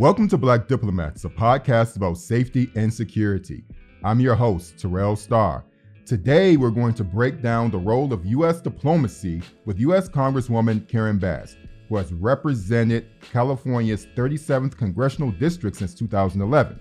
Welcome 0.00 0.28
to 0.28 0.38
Black 0.38 0.66
Diplomats, 0.66 1.26
a 1.26 1.28
podcast 1.28 1.96
about 1.96 2.16
safety 2.16 2.70
and 2.74 2.92
security. 2.92 3.64
I'm 4.02 4.18
your 4.18 4.34
host, 4.34 4.78
Terrell 4.78 5.14
Starr. 5.14 5.62
Today, 6.06 6.56
we're 6.56 6.70
going 6.70 6.94
to 6.94 7.04
break 7.04 7.42
down 7.42 7.70
the 7.70 7.78
role 7.78 8.12
of 8.12 8.24
U.S. 8.24 8.62
diplomacy 8.62 9.42
with 9.66 9.78
U.S. 9.80 10.08
Congresswoman 10.08 10.88
Karen 10.88 11.18
Bass, 11.18 11.56
who 11.88 11.96
has 11.96 12.14
represented 12.14 13.08
California's 13.20 14.06
37th 14.16 14.76
congressional 14.76 15.32
district 15.32 15.76
since 15.76 15.94
2011. 15.94 16.80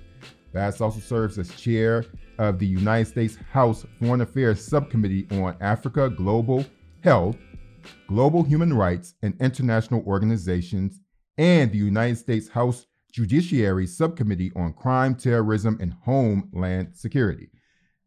Bass 0.52 0.82
also 0.82 1.00
serves 1.00 1.38
as 1.38 1.54
chair 1.56 2.06
of 2.38 2.60
the 2.60 2.66
United 2.66 3.08
States 3.08 3.38
House 3.52 3.86
Foreign 4.00 4.22
Affairs 4.22 4.66
Subcommittee 4.66 5.28
on 5.32 5.56
Africa, 5.62 6.10
Global 6.10 6.66
Health, 7.02 7.38
Global 8.08 8.44
Human 8.44 8.74
Rights, 8.74 9.14
and 9.22 9.40
International 9.40 10.04
Organizations, 10.06 11.00
and 11.38 11.72
the 11.72 11.78
United 11.78 12.18
States 12.18 12.50
House 12.50 12.88
Judiciary 13.12 13.88
Subcommittee 13.88 14.52
on 14.56 14.74
Crime, 14.74 15.16
Terrorism, 15.16 15.78
and 15.82 15.94
Homeland 16.04 16.96
Security. 16.96 17.50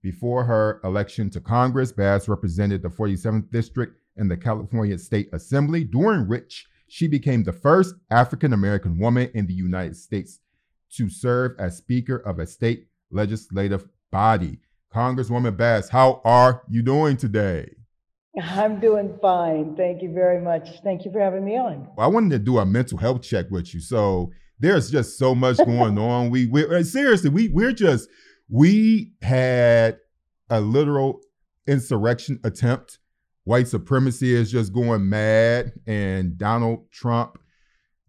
Before 0.03 0.45
her 0.45 0.81
election 0.85 1.31
to 1.31 1.41
Congress, 1.41 1.93
Bass 1.93 2.29
represented 2.29 2.83
the 2.83 2.89
47th 2.89 3.51
District 3.51 3.97
in 4.17 4.29
the 4.29 4.37
California 4.37 4.99
State 4.99 5.29
Assembly, 5.33 5.85
during 5.85 6.29
which 6.29 6.67
she 6.89 7.07
became 7.07 7.43
the 7.43 7.53
first 7.53 7.95
African 8.11 8.53
American 8.53 8.99
woman 8.99 9.31
in 9.35 9.47
the 9.47 9.55
United 9.55 9.97
States 9.97 10.41
to 10.97 11.09
serve 11.09 11.53
as 11.59 11.77
Speaker 11.77 12.17
of 12.17 12.39
a 12.39 12.47
state 12.47 12.87
legislative 13.11 13.89
body. 14.11 14.59
Congresswoman 14.95 15.57
Bass, 15.57 15.89
how 15.89 16.21
are 16.25 16.63
you 16.69 16.83
doing 16.83 17.17
today? 17.17 17.75
I'm 18.41 18.81
doing 18.81 19.19
fine. 19.21 19.77
Thank 19.77 20.03
you 20.03 20.13
very 20.13 20.41
much. 20.41 20.81
Thank 20.83 21.05
you 21.05 21.13
for 21.13 21.21
having 21.21 21.45
me 21.45 21.57
on. 21.57 21.89
I 21.99 22.07
wanted 22.07 22.31
to 22.31 22.39
do 22.39 22.59
a 22.59 22.67
mental 22.67 22.99
health 22.99 23.23
check 23.23 23.51
with 23.51 23.75
you. 23.75 23.81
So 23.81 24.31
there's 24.59 24.91
just 24.91 25.19
so 25.19 25.35
much 25.35 25.57
going 25.67 25.99
on. 25.99 26.31
We 26.31 26.47
we 26.47 26.65
uh, 26.65 26.83
seriously 26.83 27.31
we 27.31 27.49
we're 27.49 27.73
just 27.73 28.09
we 28.49 29.13
had 29.21 29.99
a 30.49 30.61
literal 30.61 31.21
insurrection 31.67 32.41
attempt. 32.45 32.99
White 33.45 33.69
supremacy 33.69 34.33
is 34.35 34.53
just 34.53 34.73
going 34.73 35.09
mad, 35.09 35.73
and 35.87 36.39
Donald 36.39 36.91
Trump 36.91 37.39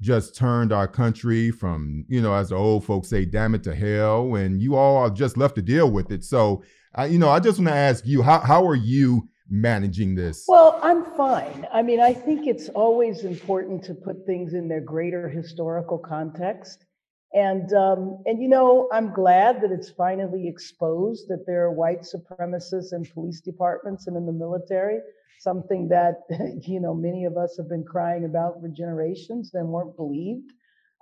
just 0.04 0.36
turned 0.36 0.73
our 0.73 0.88
country 0.88 1.50
from, 1.50 2.06
you 2.09 2.22
know, 2.22 2.34
as 2.34 2.50
the 2.50 2.56
old 2.56 2.86
folks 2.86 3.09
say, 3.09 3.26
damn 3.26 3.56
it 3.56 3.64
to 3.64 3.73
hell. 3.73 4.36
And 4.36 4.62
you 4.62 4.76
all 4.76 4.98
are 4.98 5.09
just 5.09 5.38
left 5.38 5.56
to 5.56 5.62
deal 5.62 5.90
with 5.90 6.12
it. 6.12 6.23
So, 6.23 6.64
I, 6.94 7.06
you 7.06 7.18
know, 7.18 7.30
I 7.30 7.40
just 7.40 7.58
want 7.58 7.70
to 7.70 7.76
ask 7.76 8.06
you, 8.06 8.22
how, 8.22 8.40
how 8.40 8.68
are 8.68 8.76
you 8.76 9.30
managing 9.50 10.14
this? 10.16 10.46
Well, 10.48 10.80
I'm 10.84 11.06
fine. 11.18 11.66
I 11.74 11.81
mean, 11.81 12.02
I 12.02 12.14
think 12.14 12.48
it's 12.48 12.70
always 12.70 13.24
important 13.24 13.84
to 13.86 13.94
put 13.94 14.26
things 14.26 14.54
in 14.54 14.68
their 14.68 14.81
greater 14.81 15.30
historical 15.30 15.98
context. 15.98 16.86
And 17.34 17.74
um, 17.74 18.22
and 18.28 18.40
you 18.44 18.48
know, 18.48 18.88
I'm 18.94 19.12
glad 19.12 19.62
that 19.62 19.72
it's 19.72 19.90
finally 19.90 20.48
exposed 20.48 21.28
that 21.30 21.46
there 21.48 21.64
are 21.64 21.72
white 21.72 22.02
supremacists 22.02 22.94
in 22.94 23.06
police 23.12 23.42
departments 23.42 24.06
and 24.06 24.16
in 24.16 24.28
the 24.28 24.31
military, 24.31 25.00
something 25.44 25.89
that 25.89 26.22
you 26.67 26.80
know 26.80 26.94
many 26.94 27.25
of 27.25 27.38
us 27.38 27.55
have 27.58 27.69
been 27.69 27.83
crying 27.83 28.25
about 28.25 28.61
for 28.61 28.69
generations 28.69 29.52
and 29.53 29.67
weren't 29.67 29.95
believed. 29.95 30.52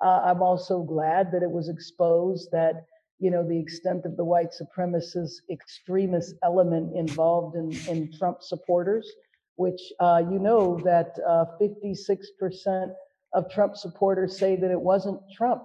Uh, 0.03 0.21
I'm 0.25 0.41
also 0.41 0.81
glad 0.81 1.31
that 1.31 1.43
it 1.43 1.51
was 1.51 1.69
exposed 1.69 2.49
that 2.51 2.85
you 3.21 3.29
know, 3.29 3.47
the 3.47 3.57
extent 3.57 4.03
of 4.05 4.17
the 4.17 4.25
white 4.25 4.49
supremacist 4.49 5.41
extremist 5.51 6.33
element 6.43 6.97
involved 6.97 7.55
in, 7.55 7.71
in 7.87 8.11
Trump 8.17 8.39
supporters, 8.41 9.07
which 9.57 9.79
uh, 9.99 10.23
you 10.27 10.39
know 10.39 10.79
that 10.83 11.15
uh, 11.29 11.45
56% 11.61 12.91
of 13.35 13.49
Trump 13.51 13.77
supporters 13.77 14.35
say 14.35 14.55
that 14.55 14.71
it 14.71 14.81
wasn't 14.81 15.21
Trump. 15.37 15.61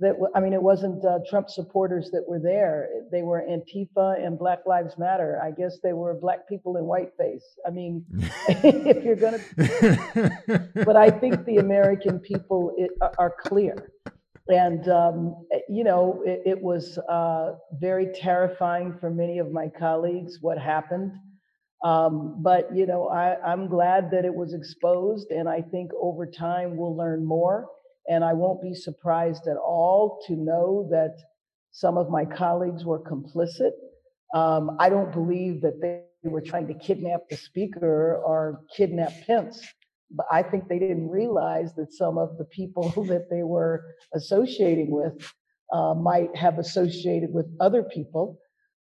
That 0.00 0.14
I 0.34 0.40
mean, 0.40 0.52
it 0.52 0.62
wasn't 0.62 1.04
uh, 1.04 1.18
Trump 1.28 1.50
supporters 1.50 2.10
that 2.12 2.24
were 2.28 2.38
there. 2.38 2.88
They 3.10 3.22
were 3.22 3.42
Antifa 3.42 4.24
and 4.24 4.38
Black 4.38 4.60
Lives 4.64 4.96
Matter. 4.96 5.40
I 5.42 5.50
guess 5.50 5.78
they 5.82 5.92
were 5.92 6.14
black 6.14 6.48
people 6.48 6.76
in 6.76 6.84
whiteface. 6.84 7.42
I 7.66 7.70
mean, 7.70 8.04
if 8.48 9.04
you're 9.04 9.16
gonna, 9.16 9.40
but 10.84 10.96
I 10.96 11.10
think 11.10 11.44
the 11.44 11.56
American 11.56 12.20
people 12.20 12.74
it, 12.76 12.92
are 13.18 13.34
clear 13.42 13.90
and 14.48 14.88
um, 14.88 15.46
you 15.68 15.84
know 15.84 16.22
it, 16.24 16.42
it 16.46 16.62
was 16.62 16.98
uh, 17.10 17.54
very 17.72 18.06
terrifying 18.14 18.96
for 18.98 19.10
many 19.10 19.38
of 19.38 19.52
my 19.52 19.68
colleagues 19.68 20.38
what 20.40 20.58
happened 20.58 21.12
um, 21.84 22.36
but 22.42 22.74
you 22.74 22.86
know 22.86 23.08
I, 23.08 23.36
i'm 23.44 23.68
glad 23.68 24.10
that 24.10 24.24
it 24.24 24.34
was 24.34 24.54
exposed 24.54 25.30
and 25.30 25.48
i 25.48 25.60
think 25.60 25.90
over 26.00 26.26
time 26.26 26.76
we'll 26.76 26.96
learn 26.96 27.24
more 27.24 27.66
and 28.08 28.24
i 28.24 28.32
won't 28.32 28.62
be 28.62 28.74
surprised 28.74 29.46
at 29.46 29.56
all 29.56 30.20
to 30.26 30.34
know 30.34 30.88
that 30.90 31.16
some 31.70 31.96
of 31.96 32.10
my 32.10 32.24
colleagues 32.24 32.84
were 32.84 33.00
complicit 33.00 33.72
um, 34.34 34.76
i 34.80 34.88
don't 34.88 35.12
believe 35.12 35.60
that 35.60 35.80
they 35.80 36.02
were 36.28 36.40
trying 36.40 36.66
to 36.66 36.74
kidnap 36.74 37.20
the 37.30 37.36
speaker 37.36 38.16
or 38.24 38.60
kidnap 38.76 39.12
pence 39.26 39.62
but 40.10 40.26
I 40.30 40.42
think 40.42 40.68
they 40.68 40.78
didn't 40.78 41.08
realize 41.08 41.74
that 41.74 41.92
some 41.92 42.18
of 42.18 42.38
the 42.38 42.44
people 42.44 42.90
that 43.08 43.28
they 43.30 43.42
were 43.42 43.84
associating 44.14 44.90
with 44.90 45.32
uh, 45.72 45.94
might 45.94 46.34
have 46.34 46.58
associated 46.58 47.32
with 47.32 47.46
other 47.60 47.82
people 47.82 48.38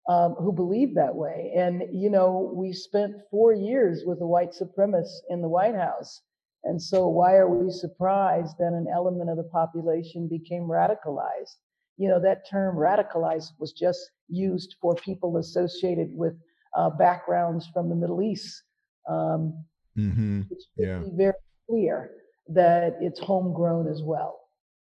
um, 0.07 0.35
who 0.37 0.53
believe 0.53 0.93
that 0.95 1.15
way. 1.15 1.51
And, 1.57 1.83
you 1.91 2.11
know, 2.11 2.53
we 2.55 2.73
spent 2.73 3.15
four 3.31 3.53
years 3.53 4.03
with 4.05 4.21
a 4.21 4.27
white 4.27 4.51
supremacist 4.51 5.21
in 5.29 5.41
the 5.41 5.49
White 5.49 5.75
House. 5.75 6.21
And 6.65 6.81
so, 6.81 7.07
why 7.07 7.35
are 7.35 7.49
we 7.49 7.71
surprised 7.71 8.57
that 8.59 8.73
an 8.73 8.87
element 8.93 9.29
of 9.29 9.37
the 9.37 9.43
population 9.43 10.27
became 10.27 10.63
radicalized? 10.63 11.57
You 11.97 12.09
know, 12.09 12.19
that 12.21 12.49
term 12.49 12.75
radicalized 12.75 13.51
was 13.59 13.71
just 13.71 13.99
used 14.27 14.75
for 14.81 14.95
people 14.95 15.37
associated 15.37 16.09
with 16.11 16.33
uh, 16.75 16.89
backgrounds 16.89 17.67
from 17.73 17.89
the 17.89 17.95
Middle 17.95 18.21
East. 18.21 18.63
Um, 19.07 19.65
Mm-hmm. 19.97 20.41
Yeah. 20.77 21.03
Very 21.13 21.33
clear 21.69 22.11
that 22.49 22.97
it's 23.01 23.19
homegrown 23.19 23.87
as 23.87 24.01
well. 24.03 24.39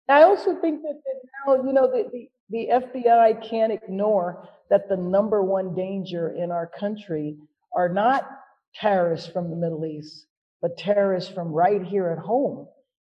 I 0.08 0.24
also 0.24 0.56
think 0.56 0.82
that, 0.82 1.00
that 1.06 1.30
now, 1.46 1.64
you 1.64 1.74
know, 1.74 1.88
the, 1.88 2.10
the, 2.12 2.30
the 2.50 2.68
FBI 2.74 3.48
can't 3.48 3.72
ignore 3.72 4.48
that 4.70 4.90
the 4.90 4.98
number 4.98 5.44
one 5.44 5.76
danger 5.76 6.36
in 6.36 6.52
our 6.52 6.68
country 6.68 7.38
are 7.76 7.90
not 7.90 8.28
terrorists 8.76 9.28
from 9.28 9.50
the 9.50 9.56
Middle 9.56 9.86
East, 9.86 10.26
but 10.62 10.78
terrorists 10.78 11.32
from 11.32 11.50
right 11.50 11.84
here 11.84 12.10
at 12.10 12.20
home. 12.20 12.68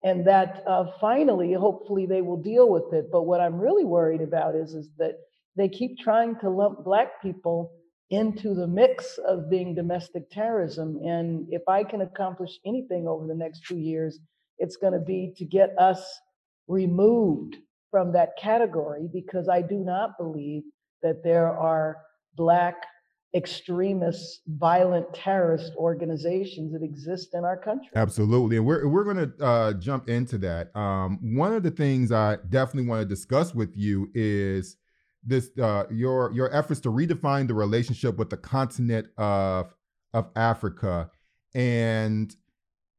And 0.02 0.26
that 0.26 0.62
uh, 0.66 0.84
finally, 1.00 1.54
hopefully, 1.54 2.06
they 2.06 2.20
will 2.20 2.40
deal 2.40 2.68
with 2.68 2.92
it. 2.92 3.06
But 3.10 3.22
what 3.22 3.40
I'm 3.40 3.58
really 3.58 3.86
worried 3.86 4.20
about 4.20 4.54
is, 4.54 4.74
is 4.74 4.90
that 4.98 5.14
they 5.56 5.68
keep 5.68 5.98
trying 5.98 6.36
to 6.40 6.50
lump 6.50 6.84
Black 6.84 7.22
people 7.22 7.72
into 8.10 8.54
the 8.54 8.66
mix 8.66 9.18
of 9.26 9.48
being 9.48 9.74
domestic 9.74 10.30
terrorism. 10.30 10.98
And 11.02 11.46
if 11.50 11.62
I 11.68 11.84
can 11.84 12.02
accomplish 12.02 12.58
anything 12.66 13.06
over 13.08 13.26
the 13.26 13.34
next 13.34 13.64
two 13.66 13.78
years, 13.78 14.18
it's 14.58 14.76
going 14.76 14.92
to 14.92 15.00
be 15.00 15.32
to 15.38 15.44
get 15.44 15.70
us 15.78 16.02
removed 16.68 17.56
from 17.90 18.12
that 18.12 18.30
category 18.40 19.08
because 19.12 19.48
I 19.48 19.62
do 19.62 19.78
not 19.78 20.18
believe 20.18 20.62
that 21.02 21.22
there 21.22 21.48
are 21.48 21.98
Black 22.36 22.76
extremist, 23.34 24.42
violent 24.46 25.12
terrorist 25.12 25.72
organizations 25.76 26.72
that 26.72 26.82
exist 26.82 27.34
in 27.34 27.44
our 27.44 27.56
country. 27.56 27.88
Absolutely. 27.96 28.56
And 28.58 28.64
we're, 28.64 28.86
we're 28.86 29.04
going 29.04 29.16
to 29.16 29.44
uh, 29.44 29.72
jump 29.74 30.08
into 30.08 30.38
that. 30.38 30.74
Um, 30.76 31.18
one 31.36 31.52
of 31.52 31.62
the 31.62 31.70
things 31.70 32.12
I 32.12 32.36
definitely 32.48 32.88
want 32.88 33.02
to 33.02 33.06
discuss 33.06 33.54
with 33.54 33.76
you 33.76 34.08
is 34.14 34.76
this 35.26 35.50
uh, 35.60 35.84
your 35.90 36.30
your 36.32 36.54
efforts 36.54 36.80
to 36.80 36.90
redefine 36.90 37.48
the 37.48 37.54
relationship 37.54 38.18
with 38.18 38.30
the 38.30 38.36
continent 38.36 39.08
of 39.16 39.74
of 40.12 40.28
Africa, 40.36 41.10
and 41.54 42.36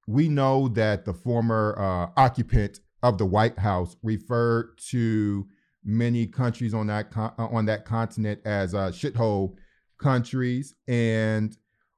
we 0.07 0.27
know 0.27 0.67
that 0.69 1.05
the 1.05 1.13
former 1.13 1.75
uh, 1.77 2.19
occupant 2.19 2.79
of 3.03 3.17
the 3.17 3.25
White 3.25 3.59
House 3.59 3.95
referred 4.01 4.77
to 4.89 5.47
many 5.83 6.25
countries 6.25 6.73
on 6.73 6.87
that 6.87 7.11
con- 7.11 7.33
on 7.37 7.65
that 7.65 7.85
continent 7.85 8.41
as 8.43 8.73
uh, 8.73 8.89
shithole 8.89 9.55
countries, 9.97 10.75
and 10.87 11.57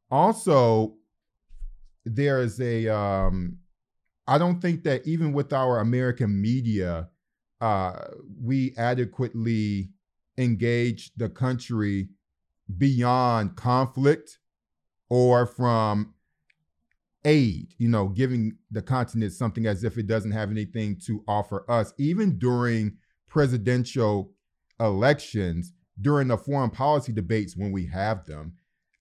also 0.09 0.95
there 2.05 2.41
is 2.41 2.59
a 2.61 2.87
um, 2.87 3.57
I 4.27 4.37
don't 4.37 4.61
think 4.61 4.83
that 4.83 5.07
even 5.07 5.33
with 5.33 5.53
our 5.53 5.79
American 5.79 6.41
media, 6.41 7.09
uh, 7.61 7.99
we 8.41 8.73
adequately 8.77 9.89
engage 10.37 11.11
the 11.15 11.29
country 11.29 12.09
beyond 12.77 13.55
conflict 13.55 14.39
or 15.09 15.45
from 15.45 16.13
aid, 17.23 17.73
you 17.77 17.87
know, 17.87 18.09
giving 18.09 18.57
the 18.71 18.81
continent 18.81 19.33
something 19.33 19.65
as 19.65 19.83
if 19.83 19.97
it 19.97 20.07
doesn't 20.07 20.31
have 20.31 20.51
anything 20.51 20.97
to 21.05 21.23
offer 21.27 21.69
us. 21.69 21.93
Even 21.97 22.37
during 22.37 22.97
presidential 23.27 24.31
elections, 24.79 25.73
during 26.01 26.27
the 26.27 26.37
foreign 26.37 26.69
policy 26.69 27.11
debates 27.11 27.55
when 27.55 27.71
we 27.71 27.85
have 27.87 28.25
them, 28.25 28.53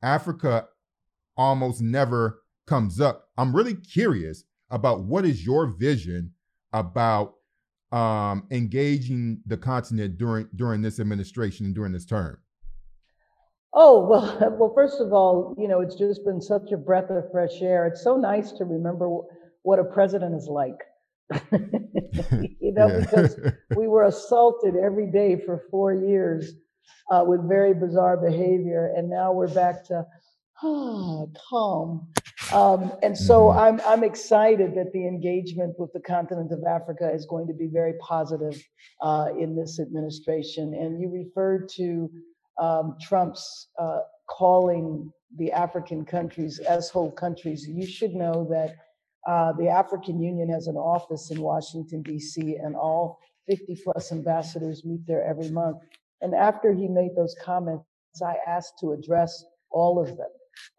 Africa 0.02 0.66
almost 1.36 1.80
never 1.80 2.42
comes 2.66 3.00
up. 3.00 3.28
I'm 3.36 3.54
really 3.54 3.74
curious 3.74 4.44
about 4.70 5.04
what 5.04 5.24
is 5.24 5.44
your 5.44 5.66
vision 5.78 6.32
about 6.72 7.34
um, 7.92 8.46
engaging 8.50 9.40
the 9.46 9.56
continent 9.56 10.18
during 10.18 10.48
during 10.56 10.82
this 10.82 10.98
administration 10.98 11.66
and 11.66 11.74
during 11.74 11.92
this 11.92 12.04
term? 12.04 12.38
Oh 13.72 14.06
well, 14.06 14.38
well. 14.58 14.72
First 14.74 15.00
of 15.00 15.12
all, 15.12 15.54
you 15.58 15.68
know, 15.68 15.80
it's 15.80 15.96
just 15.96 16.24
been 16.24 16.40
such 16.40 16.72
a 16.72 16.76
breath 16.76 17.10
of 17.10 17.30
fresh 17.30 17.62
air. 17.62 17.86
It's 17.86 18.02
so 18.02 18.16
nice 18.16 18.52
to 18.52 18.64
remember 18.64 19.08
what 19.62 19.78
a 19.78 19.84
president 19.84 20.34
is 20.34 20.48
like. 20.48 20.78
you 21.52 22.72
know, 22.72 22.86
yeah. 22.88 23.00
because 23.00 23.38
we 23.76 23.88
were 23.88 24.04
assaulted 24.04 24.74
every 24.76 25.10
day 25.10 25.40
for 25.44 25.64
four 25.70 25.94
years 25.94 26.52
uh, 27.10 27.24
with 27.26 27.48
very 27.48 27.74
bizarre 27.74 28.16
behavior, 28.16 28.92
and 28.96 29.08
now 29.08 29.32
we're 29.32 29.52
back 29.52 29.84
to 29.86 30.04
ah, 30.62 31.24
calm. 31.48 32.08
Um, 32.52 32.92
and 33.02 33.16
so 33.16 33.46
mm-hmm. 33.46 33.58
I'm 33.58 33.80
I'm 33.86 34.04
excited 34.04 34.74
that 34.76 34.92
the 34.92 35.06
engagement 35.06 35.74
with 35.78 35.92
the 35.92 36.00
continent 36.00 36.52
of 36.52 36.62
Africa 36.64 37.10
is 37.12 37.26
going 37.26 37.46
to 37.48 37.54
be 37.54 37.68
very 37.72 37.94
positive 38.00 38.62
uh, 39.02 39.28
in 39.38 39.56
this 39.56 39.80
administration. 39.80 40.74
And 40.74 41.00
you 41.00 41.10
referred 41.10 41.68
to 41.76 42.10
um, 42.60 42.96
Trump's 43.00 43.68
uh, 43.78 44.00
calling 44.28 45.12
the 45.38 45.52
African 45.52 46.04
countries 46.04 46.58
as 46.60 46.88
whole 46.88 47.10
countries. 47.10 47.66
You 47.68 47.86
should 47.86 48.14
know 48.14 48.46
that 48.50 48.76
uh, 49.26 49.52
the 49.58 49.68
African 49.68 50.20
Union 50.20 50.48
has 50.50 50.68
an 50.68 50.76
office 50.76 51.30
in 51.30 51.40
Washington, 51.40 52.02
D.C., 52.02 52.56
and 52.62 52.76
all 52.76 53.18
50 53.48 53.76
plus 53.82 54.12
ambassadors 54.12 54.84
meet 54.84 55.00
there 55.06 55.24
every 55.24 55.50
month. 55.50 55.78
And 56.20 56.34
after 56.34 56.72
he 56.72 56.88
made 56.88 57.10
those 57.16 57.36
comments, 57.42 57.84
I 58.24 58.36
asked 58.46 58.74
to 58.80 58.92
address 58.92 59.44
all 59.70 60.00
of 60.00 60.08
them. 60.16 60.28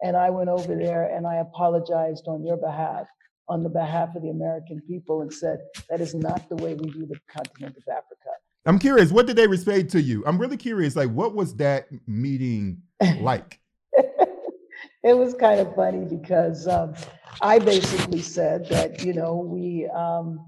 And 0.02 0.18
I 0.18 0.30
went 0.30 0.50
over 0.50 0.76
there 0.76 1.16
and 1.16 1.28
I 1.28 1.36
apologized 1.36 2.28
on 2.28 2.46
your 2.46 2.58
behalf, 2.58 3.08
on 3.48 3.64
the 3.64 3.70
behalf 3.70 4.16
of 4.16 4.24
the 4.24 4.30
American 4.30 4.82
people, 4.88 5.22
and 5.22 5.32
said, 5.32 5.60
that 5.90 6.02
is 6.02 6.16
not 6.16 6.50
the 6.50 6.56
way 6.56 6.74
we 6.74 6.90
view 6.90 7.06
the 7.06 7.20
continent 7.32 7.78
of 7.78 7.84
Africa. 7.92 8.30
I'm 8.66 8.80
curious, 8.80 9.12
what 9.12 9.28
did 9.28 9.38
they 9.38 9.48
respond 9.48 9.90
to 9.92 10.02
you? 10.02 10.24
I'm 10.26 10.38
really 10.38 10.58
curious, 10.58 10.96
like, 10.96 11.10
what 11.10 11.34
was 11.34 11.56
that 11.56 11.88
meeting 12.06 12.82
like? 13.20 13.60
it 13.94 15.18
was 15.18 15.34
kind 15.36 15.62
of 15.62 15.74
funny 15.74 16.04
because 16.04 16.68
um, 16.68 16.94
I 17.42 17.60
basically 17.60 18.22
said 18.22 18.68
that, 18.70 19.06
you 19.06 19.14
know, 19.14 19.36
we, 19.38 19.88
um, 19.96 20.46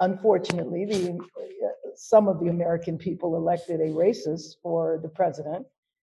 unfortunately, 0.00 0.84
the, 0.84 1.12
uh, 1.12 1.68
some 2.00 2.28
of 2.28 2.40
the 2.40 2.48
American 2.48 2.96
people 2.96 3.36
elected 3.36 3.78
a 3.78 3.88
racist 3.88 4.56
for 4.62 4.98
the 5.02 5.08
president, 5.08 5.66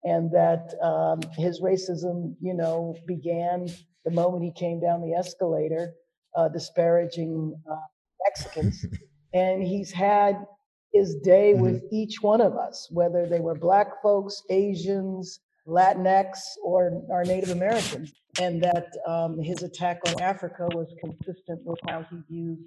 and 0.03 0.33
that 0.33 0.75
um, 0.83 1.21
his 1.37 1.61
racism, 1.61 2.35
you 2.41 2.55
know, 2.55 2.97
began 3.07 3.69
the 4.05 4.11
moment 4.11 4.43
he 4.43 4.51
came 4.51 4.81
down 4.81 5.01
the 5.01 5.15
escalator, 5.17 5.93
uh, 6.37 6.49
disparaging 6.49 7.55
uh, 7.71 7.77
Mexicans, 8.25 8.85
and 9.33 9.63
he's 9.63 9.93
had 9.93 10.45
his 10.93 11.15
day 11.23 11.53
mm-hmm. 11.53 11.63
with 11.63 11.85
each 11.93 12.21
one 12.21 12.41
of 12.41 12.57
us, 12.57 12.89
whether 12.91 13.25
they 13.25 13.39
were 13.39 13.55
Black 13.55 14.03
folks, 14.03 14.43
Asians, 14.51 15.39
Latinx, 15.69 16.37
or 16.65 17.01
our 17.13 17.23
Native 17.23 17.51
Americans, 17.51 18.13
and 18.41 18.61
that 18.61 18.89
um, 19.07 19.39
his 19.41 19.63
attack 19.63 20.01
on 20.09 20.21
Africa 20.21 20.67
was 20.75 20.93
consistent 20.99 21.61
with 21.65 21.79
how 21.87 22.05
he 22.11 22.17
views 22.29 22.59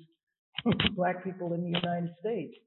Black 0.96 1.22
people 1.22 1.54
in 1.54 1.62
the 1.70 1.80
United 1.80 2.12
States. 2.18 2.58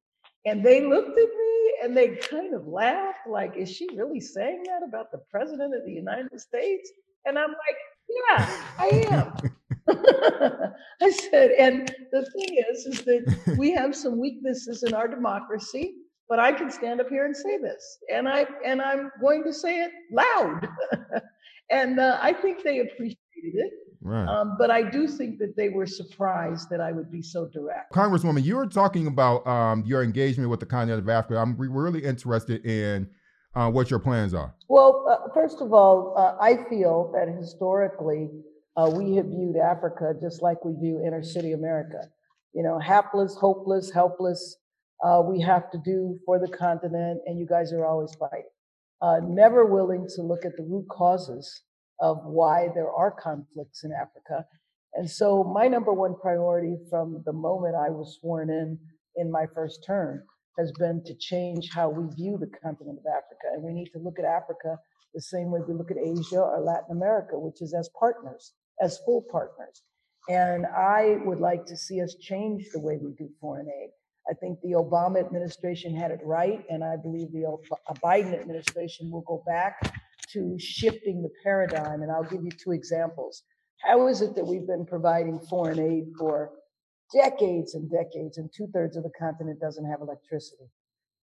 And 0.45 0.65
they 0.65 0.85
looked 0.85 1.19
at 1.19 1.29
me 1.29 1.75
and 1.83 1.97
they 1.97 2.17
kind 2.17 2.55
of 2.55 2.67
laughed, 2.67 3.27
like, 3.29 3.57
is 3.57 3.71
she 3.71 3.89
really 3.95 4.21
saying 4.21 4.65
that 4.67 4.83
about 4.87 5.13
the 5.13 5.21
president 5.31 5.75
of 5.75 5.85
the 5.85 5.93
United 5.93 6.41
States? 6.41 6.91
And 7.25 7.39
I'm 7.39 7.51
like, 7.51 7.79
yeah, 8.09 8.63
I 8.79 8.87
am. 9.11 9.51
I 11.03 11.11
said, 11.11 11.51
and 11.53 11.95
the 12.13 12.25
thing 12.33 12.59
is, 12.71 12.87
is 12.87 13.03
that 13.05 13.57
we 13.59 13.73
have 13.73 13.95
some 13.97 14.21
weaknesses 14.21 14.83
in 14.85 14.95
our 14.95 15.09
democracy, 15.09 15.95
but 16.29 16.39
I 16.39 16.53
can 16.53 16.71
stand 16.71 17.01
up 17.01 17.09
here 17.09 17.27
and 17.27 17.37
say 17.37 17.59
this, 17.59 17.99
and 18.13 18.29
I 18.29 18.47
and 18.65 18.81
I'm 18.81 19.11
going 19.21 19.43
to 19.45 19.53
say 19.53 19.81
it 19.81 19.91
loud, 20.13 20.69
and 21.71 21.99
uh, 21.99 22.19
I 22.23 22.33
think 22.33 22.63
they 22.63 22.81
appreciated 22.81 23.17
it. 23.55 23.73
Right. 24.05 24.27
Um, 24.27 24.57
but 24.59 24.71
I 24.71 24.83
do 24.83 25.07
think 25.07 25.39
that 25.39 25.57
they 25.57 25.69
were 25.69 25.87
surprised 25.87 26.69
that 26.71 26.81
I 26.81 26.91
would 26.91 27.11
be 27.11 27.23
so 27.23 27.47
direct. 27.47 27.93
Congresswoman, 27.93 28.43
you 28.43 28.57
were 28.57 28.67
talking 28.67 29.07
about 29.07 29.47
um, 29.47 29.85
your 29.87 30.03
engagement 30.03 30.51
with 30.51 30.59
the 30.59 30.67
continent 30.67 31.01
of 31.01 31.09
Africa. 31.09 31.41
I'm 31.41 31.57
re- 31.57 31.69
really 31.69 32.03
interested 32.05 32.67
in 32.67 33.09
uh, 33.55 33.71
what 33.71 33.91
your 33.91 34.01
plans 34.01 34.35
are. 34.35 34.55
Well, 34.69 35.07
uh, 35.09 35.33
first 35.33 35.61
of 35.61 35.73
all, 35.73 36.15
uh, 36.17 36.43
I 36.43 36.69
feel 36.69 37.13
that 37.15 37.29
historically 37.29 38.29
uh, 38.77 38.91
we 38.93 39.15
have 39.17 39.27
viewed 39.27 39.57
Africa 39.57 40.15
just 40.21 40.43
like 40.43 40.65
we 40.65 40.73
view 40.81 41.01
inner 41.07 41.23
city 41.23 41.53
America. 41.53 42.09
You 42.55 42.65
know, 42.65 42.81
hapless, 42.81 43.37
hopeless, 43.37 43.93
helpless. 43.93 44.57
Uh, 45.05 45.23
we 45.25 45.41
have 45.41 45.71
to 45.71 45.79
do 45.85 46.19
for 46.27 46.41
the 46.41 46.49
continent, 46.49 47.21
and 47.27 47.39
you 47.39 47.47
guys 47.47 47.73
are 47.73 47.87
always 47.87 48.15
fighting. 48.15 48.49
Uh, 49.01 49.21
never 49.23 49.65
willing 49.65 50.07
to 50.17 50.23
look 50.23 50.45
at 50.45 50.57
the 50.57 50.63
root 50.65 50.87
causes 50.89 51.63
of 52.03 52.19
why 52.25 52.69
there 52.75 52.93
are 52.93 53.11
conflicts 53.11 53.85
in 53.85 53.93
Africa. 53.93 54.45
And 54.95 55.09
so, 55.09 55.43
my 55.43 55.69
number 55.69 55.93
one 55.95 56.15
priority 56.21 56.77
from 56.91 57.23
the 57.25 57.33
moment 57.33 57.77
I 57.77 57.89
was 57.89 58.19
sworn 58.21 58.51
in 58.51 58.79
in 59.17 59.31
my 59.31 59.47
first 59.55 59.85
term 59.87 60.23
has 60.59 60.71
been 60.73 61.03
to 61.05 61.15
change 61.15 61.71
how 61.71 61.89
we 61.89 62.15
view 62.15 62.37
the 62.37 62.51
continent 62.63 62.99
of 62.99 63.07
Africa. 63.07 63.55
And 63.55 63.63
we 63.63 63.73
need 63.73 63.91
to 63.93 63.99
look 63.99 64.19
at 64.19 64.27
Africa 64.27 64.77
the 65.15 65.23
same 65.23 65.51
way 65.51 65.61
we 65.67 65.75
look 65.75 65.91
at 65.91 65.97
Asia 65.97 66.41
or 66.41 66.61
Latin 66.61 66.97
America, 66.97 67.39
which 67.39 67.63
is 67.63 67.73
as 67.73 67.89
partners 67.99 68.53
as 68.81 68.99
full 69.07 69.25
partners. 69.31 69.83
And 70.29 70.67
I 70.67 71.19
would 71.25 71.41
like 71.41 71.65
to 71.67 71.77
see 71.77 72.01
us 72.01 72.15
change 72.21 72.67
the 72.73 72.81
way 72.81 72.99
we 73.01 73.13
do 73.13 73.29
foreign 73.41 73.69
aid. 73.69 73.91
I 74.31 74.35
think 74.35 74.61
the 74.61 74.73
Obama 74.73 75.19
administration 75.19 75.97
had 75.97 76.13
it 76.13 76.21
right, 76.23 76.65
and 76.71 76.85
I 76.85 76.97
believe 76.97 77.33
the 77.33 77.57
Biden 78.05 78.39
administration 78.39 79.11
will 79.11 79.23
go 79.23 79.43
back 79.47 79.93
to 80.33 80.57
shifting 80.59 81.23
the 81.23 81.31
paradigm. 81.43 82.03
And 82.03 82.11
I'll 82.11 82.25
give 82.25 82.45
you 82.45 82.51
two 82.51 82.73
examples. 82.73 83.43
How 83.81 84.07
is 84.07 84.23
it 84.23 84.35
that 84.37 84.47
we've 84.47 84.67
been 84.67 84.87
providing 84.87 85.41
foreign 85.41 85.81
aid 85.81 86.05
for 86.19 86.51
decades 87.13 87.75
and 87.75 87.91
decades, 87.91 88.39
and 88.39 88.51
two 88.57 88.69
thirds 88.73 88.97
of 88.97 89.03
the 89.03 89.13
continent 89.19 89.61
doesn't 89.61 89.89
have 89.91 90.01
electricity? 90.01 90.71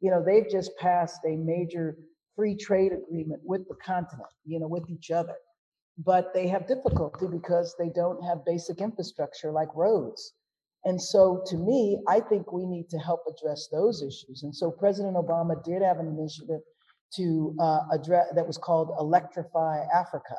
You 0.02 0.12
know, 0.12 0.24
they've 0.24 0.50
just 0.50 0.72
passed 0.78 1.20
a 1.26 1.36
major 1.36 1.98
free 2.36 2.56
trade 2.56 2.92
agreement 2.94 3.42
with 3.44 3.68
the 3.68 3.76
continent, 3.76 4.30
you 4.46 4.60
know, 4.60 4.68
with 4.68 4.90
each 4.90 5.12
other 5.12 5.36
but 6.06 6.34
they 6.34 6.48
have 6.48 6.68
difficulty 6.68 7.28
because 7.28 7.76
they 7.78 7.90
don't 7.90 8.24
have 8.24 8.46
basic 8.46 8.80
infrastructure 8.80 9.52
like 9.52 9.74
roads. 9.76 10.34
And 10.86 11.02
so, 11.02 11.44
to 11.48 11.58
me, 11.58 12.00
I 12.08 12.22
think 12.22 12.54
we 12.54 12.66
need 12.66 12.90
to 12.90 12.98
help 12.98 13.22
address 13.28 13.68
those 13.70 14.02
issues. 14.02 14.44
And 14.44 14.56
so, 14.56 14.72
President 14.72 15.18
Obama 15.18 15.62
did 15.64 15.82
have 15.82 16.00
an 16.00 16.08
initiative 16.08 16.62
to 17.16 17.56
uh, 17.60 17.80
address 17.92 18.28
that 18.36 18.46
was 18.46 18.58
called 18.58 18.96
Electrify 19.00 19.84
Africa. 19.94 20.36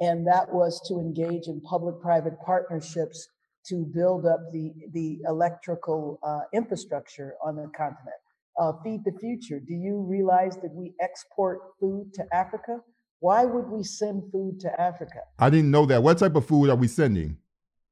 And 0.00 0.26
that 0.26 0.52
was 0.52 0.80
to 0.88 0.94
engage 0.94 1.46
in 1.46 1.60
public 1.60 2.00
private 2.00 2.34
partnerships 2.44 3.28
to 3.68 3.86
build 3.94 4.26
up 4.26 4.40
the, 4.52 4.72
the 4.92 5.20
electrical 5.26 6.18
uh, 6.22 6.40
infrastructure 6.52 7.34
on 7.44 7.56
the 7.56 7.70
continent. 7.76 8.16
Uh, 8.60 8.72
Feed 8.84 9.00
the 9.04 9.12
Future. 9.18 9.58
Do 9.58 9.74
you 9.74 10.04
realize 10.08 10.56
that 10.56 10.72
we 10.72 10.92
export 11.00 11.58
food 11.80 12.12
to 12.14 12.24
Africa? 12.32 12.78
Why 13.20 13.44
would 13.44 13.68
we 13.68 13.82
send 13.82 14.30
food 14.30 14.60
to 14.60 14.80
Africa? 14.80 15.20
I 15.38 15.50
didn't 15.50 15.70
know 15.70 15.86
that. 15.86 16.02
What 16.02 16.18
type 16.18 16.36
of 16.36 16.46
food 16.46 16.70
are 16.70 16.76
we 16.76 16.88
sending? 16.88 17.38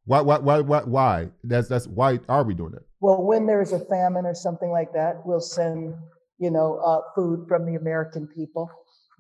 Why, 0.04 0.20
why, 0.20 0.38
why, 0.38 0.60
why, 0.60 0.80
why? 0.80 1.28
That's, 1.42 1.68
that's 1.68 1.86
why 1.86 2.20
are 2.28 2.42
we 2.42 2.54
doing 2.54 2.74
it? 2.74 2.86
Well, 3.00 3.22
when 3.22 3.46
there's 3.46 3.72
a 3.72 3.78
famine 3.78 4.26
or 4.26 4.34
something 4.34 4.70
like 4.70 4.92
that, 4.92 5.24
we'll 5.24 5.40
send, 5.40 5.94
you 6.42 6.50
know, 6.50 6.80
uh, 6.84 7.00
food 7.14 7.46
from 7.48 7.64
the 7.64 7.76
American 7.76 8.26
people. 8.26 8.68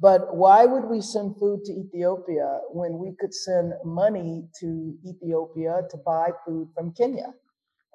But 0.00 0.34
why 0.34 0.66
would 0.66 0.86
we 0.86 1.00
send 1.00 1.36
food 1.38 1.64
to 1.64 1.72
Ethiopia 1.72 2.58
when 2.72 2.98
we 2.98 3.14
could 3.20 3.32
send 3.32 3.74
money 3.84 4.48
to 4.58 4.94
Ethiopia 5.06 5.82
to 5.88 5.96
buy 5.98 6.30
food 6.44 6.68
from 6.74 6.92
Kenya? 6.92 7.32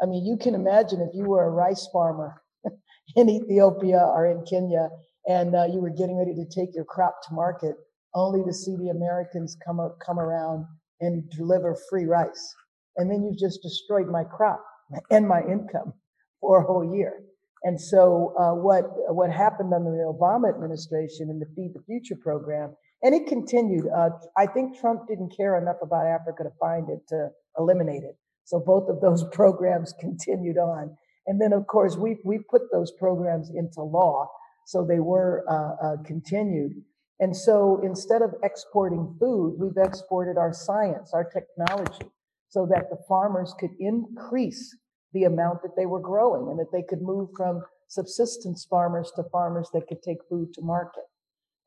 I 0.02 0.06
mean, 0.06 0.26
you 0.26 0.38
can 0.38 0.56
imagine 0.56 1.02
if 1.02 1.14
you 1.14 1.26
were 1.26 1.44
a 1.44 1.50
rice 1.50 1.90
farmer 1.92 2.42
in 3.18 3.30
Ethiopia 3.30 4.00
or 4.00 4.28
in 4.28 4.46
Kenya 4.46 4.88
and 5.28 5.54
uh, 5.54 5.66
you 5.66 5.82
were 5.82 5.90
getting 5.90 6.18
ready 6.18 6.34
to 6.36 6.46
take 6.46 6.74
your 6.74 6.86
crop 6.86 7.16
to 7.24 7.34
market, 7.34 7.76
only 8.14 8.46
to 8.46 8.54
see 8.54 8.78
the 8.78 8.90
Americans 8.90 9.58
come 9.66 9.82
up, 9.82 10.00
come 10.00 10.20
around 10.20 10.66
and 11.02 11.30
deliver 11.32 11.76
free 11.90 12.06
rice. 12.06 12.56
And 12.96 13.12
then 13.12 13.24
you've 13.24 13.38
just 13.38 13.62
destroyed 13.62 14.08
my 14.08 14.24
crop 14.24 14.64
and 15.12 15.28
my 15.28 15.42
income 15.42 15.94
for 16.40 16.62
a 16.62 16.66
whole 16.66 16.96
year. 16.96 17.27
And 17.68 17.82
so 17.82 18.34
uh, 18.40 18.56
what 18.56 18.86
what 19.14 19.30
happened 19.30 19.74
under 19.74 19.92
the 19.92 20.08
Obama 20.08 20.48
administration 20.48 21.30
in 21.30 21.38
the 21.38 21.48
Feed 21.54 21.74
the 21.76 21.84
Future 21.84 22.16
program, 22.16 22.74
and 23.04 23.14
it 23.14 23.28
continued. 23.28 23.90
Uh, 23.94 24.12
I 24.38 24.46
think 24.48 24.80
Trump 24.80 25.02
didn't 25.10 25.36
care 25.36 25.58
enough 25.62 25.76
about 25.82 26.06
Africa 26.08 26.46
to 26.46 26.50
find 26.62 26.88
it 26.90 27.00
to 27.10 27.28
eliminate 27.58 28.04
it. 28.04 28.16
So 28.46 28.64
both 28.66 28.88
of 28.88 29.02
those 29.02 29.26
programs 29.34 29.94
continued 30.00 30.58
on. 30.58 30.96
And 31.26 31.42
then 31.42 31.52
of 31.52 31.68
course 31.68 31.98
we 31.98 32.16
we 32.24 32.40
put 32.50 32.62
those 32.72 32.94
programs 32.98 33.50
into 33.50 33.82
law 33.82 34.30
So 34.64 34.86
they 34.86 35.02
were 35.02 35.44
uh, 35.50 35.86
uh, 35.86 35.96
continued. 36.06 36.72
And 37.20 37.36
so 37.36 37.82
instead 37.84 38.22
of 38.22 38.32
exporting 38.44 39.18
food, 39.20 39.58
we've 39.60 39.84
exported 39.90 40.38
our 40.38 40.54
science, 40.54 41.12
our 41.14 41.26
technology, 41.38 42.08
so 42.48 42.66
that 42.72 42.90
the 42.90 43.00
farmers 43.10 43.54
could 43.60 43.76
increase 43.78 44.74
the 45.14 45.24
amount 45.24 45.62
that 45.64 45.76
they 45.76 45.86
were 45.86 46.00
growing 46.00 46.50
and 46.50 46.60
that 46.60 46.72
they 46.72 46.84
could 46.88 47.02
move 47.02 47.30
from 47.36 47.62
subsistence 47.88 48.66
farmers 48.70 49.12
to 49.16 49.24
farmers 49.32 49.70
that 49.74 49.88
could 49.88 50.02
take 50.02 50.18
food 50.30 50.54
to 50.54 50.62
market. 50.62 51.04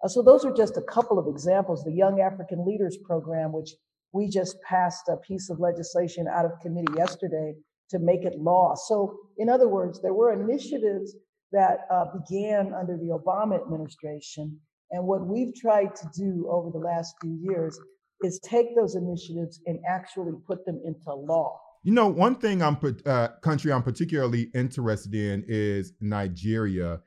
Uh, 0.04 0.08
so 0.08 0.22
those 0.22 0.44
are 0.44 0.54
just 0.54 0.76
a 0.76 0.82
couple 0.82 1.18
of 1.18 1.26
examples. 1.26 1.84
The 1.84 1.92
Young 1.92 2.20
African 2.20 2.64
Leaders 2.66 2.98
Program, 3.04 3.52
which 3.52 3.70
we 4.12 4.28
just 4.28 4.60
passed 4.62 5.08
a 5.08 5.16
piece 5.16 5.50
of 5.50 5.60
legislation 5.60 6.26
out 6.28 6.44
of 6.44 6.52
committee 6.60 6.92
yesterday 6.96 7.54
to 7.90 7.98
make 7.98 8.24
it 8.24 8.38
law. 8.38 8.74
So, 8.74 9.16
in 9.38 9.48
other 9.48 9.68
words, 9.68 10.00
there 10.00 10.14
were 10.14 10.32
initiatives 10.32 11.14
that 11.52 11.80
uh, 11.90 12.06
began 12.18 12.72
under 12.72 12.96
the 12.96 13.18
Obama 13.18 13.60
administration. 13.60 14.58
And 14.90 15.04
what 15.04 15.26
we've 15.26 15.54
tried 15.54 15.94
to 15.96 16.08
do 16.16 16.48
over 16.50 16.70
the 16.70 16.78
last 16.78 17.14
few 17.20 17.38
years 17.42 17.78
is 18.22 18.40
take 18.40 18.76
those 18.76 18.94
initiatives 18.94 19.60
and 19.66 19.78
actually 19.88 20.32
put 20.46 20.64
them 20.66 20.80
into 20.84 21.12
law. 21.12 21.58
You 21.82 21.92
know, 21.92 22.08
one 22.08 22.34
thing 22.34 22.62
I'm 22.62 22.76
uh, 23.06 23.28
country 23.40 23.72
I'm 23.72 23.82
particularly 23.82 24.50
interested 24.54 25.14
in 25.14 25.44
is 25.48 25.94
Nigeria, 26.00 27.00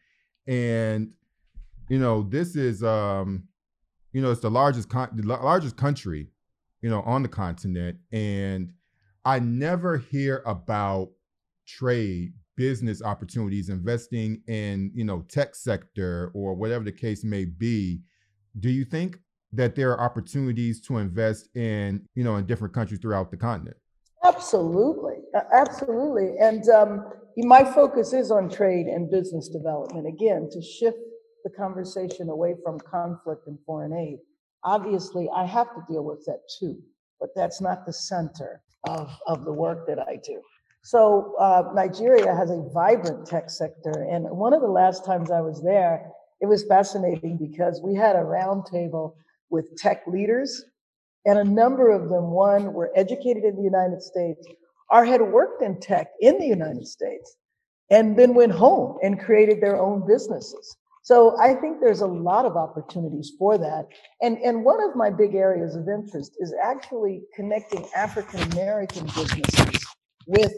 and 0.47 1.11
you 1.89 1.99
know 1.99 2.23
this 2.23 2.55
is 2.55 2.83
um, 2.83 3.43
you 4.13 4.21
know 4.21 4.31
it's 4.31 4.41
the 4.41 4.49
largest 4.49 4.89
con- 4.89 5.11
the 5.13 5.27
largest 5.27 5.77
country, 5.77 6.29
you 6.81 6.89
know, 6.89 7.01
on 7.03 7.21
the 7.21 7.29
continent, 7.29 7.99
and 8.11 8.73
I 9.23 9.37
never 9.37 9.97
hear 9.97 10.41
about 10.47 11.11
trade 11.67 12.33
business 12.55 13.03
opportunities 13.03 13.69
investing 13.69 14.41
in 14.47 14.91
you 14.95 15.05
know 15.05 15.23
tech 15.29 15.53
sector 15.53 16.31
or 16.33 16.55
whatever 16.55 16.83
the 16.83 16.91
case 16.91 17.23
may 17.23 17.45
be. 17.45 18.01
Do 18.59 18.71
you 18.71 18.85
think 18.85 19.19
that 19.51 19.75
there 19.75 19.91
are 19.91 20.01
opportunities 20.01 20.81
to 20.87 20.97
invest 20.97 21.55
in 21.55 22.07
you 22.15 22.23
know 22.23 22.37
in 22.37 22.47
different 22.47 22.73
countries 22.73 22.99
throughout 22.99 23.29
the 23.29 23.37
continent 23.37 23.77
Absolutely, 24.23 25.15
absolutely. 25.53 26.35
And 26.39 26.67
um, 26.69 27.05
my 27.37 27.63
focus 27.63 28.13
is 28.13 28.31
on 28.31 28.49
trade 28.49 28.87
and 28.87 29.11
business 29.11 29.49
development. 29.49 30.07
Again, 30.07 30.49
to 30.51 30.61
shift 30.61 30.97
the 31.43 31.49
conversation 31.49 32.29
away 32.29 32.55
from 32.63 32.79
conflict 32.79 33.47
and 33.47 33.57
foreign 33.65 33.93
aid. 33.93 34.19
Obviously, 34.63 35.27
I 35.35 35.45
have 35.45 35.67
to 35.75 35.81
deal 35.89 36.05
with 36.05 36.23
that 36.25 36.39
too, 36.59 36.77
but 37.19 37.29
that's 37.35 37.59
not 37.59 37.85
the 37.85 37.91
center 37.91 38.61
of, 38.87 39.11
of 39.27 39.43
the 39.43 39.51
work 39.51 39.85
that 39.87 39.99
I 39.99 40.17
do. 40.23 40.41
So, 40.85 41.35
uh, 41.39 41.63
Nigeria 41.73 42.33
has 42.35 42.49
a 42.49 42.65
vibrant 42.73 43.25
tech 43.25 43.49
sector. 43.49 44.07
And 44.09 44.25
one 44.29 44.53
of 44.53 44.61
the 44.61 44.67
last 44.67 45.05
times 45.05 45.31
I 45.31 45.41
was 45.41 45.61
there, 45.63 46.05
it 46.41 46.45
was 46.45 46.63
fascinating 46.63 47.37
because 47.37 47.81
we 47.83 47.95
had 47.95 48.15
a 48.15 48.19
roundtable 48.19 49.15
with 49.49 49.75
tech 49.77 50.03
leaders 50.07 50.63
and 51.25 51.39
a 51.39 51.43
number 51.43 51.89
of 51.89 52.09
them, 52.09 52.31
one, 52.31 52.73
were 52.73 52.91
educated 52.95 53.43
in 53.43 53.55
the 53.55 53.63
United 53.63 54.01
States 54.01 54.45
or 54.89 55.05
had 55.05 55.21
worked 55.21 55.63
in 55.63 55.79
tech 55.79 56.07
in 56.19 56.37
the 56.37 56.45
United 56.45 56.87
States 56.87 57.37
and 57.89 58.17
then 58.17 58.33
went 58.33 58.51
home 58.51 58.97
and 59.01 59.19
created 59.19 59.61
their 59.61 59.79
own 59.79 60.05
businesses. 60.05 60.77
So 61.03 61.37
I 61.37 61.53
think 61.53 61.81
there's 61.81 62.01
a 62.01 62.07
lot 62.07 62.45
of 62.45 62.55
opportunities 62.55 63.33
for 63.37 63.57
that. 63.57 63.87
And, 64.21 64.37
and 64.37 64.63
one 64.63 64.81
of 64.81 64.95
my 64.95 65.09
big 65.09 65.35
areas 65.35 65.75
of 65.75 65.89
interest 65.89 66.37
is 66.39 66.53
actually 66.61 67.23
connecting 67.35 67.85
African 67.95 68.41
American 68.53 69.05
businesses 69.07 69.85
with 70.27 70.53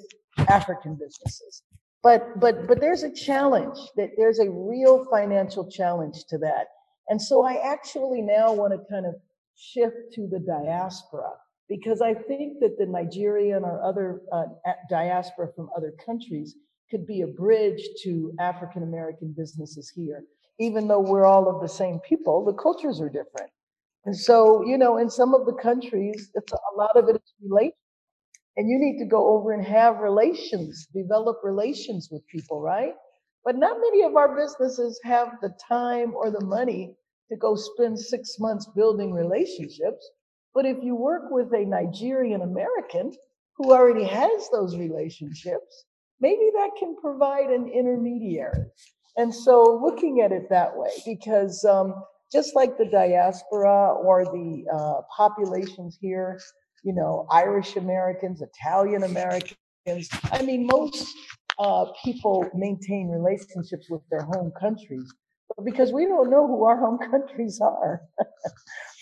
African 0.47 0.95
businesses. 0.95 1.63
But, 2.03 2.39
but, 2.39 2.67
but 2.67 2.79
there's 2.79 3.01
a 3.01 3.11
challenge 3.11 3.79
that 3.95 4.11
there's 4.17 4.37
a 4.37 4.49
real 4.51 5.05
financial 5.05 5.67
challenge 5.69 6.25
to 6.29 6.37
that. 6.37 6.67
And 7.09 7.19
so 7.19 7.43
I 7.43 7.53
actually 7.55 8.21
now 8.21 8.53
want 8.53 8.73
to 8.73 8.79
kind 8.91 9.07
of 9.07 9.15
shift 9.55 10.13
to 10.13 10.27
the 10.27 10.39
diaspora 10.39 11.31
because 11.67 12.01
I 12.01 12.13
think 12.13 12.59
that 12.59 12.77
the 12.77 12.85
Nigerian 12.85 13.63
or 13.63 13.81
other 13.83 14.21
uh, 14.31 14.43
diaspora 14.89 15.49
from 15.55 15.69
other 15.75 15.93
countries 16.05 16.55
could 16.91 17.07
be 17.07 17.21
a 17.21 17.27
bridge 17.27 17.81
to 18.03 18.31
African 18.39 18.83
American 18.83 19.33
businesses 19.35 19.91
here. 19.95 20.23
Even 20.59 20.87
though 20.87 20.99
we're 20.99 21.25
all 21.25 21.49
of 21.49 21.61
the 21.61 21.67
same 21.67 21.99
people, 22.07 22.45
the 22.45 22.53
cultures 22.53 23.01
are 23.01 23.09
different. 23.09 23.51
And 24.05 24.15
so, 24.15 24.63
you 24.65 24.77
know, 24.77 24.97
in 24.97 25.09
some 25.09 25.33
of 25.33 25.45
the 25.45 25.53
countries, 25.61 26.29
it's 26.35 26.53
a 26.53 26.77
lot 26.77 26.95
of 26.95 27.09
it 27.09 27.15
is 27.15 27.33
related. 27.43 27.73
And 28.55 28.69
you 28.69 28.77
need 28.79 28.99
to 28.99 29.09
go 29.09 29.35
over 29.35 29.51
and 29.51 29.65
have 29.65 29.97
relations, 29.97 30.87
develop 30.93 31.37
relations 31.43 32.07
with 32.11 32.25
people, 32.27 32.61
right? 32.61 32.93
But 33.43 33.57
not 33.57 33.77
many 33.81 34.03
of 34.03 34.15
our 34.15 34.35
businesses 34.35 34.99
have 35.03 35.33
the 35.41 35.53
time 35.67 36.13
or 36.15 36.31
the 36.31 36.45
money 36.45 36.95
to 37.29 37.35
go 37.37 37.55
spend 37.55 37.99
six 37.99 38.37
months 38.39 38.67
building 38.75 39.13
relationships. 39.13 40.09
But 40.53 40.65
if 40.65 40.77
you 40.81 40.95
work 40.95 41.23
with 41.31 41.53
a 41.53 41.65
Nigerian 41.65 42.41
American 42.41 43.11
who 43.57 43.73
already 43.73 44.05
has 44.05 44.49
those 44.51 44.77
relationships, 44.77 45.85
maybe 46.19 46.49
that 46.53 46.71
can 46.79 46.95
provide 47.01 47.49
an 47.49 47.67
intermediary. 47.67 48.65
And 49.17 49.33
so 49.33 49.79
looking 49.81 50.21
at 50.21 50.31
it 50.31 50.49
that 50.49 50.75
way, 50.75 50.91
because 51.05 51.63
um, 51.65 51.93
just 52.31 52.55
like 52.55 52.77
the 52.77 52.85
diaspora 52.85 53.93
or 53.93 54.25
the 54.25 54.65
uh, 54.73 55.01
populations 55.15 55.97
here, 55.99 56.39
you 56.83 56.93
know, 56.93 57.25
Irish 57.31 57.77
Americans, 57.77 58.41
Italian 58.41 59.03
Americans, 59.03 59.55
I 60.31 60.41
mean, 60.41 60.67
most 60.67 61.07
uh, 61.59 61.85
people 62.03 62.49
maintain 62.53 63.07
relationships 63.09 63.89
with 63.89 64.01
their 64.09 64.21
home 64.21 64.51
countries 64.59 65.13
because 65.63 65.91
we 65.93 66.05
don't 66.05 66.29
know 66.29 66.47
who 66.47 66.63
our 66.65 66.77
home 66.79 66.97
countries 67.11 67.59
are. 67.61 68.01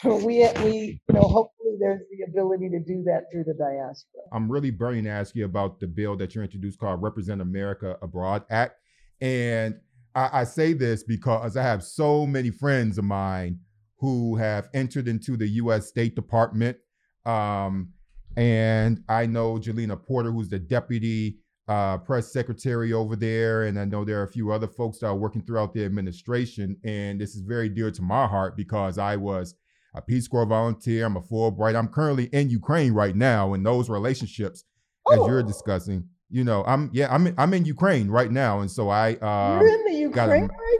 we, 0.03 0.47
we, 0.63 1.01
you 1.07 1.13
know, 1.13 1.21
hopefully 1.21 1.77
there's 1.79 2.01
the 2.11 2.25
ability 2.29 2.69
to 2.69 2.79
do 2.79 3.03
that 3.03 3.23
through 3.31 3.45
the 3.45 3.53
diaspora. 3.53 4.21
I'm 4.31 4.51
really 4.51 4.71
burning 4.71 5.05
to 5.05 5.09
ask 5.09 5.35
you 5.35 5.45
about 5.45 5.79
the 5.79 5.87
bill 5.87 6.15
that 6.17 6.35
you 6.35 6.41
introduced 6.41 6.79
called 6.79 7.01
Represent 7.01 7.41
America 7.41 7.97
Abroad 8.01 8.43
Act. 8.49 8.79
And 9.21 9.75
I, 10.15 10.41
I 10.41 10.43
say 10.43 10.73
this 10.73 11.03
because 11.03 11.57
I 11.57 11.63
have 11.63 11.83
so 11.83 12.25
many 12.25 12.51
friends 12.51 12.97
of 12.97 13.05
mine 13.05 13.59
who 13.97 14.35
have 14.35 14.69
entered 14.73 15.07
into 15.07 15.37
the 15.37 15.47
U.S. 15.47 15.87
State 15.87 16.15
Department. 16.15 16.77
Um, 17.25 17.93
and 18.35 19.03
I 19.07 19.25
know 19.27 19.55
Jalina 19.55 20.01
Porter, 20.01 20.31
who's 20.31 20.49
the 20.49 20.59
deputy 20.59 21.37
uh, 21.67 21.97
press 21.99 22.31
secretary 22.31 22.91
over 22.93 23.15
there, 23.15 23.63
and 23.63 23.79
I 23.79 23.85
know 23.85 24.03
there 24.03 24.19
are 24.19 24.23
a 24.23 24.31
few 24.31 24.51
other 24.51 24.67
folks 24.67 24.99
that 24.99 25.07
are 25.07 25.15
working 25.15 25.41
throughout 25.43 25.73
the 25.73 25.85
administration. 25.85 26.77
And 26.83 27.19
this 27.19 27.35
is 27.35 27.41
very 27.41 27.69
dear 27.69 27.91
to 27.91 28.01
my 28.01 28.27
heart 28.27 28.57
because 28.57 28.97
I 28.97 29.15
was 29.15 29.55
a 29.95 30.01
Peace 30.01 30.27
Corps 30.27 30.45
volunteer. 30.45 31.05
I'm 31.05 31.15
a 31.15 31.21
Fulbright. 31.21 31.75
I'm 31.75 31.87
currently 31.87 32.25
in 32.25 32.49
Ukraine 32.49 32.93
right 32.93 33.15
now, 33.15 33.53
and 33.53 33.65
those 33.65 33.89
relationships, 33.89 34.65
oh. 35.05 35.13
as 35.13 35.27
you're 35.27 35.39
oh. 35.39 35.47
discussing, 35.47 36.07
you 36.29 36.43
know, 36.43 36.63
I'm 36.65 36.89
yeah, 36.93 37.13
I'm 37.13 37.27
in, 37.27 37.35
I'm 37.37 37.53
in 37.53 37.63
Ukraine 37.65 38.09
right 38.09 38.31
now, 38.31 38.59
and 38.59 38.69
so 38.69 38.89
I 38.89 39.13
um, 39.17 39.61
you're 39.61 39.69
in 39.69 39.85
the 39.85 39.99
Ukraine 39.99 40.43
a, 40.43 40.47
right 40.47 40.79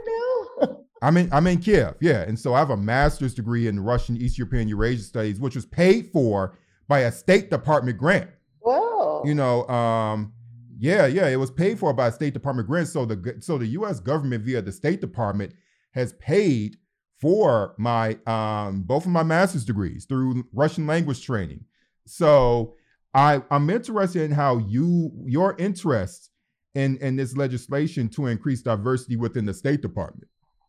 now. 0.60 0.76
I'm 1.02 1.16
in 1.16 1.32
I'm 1.32 1.46
in 1.46 1.60
Kiev, 1.60 1.94
yeah, 2.00 2.22
and 2.22 2.38
so 2.38 2.54
I 2.54 2.58
have 2.58 2.70
a 2.70 2.76
master's 2.76 3.34
degree 3.34 3.68
in 3.68 3.80
Russian 3.80 4.16
East 4.16 4.36
European 4.36 4.68
Eurasia 4.68 5.02
Studies, 5.02 5.40
which 5.40 5.54
was 5.54 5.64
paid 5.64 6.10
for 6.12 6.58
by 6.88 7.00
a 7.00 7.12
State 7.12 7.50
Department 7.50 7.98
grant. 7.98 8.30
Wow. 8.62 9.22
You 9.24 9.34
know, 9.34 9.66
um, 9.68 10.32
yeah, 10.78 11.06
yeah, 11.06 11.28
it 11.28 11.36
was 11.36 11.50
paid 11.50 11.78
for 11.78 11.92
by 11.92 12.10
State 12.10 12.34
Department 12.34 12.68
grants. 12.68 12.92
So 12.92 13.04
the 13.04 13.36
so 13.40 13.58
the 13.58 13.66
U.S. 13.68 14.00
government 14.00 14.44
via 14.44 14.62
the 14.62 14.72
State 14.72 15.00
Department 15.00 15.54
has 15.92 16.12
paid 16.14 16.76
for 17.20 17.74
my 17.78 18.18
um, 18.26 18.82
both 18.82 19.04
of 19.04 19.12
my 19.12 19.22
master's 19.22 19.64
degrees 19.64 20.04
through 20.04 20.44
Russian 20.52 20.86
language 20.86 21.24
training. 21.24 21.64
So 22.06 22.74
I 23.14 23.42
I'm 23.50 23.70
interested 23.70 24.22
in 24.22 24.32
how 24.32 24.58
you 24.58 25.10
your 25.24 25.56
interest 25.58 26.30
in 26.74 26.96
in 26.98 27.16
this 27.16 27.36
legislation 27.36 28.08
to 28.10 28.26
increase 28.26 28.62
diversity 28.62 29.16
within 29.16 29.46
the 29.46 29.54
State 29.54 29.80
Department. 29.80 30.28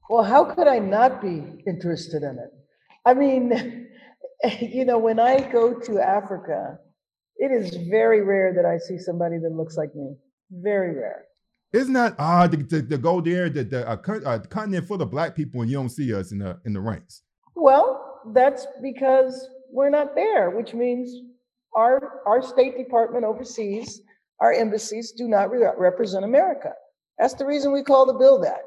Well, 0.10 0.24
how 0.24 0.46
could 0.46 0.68
I 0.68 0.80
not 0.80 1.22
be 1.22 1.44
interested 1.66 2.22
in 2.22 2.38
it? 2.38 2.54
I 3.06 3.14
mean, 3.14 3.88
you 4.62 4.86
know, 4.86 5.00
when 5.00 5.20
I 5.20 5.52
go 5.52 5.74
to 5.80 6.00
Africa, 6.00 6.80
it 7.38 7.52
is 7.52 7.76
very 7.90 8.22
rare 8.22 8.54
that 8.54 8.66
I 8.66 8.78
see 8.78 8.98
somebody 8.98 9.38
that 9.40 9.52
looks 9.52 9.78
like 9.78 9.94
me. 9.96 10.16
Very 10.52 10.96
rare. 10.96 11.26
Isn't 11.74 11.94
that 11.94 12.16
odd 12.18 12.52
to, 12.52 12.64
to, 12.64 12.88
to 12.88 12.98
go 12.98 13.20
there, 13.20 13.50
the, 13.50 13.64
the 13.64 13.90
uh, 13.90 13.98
uh, 14.26 14.40
continent 14.40 14.88
full 14.88 15.02
of 15.02 15.12
black 15.12 15.36
people, 15.36 15.62
and 15.62 15.70
you 15.70 15.76
don't 15.76 15.90
see 15.90 16.14
us 16.14 16.32
in 16.32 16.40
the 16.40 16.60
in 16.66 16.74
the 16.74 16.80
ranks? 16.80 17.24
Well, 17.56 18.22
that's 18.34 18.66
because 18.82 19.50
we're 19.72 19.90
not 19.90 20.16
there, 20.16 20.52
which 20.52 20.74
means 20.74 21.14
our 21.76 22.22
our 22.26 22.42
State 22.42 22.78
Department 22.78 23.26
overseas, 23.26 24.02
our 24.40 24.54
embassies 24.54 25.12
do 25.12 25.28
not 25.28 25.52
re- 25.52 25.68
represent 25.78 26.24
America. 26.24 26.72
That's 27.20 27.34
the 27.34 27.46
reason 27.46 27.74
we 27.74 27.84
call 27.84 28.06
the 28.06 28.14
bill 28.14 28.40
that. 28.42 28.62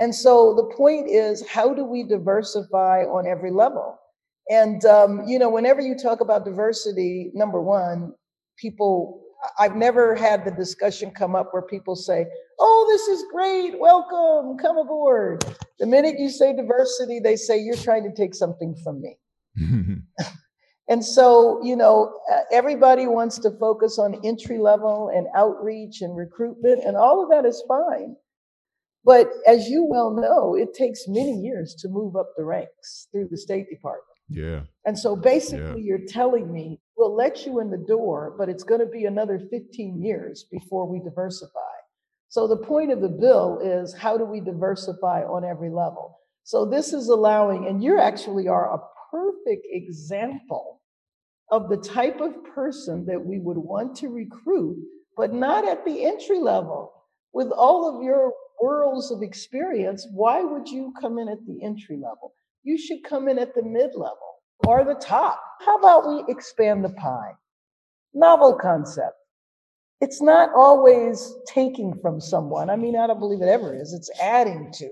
And 0.00 0.14
so 0.14 0.54
the 0.54 0.74
point 0.76 1.08
is, 1.08 1.46
how 1.46 1.74
do 1.74 1.84
we 1.84 2.04
diversify 2.04 3.02
on 3.04 3.26
every 3.26 3.50
level? 3.50 3.98
And, 4.48 4.84
um, 4.84 5.26
you 5.26 5.38
know, 5.38 5.50
whenever 5.50 5.80
you 5.80 5.96
talk 5.96 6.20
about 6.20 6.44
diversity, 6.44 7.30
number 7.34 7.60
one, 7.60 8.14
people 8.56 9.22
I've 9.58 9.76
never 9.76 10.14
had 10.14 10.44
the 10.44 10.50
discussion 10.50 11.10
come 11.10 11.34
up 11.34 11.52
where 11.52 11.62
people 11.62 11.96
say, 11.96 12.26
Oh, 12.58 12.86
this 12.88 13.06
is 13.08 13.24
great. 13.30 13.78
Welcome. 13.78 14.56
Come 14.58 14.78
aboard. 14.78 15.44
The 15.78 15.86
minute 15.86 16.18
you 16.18 16.30
say 16.30 16.54
diversity, 16.54 17.20
they 17.20 17.36
say, 17.36 17.58
You're 17.58 17.76
trying 17.76 18.04
to 18.04 18.14
take 18.14 18.34
something 18.34 18.74
from 18.82 19.02
me. 19.02 19.18
and 20.88 21.04
so, 21.04 21.62
you 21.62 21.76
know, 21.76 22.18
everybody 22.50 23.06
wants 23.06 23.38
to 23.40 23.50
focus 23.58 23.98
on 23.98 24.20
entry 24.24 24.58
level 24.58 25.10
and 25.14 25.26
outreach 25.34 26.00
and 26.00 26.16
recruitment, 26.16 26.84
and 26.84 26.96
all 26.96 27.22
of 27.22 27.30
that 27.30 27.46
is 27.48 27.62
fine. 27.68 28.16
But 29.04 29.28
as 29.46 29.68
you 29.68 29.84
well 29.84 30.10
know, 30.10 30.56
it 30.56 30.74
takes 30.74 31.06
many 31.06 31.40
years 31.40 31.74
to 31.80 31.88
move 31.88 32.16
up 32.16 32.30
the 32.36 32.44
ranks 32.44 33.08
through 33.12 33.28
the 33.30 33.38
State 33.38 33.70
Department. 33.70 34.15
Yeah. 34.28 34.62
And 34.84 34.98
so 34.98 35.16
basically, 35.16 35.82
yeah. 35.82 35.86
you're 35.86 36.06
telling 36.06 36.52
me 36.52 36.80
we'll 36.96 37.14
let 37.14 37.46
you 37.46 37.60
in 37.60 37.70
the 37.70 37.76
door, 37.76 38.34
but 38.38 38.48
it's 38.48 38.64
going 38.64 38.80
to 38.80 38.86
be 38.86 39.04
another 39.04 39.40
15 39.50 40.02
years 40.02 40.46
before 40.50 40.86
we 40.86 41.00
diversify. 41.00 41.60
So 42.28 42.48
the 42.48 42.56
point 42.56 42.90
of 42.90 43.00
the 43.00 43.08
bill 43.08 43.60
is 43.62 43.94
how 43.94 44.18
do 44.18 44.24
we 44.24 44.40
diversify 44.40 45.22
on 45.22 45.44
every 45.44 45.70
level? 45.70 46.18
So 46.42 46.64
this 46.64 46.92
is 46.92 47.08
allowing, 47.08 47.66
and 47.66 47.82
you 47.82 47.98
actually 47.98 48.48
are 48.48 48.74
a 48.74 48.80
perfect 49.10 49.66
example 49.70 50.80
of 51.50 51.68
the 51.68 51.76
type 51.76 52.20
of 52.20 52.32
person 52.54 53.06
that 53.06 53.24
we 53.24 53.38
would 53.38 53.56
want 53.56 53.96
to 53.96 54.08
recruit, 54.08 54.76
but 55.16 55.32
not 55.32 55.66
at 55.66 55.84
the 55.84 56.04
entry 56.04 56.38
level. 56.38 56.92
With 57.32 57.50
all 57.50 57.96
of 57.96 58.02
your 58.02 58.32
worlds 58.60 59.10
of 59.10 59.22
experience, 59.22 60.06
why 60.12 60.42
would 60.42 60.68
you 60.68 60.92
come 61.00 61.18
in 61.18 61.28
at 61.28 61.44
the 61.46 61.62
entry 61.62 61.96
level? 61.96 62.32
You 62.66 62.76
should 62.76 63.04
come 63.04 63.28
in 63.28 63.38
at 63.38 63.54
the 63.54 63.62
mid 63.62 63.94
level 63.94 64.42
or 64.66 64.84
the 64.84 64.96
top. 65.00 65.40
How 65.64 65.78
about 65.78 66.08
we 66.08 66.24
expand 66.26 66.84
the 66.84 66.88
pie? 66.88 67.30
Novel 68.12 68.58
concept. 68.60 69.14
It's 70.00 70.20
not 70.20 70.50
always 70.52 71.32
taking 71.46 71.96
from 72.02 72.20
someone. 72.20 72.68
I 72.68 72.74
mean, 72.74 72.96
I 72.96 73.06
don't 73.06 73.20
believe 73.20 73.40
it 73.40 73.48
ever 73.48 73.80
is. 73.80 73.92
It's 73.92 74.10
adding 74.20 74.72
to 74.78 74.88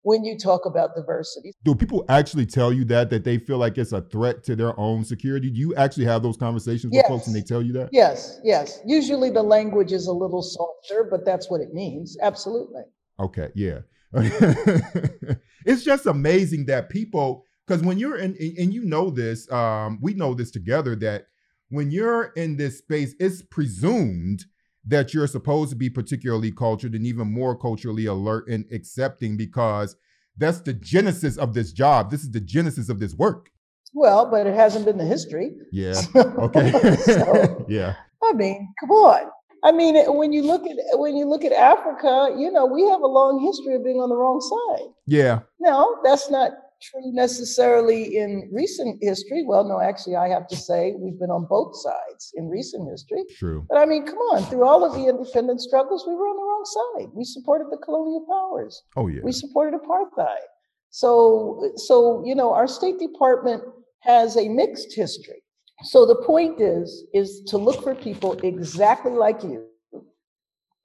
when 0.00 0.24
you 0.24 0.38
talk 0.38 0.64
about 0.64 0.96
diversity. 0.96 1.52
Do 1.62 1.74
people 1.74 2.06
actually 2.08 2.46
tell 2.46 2.72
you 2.72 2.86
that 2.86 3.10
that 3.10 3.22
they 3.22 3.36
feel 3.36 3.58
like 3.58 3.76
it's 3.76 3.92
a 3.92 4.00
threat 4.00 4.42
to 4.44 4.56
their 4.56 4.78
own 4.80 5.04
security? 5.04 5.50
Do 5.50 5.60
you 5.60 5.74
actually 5.74 6.06
have 6.06 6.22
those 6.22 6.38
conversations 6.38 6.94
yes. 6.94 7.02
with 7.02 7.18
folks 7.18 7.26
and 7.26 7.36
they 7.36 7.42
tell 7.42 7.60
you 7.60 7.74
that? 7.74 7.90
Yes, 7.92 8.40
yes. 8.42 8.80
Usually 8.86 9.28
the 9.28 9.42
language 9.42 9.92
is 9.92 10.06
a 10.06 10.12
little 10.12 10.42
softer, 10.42 11.06
but 11.10 11.26
that's 11.26 11.50
what 11.50 11.60
it 11.60 11.74
means. 11.74 12.16
Absolutely. 12.22 12.84
Okay, 13.20 13.50
yeah. 13.54 13.80
it's 15.66 15.84
just 15.84 16.06
amazing 16.06 16.66
that 16.66 16.88
people 16.88 17.44
because 17.66 17.82
when 17.82 17.98
you're 17.98 18.16
in 18.16 18.36
and 18.58 18.72
you 18.72 18.84
know 18.84 19.10
this 19.10 19.50
um, 19.50 19.98
we 20.00 20.14
know 20.14 20.34
this 20.34 20.50
together 20.50 20.94
that 20.96 21.26
when 21.68 21.90
you're 21.90 22.32
in 22.36 22.56
this 22.56 22.78
space 22.78 23.14
it's 23.18 23.42
presumed 23.42 24.44
that 24.86 25.14
you're 25.14 25.26
supposed 25.26 25.70
to 25.70 25.76
be 25.76 25.88
particularly 25.88 26.52
cultured 26.52 26.94
and 26.94 27.06
even 27.06 27.32
more 27.32 27.56
culturally 27.56 28.06
alert 28.06 28.46
and 28.48 28.66
accepting 28.70 29.36
because 29.36 29.96
that's 30.36 30.60
the 30.60 30.74
genesis 30.74 31.36
of 31.36 31.54
this 31.54 31.72
job. 31.72 32.10
This 32.10 32.22
is 32.22 32.30
the 32.30 32.40
genesis 32.40 32.88
of 32.88 33.00
this 33.00 33.14
work. 33.14 33.50
Well 33.94 34.30
but 34.30 34.46
it 34.46 34.54
hasn't 34.54 34.84
been 34.84 34.98
the 34.98 35.04
history. 35.04 35.52
Yeah. 35.72 36.00
Okay. 36.14 36.70
so, 36.96 37.66
yeah. 37.68 37.94
I 38.22 38.32
mean 38.34 38.72
come 38.80 38.90
on 38.90 39.30
I 39.64 39.72
mean, 39.72 39.96
when 40.14 40.32
you 40.32 40.42
look 40.42 40.66
at 40.66 40.76
when 40.98 41.16
you 41.16 41.24
look 41.24 41.42
at 41.42 41.52
Africa, 41.52 42.36
you 42.38 42.50
know, 42.50 42.66
we 42.66 42.82
have 42.82 43.00
a 43.00 43.06
long 43.06 43.40
history 43.40 43.74
of 43.74 43.82
being 43.82 43.96
on 43.96 44.10
the 44.10 44.16
wrong 44.16 44.40
side. 44.40 44.92
Yeah. 45.06 45.40
No, 45.58 45.98
that's 46.04 46.30
not 46.30 46.52
true 46.82 47.12
necessarily 47.12 48.18
in 48.18 48.50
recent 48.52 48.98
history. 49.02 49.42
Well, 49.46 49.64
no, 49.64 49.80
actually, 49.80 50.16
I 50.16 50.28
have 50.28 50.46
to 50.48 50.56
say 50.56 50.94
we've 50.98 51.18
been 51.18 51.30
on 51.30 51.46
both 51.48 51.74
sides 51.80 52.32
in 52.34 52.48
recent 52.50 52.90
history. 52.90 53.24
True. 53.38 53.64
But 53.68 53.78
I 53.78 53.86
mean, 53.86 54.04
come 54.04 54.18
on, 54.18 54.42
through 54.44 54.66
all 54.66 54.84
of 54.84 54.92
the 54.92 55.08
independence 55.08 55.64
struggles, 55.64 56.04
we 56.06 56.14
were 56.14 56.28
on 56.28 56.36
the 56.36 56.42
wrong 56.42 56.64
side. 56.76 57.08
We 57.14 57.24
supported 57.24 57.68
the 57.70 57.78
colonial 57.78 58.26
powers. 58.28 58.82
Oh 58.96 59.06
yeah. 59.08 59.22
We 59.24 59.32
supported 59.32 59.80
apartheid. 59.80 60.44
So, 60.90 61.72
so 61.76 62.22
you 62.26 62.34
know, 62.34 62.52
our 62.52 62.68
State 62.68 62.98
Department 62.98 63.62
has 64.00 64.36
a 64.36 64.46
mixed 64.48 64.94
history. 64.94 65.42
So 65.82 66.06
the 66.06 66.16
point 66.16 66.60
is, 66.60 67.04
is 67.12 67.42
to 67.48 67.58
look 67.58 67.82
for 67.82 67.94
people 67.94 68.38
exactly 68.42 69.12
like 69.12 69.42
you 69.42 69.66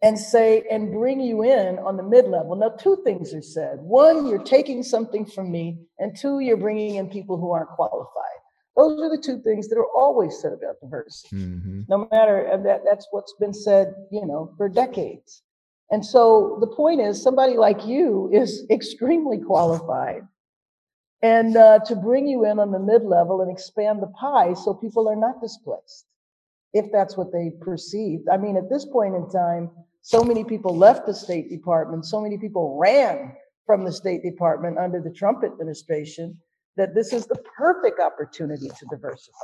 and 0.01 0.17
say, 0.17 0.63
and 0.71 0.91
bring 0.91 1.19
you 1.19 1.43
in 1.43 1.77
on 1.79 1.97
the 1.97 2.03
mid 2.03 2.25
level. 2.25 2.55
Now, 2.55 2.69
two 2.69 3.01
things 3.03 3.33
are 3.33 3.41
said. 3.41 3.79
One, 3.79 4.27
you're 4.27 4.43
taking 4.43 4.81
something 4.81 5.25
from 5.25 5.51
me, 5.51 5.77
and 5.99 6.15
two, 6.17 6.39
you're 6.39 6.57
bringing 6.57 6.95
in 6.95 7.09
people 7.09 7.37
who 7.37 7.51
aren't 7.51 7.69
qualified. 7.69 8.09
Those 8.77 8.99
are 9.01 9.09
the 9.09 9.21
two 9.21 9.41
things 9.41 9.67
that 9.67 9.77
are 9.77 9.91
always 9.93 10.39
said 10.39 10.53
about 10.53 10.79
diversity. 10.81 11.35
Mm-hmm. 11.35 11.81
No 11.89 12.07
matter 12.11 12.45
and 12.45 12.65
that, 12.65 12.83
that's 12.85 13.07
what's 13.11 13.33
been 13.33 13.53
said, 13.53 13.93
you 14.09 14.25
know, 14.25 14.53
for 14.55 14.69
decades. 14.69 15.43
And 15.91 16.05
so 16.05 16.57
the 16.61 16.67
point 16.67 17.01
is, 17.01 17.21
somebody 17.21 17.57
like 17.57 17.85
you 17.85 18.29
is 18.31 18.65
extremely 18.71 19.39
qualified 19.39 20.21
and 21.21 21.57
uh, 21.57 21.79
to 21.85 21.95
bring 21.95 22.27
you 22.27 22.45
in 22.45 22.59
on 22.59 22.71
the 22.71 22.79
mid 22.79 23.03
level 23.03 23.41
and 23.41 23.51
expand 23.51 24.01
the 24.01 24.07
pie 24.07 24.53
so 24.53 24.73
people 24.73 25.07
are 25.07 25.15
not 25.15 25.41
displaced, 25.41 26.05
if 26.73 26.85
that's 26.91 27.17
what 27.17 27.31
they 27.31 27.51
perceive. 27.61 28.21
I 28.31 28.37
mean, 28.37 28.57
at 28.57 28.69
this 28.69 28.85
point 28.85 29.15
in 29.15 29.29
time, 29.29 29.69
so 30.01 30.23
many 30.23 30.43
people 30.43 30.75
left 30.75 31.05
the 31.05 31.13
State 31.13 31.49
Department, 31.49 32.05
so 32.05 32.21
many 32.21 32.37
people 32.37 32.77
ran 32.79 33.33
from 33.65 33.83
the 33.83 33.91
State 33.91 34.23
Department 34.23 34.77
under 34.77 35.01
the 35.01 35.11
Trump 35.11 35.43
administration 35.43 36.37
that 36.77 36.95
this 36.95 37.11
is 37.13 37.27
the 37.27 37.37
perfect 37.57 37.99
opportunity 37.99 38.69
to 38.69 38.85
diversify. 38.89 39.35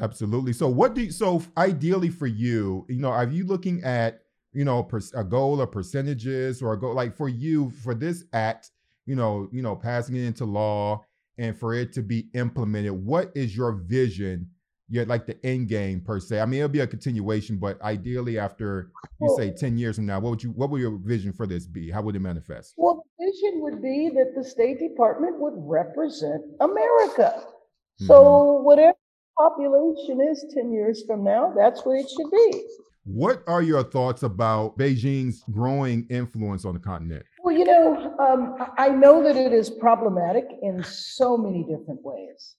Absolutely. 0.00 0.54
So, 0.54 0.68
what 0.68 0.94
do 0.94 1.02
you, 1.02 1.12
so 1.12 1.42
ideally 1.56 2.08
for 2.08 2.26
you, 2.26 2.86
you 2.88 2.98
know, 2.98 3.10
are 3.10 3.28
you 3.28 3.44
looking 3.46 3.84
at, 3.84 4.22
you 4.52 4.64
know, 4.64 4.88
a 5.14 5.24
goal 5.24 5.60
of 5.60 5.70
percentages 5.70 6.62
or 6.62 6.72
a 6.72 6.80
goal 6.80 6.94
like 6.94 7.14
for 7.14 7.28
you 7.28 7.70
for 7.82 7.94
this 7.94 8.24
act? 8.32 8.70
You 9.06 9.16
know, 9.16 9.48
you 9.52 9.62
know, 9.62 9.76
passing 9.76 10.16
it 10.16 10.24
into 10.24 10.44
law 10.44 11.04
and 11.38 11.58
for 11.58 11.74
it 11.74 11.92
to 11.94 12.02
be 12.02 12.28
implemented, 12.34 12.92
what 12.92 13.32
is 13.34 13.56
your 13.56 13.72
vision? 13.72 14.48
Yet, 14.88 15.08
like 15.08 15.24
the 15.24 15.38
end 15.46 15.68
game 15.68 16.02
per 16.02 16.20
se. 16.20 16.38
I 16.38 16.44
mean, 16.44 16.58
it'll 16.60 16.68
be 16.68 16.80
a 16.80 16.86
continuation, 16.86 17.56
but 17.56 17.80
ideally, 17.80 18.38
after 18.38 18.90
you 19.22 19.34
say 19.38 19.50
ten 19.50 19.78
years 19.78 19.96
from 19.96 20.04
now, 20.04 20.20
what 20.20 20.30
would 20.30 20.42
you, 20.42 20.50
what 20.50 20.68
would 20.68 20.82
your 20.82 20.98
vision 20.98 21.32
for 21.32 21.46
this 21.46 21.66
be? 21.66 21.90
How 21.90 22.02
would 22.02 22.14
it 22.14 22.20
manifest? 22.20 22.74
Well, 22.76 23.02
the 23.18 23.24
vision 23.24 23.62
would 23.62 23.80
be 23.80 24.10
that 24.14 24.34
the 24.36 24.44
State 24.44 24.80
Department 24.80 25.40
would 25.40 25.54
represent 25.56 26.42
America. 26.60 27.32
Mm-hmm. 27.42 28.06
So, 28.06 28.60
whatever 28.64 28.98
population 29.38 30.20
is 30.30 30.44
ten 30.52 30.70
years 30.70 31.04
from 31.06 31.24
now, 31.24 31.54
that's 31.56 31.86
what 31.86 31.98
it 31.98 32.10
should 32.10 32.30
be. 32.30 32.62
What 33.04 33.42
are 33.46 33.62
your 33.62 33.82
thoughts 33.84 34.22
about 34.24 34.76
Beijing's 34.76 35.42
growing 35.50 36.06
influence 36.10 36.66
on 36.66 36.74
the 36.74 36.80
continent? 36.80 37.24
Well, 37.42 37.56
you 37.56 37.64
know, 37.64 38.14
um, 38.20 38.56
I 38.78 38.88
know 38.88 39.22
that 39.24 39.36
it 39.36 39.52
is 39.52 39.68
problematic 39.68 40.46
in 40.62 40.82
so 40.84 41.36
many 41.36 41.64
different 41.64 42.00
ways. 42.04 42.54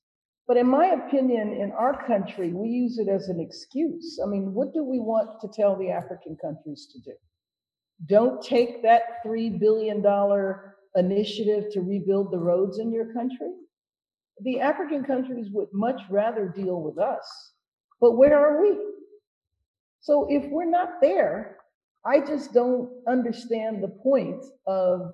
But 0.45 0.57
in 0.57 0.67
my 0.67 0.87
opinion, 0.87 1.53
in 1.53 1.71
our 1.71 2.05
country, 2.05 2.51
we 2.51 2.67
use 2.67 2.97
it 2.97 3.07
as 3.07 3.29
an 3.29 3.39
excuse. 3.39 4.19
I 4.21 4.27
mean, 4.27 4.53
what 4.53 4.73
do 4.73 4.83
we 4.83 4.99
want 4.99 5.39
to 5.39 5.47
tell 5.47 5.77
the 5.77 5.89
African 5.89 6.35
countries 6.35 6.89
to 6.91 6.99
do? 6.99 7.15
Don't 8.07 8.43
take 8.43 8.83
that 8.83 9.23
$3 9.25 9.57
billion 9.57 10.03
initiative 10.95 11.71
to 11.71 11.79
rebuild 11.79 12.33
the 12.33 12.39
roads 12.39 12.79
in 12.79 12.91
your 12.91 13.13
country. 13.13 13.51
The 14.41 14.59
African 14.59 15.05
countries 15.05 15.47
would 15.51 15.69
much 15.71 16.01
rather 16.09 16.49
deal 16.53 16.81
with 16.81 16.97
us. 16.97 17.53
But 18.01 18.17
where 18.17 18.37
are 18.37 18.61
we? 18.61 18.77
So 20.01 20.27
if 20.29 20.51
we're 20.51 20.69
not 20.69 20.99
there, 20.99 21.59
I 22.05 22.19
just 22.19 22.53
don't 22.53 22.89
understand 23.07 23.83
the 23.83 23.87
point 23.87 24.43
of 24.67 25.13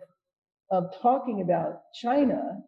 of 0.71 0.93
talking 1.01 1.41
about 1.41 1.81
China 1.99 2.61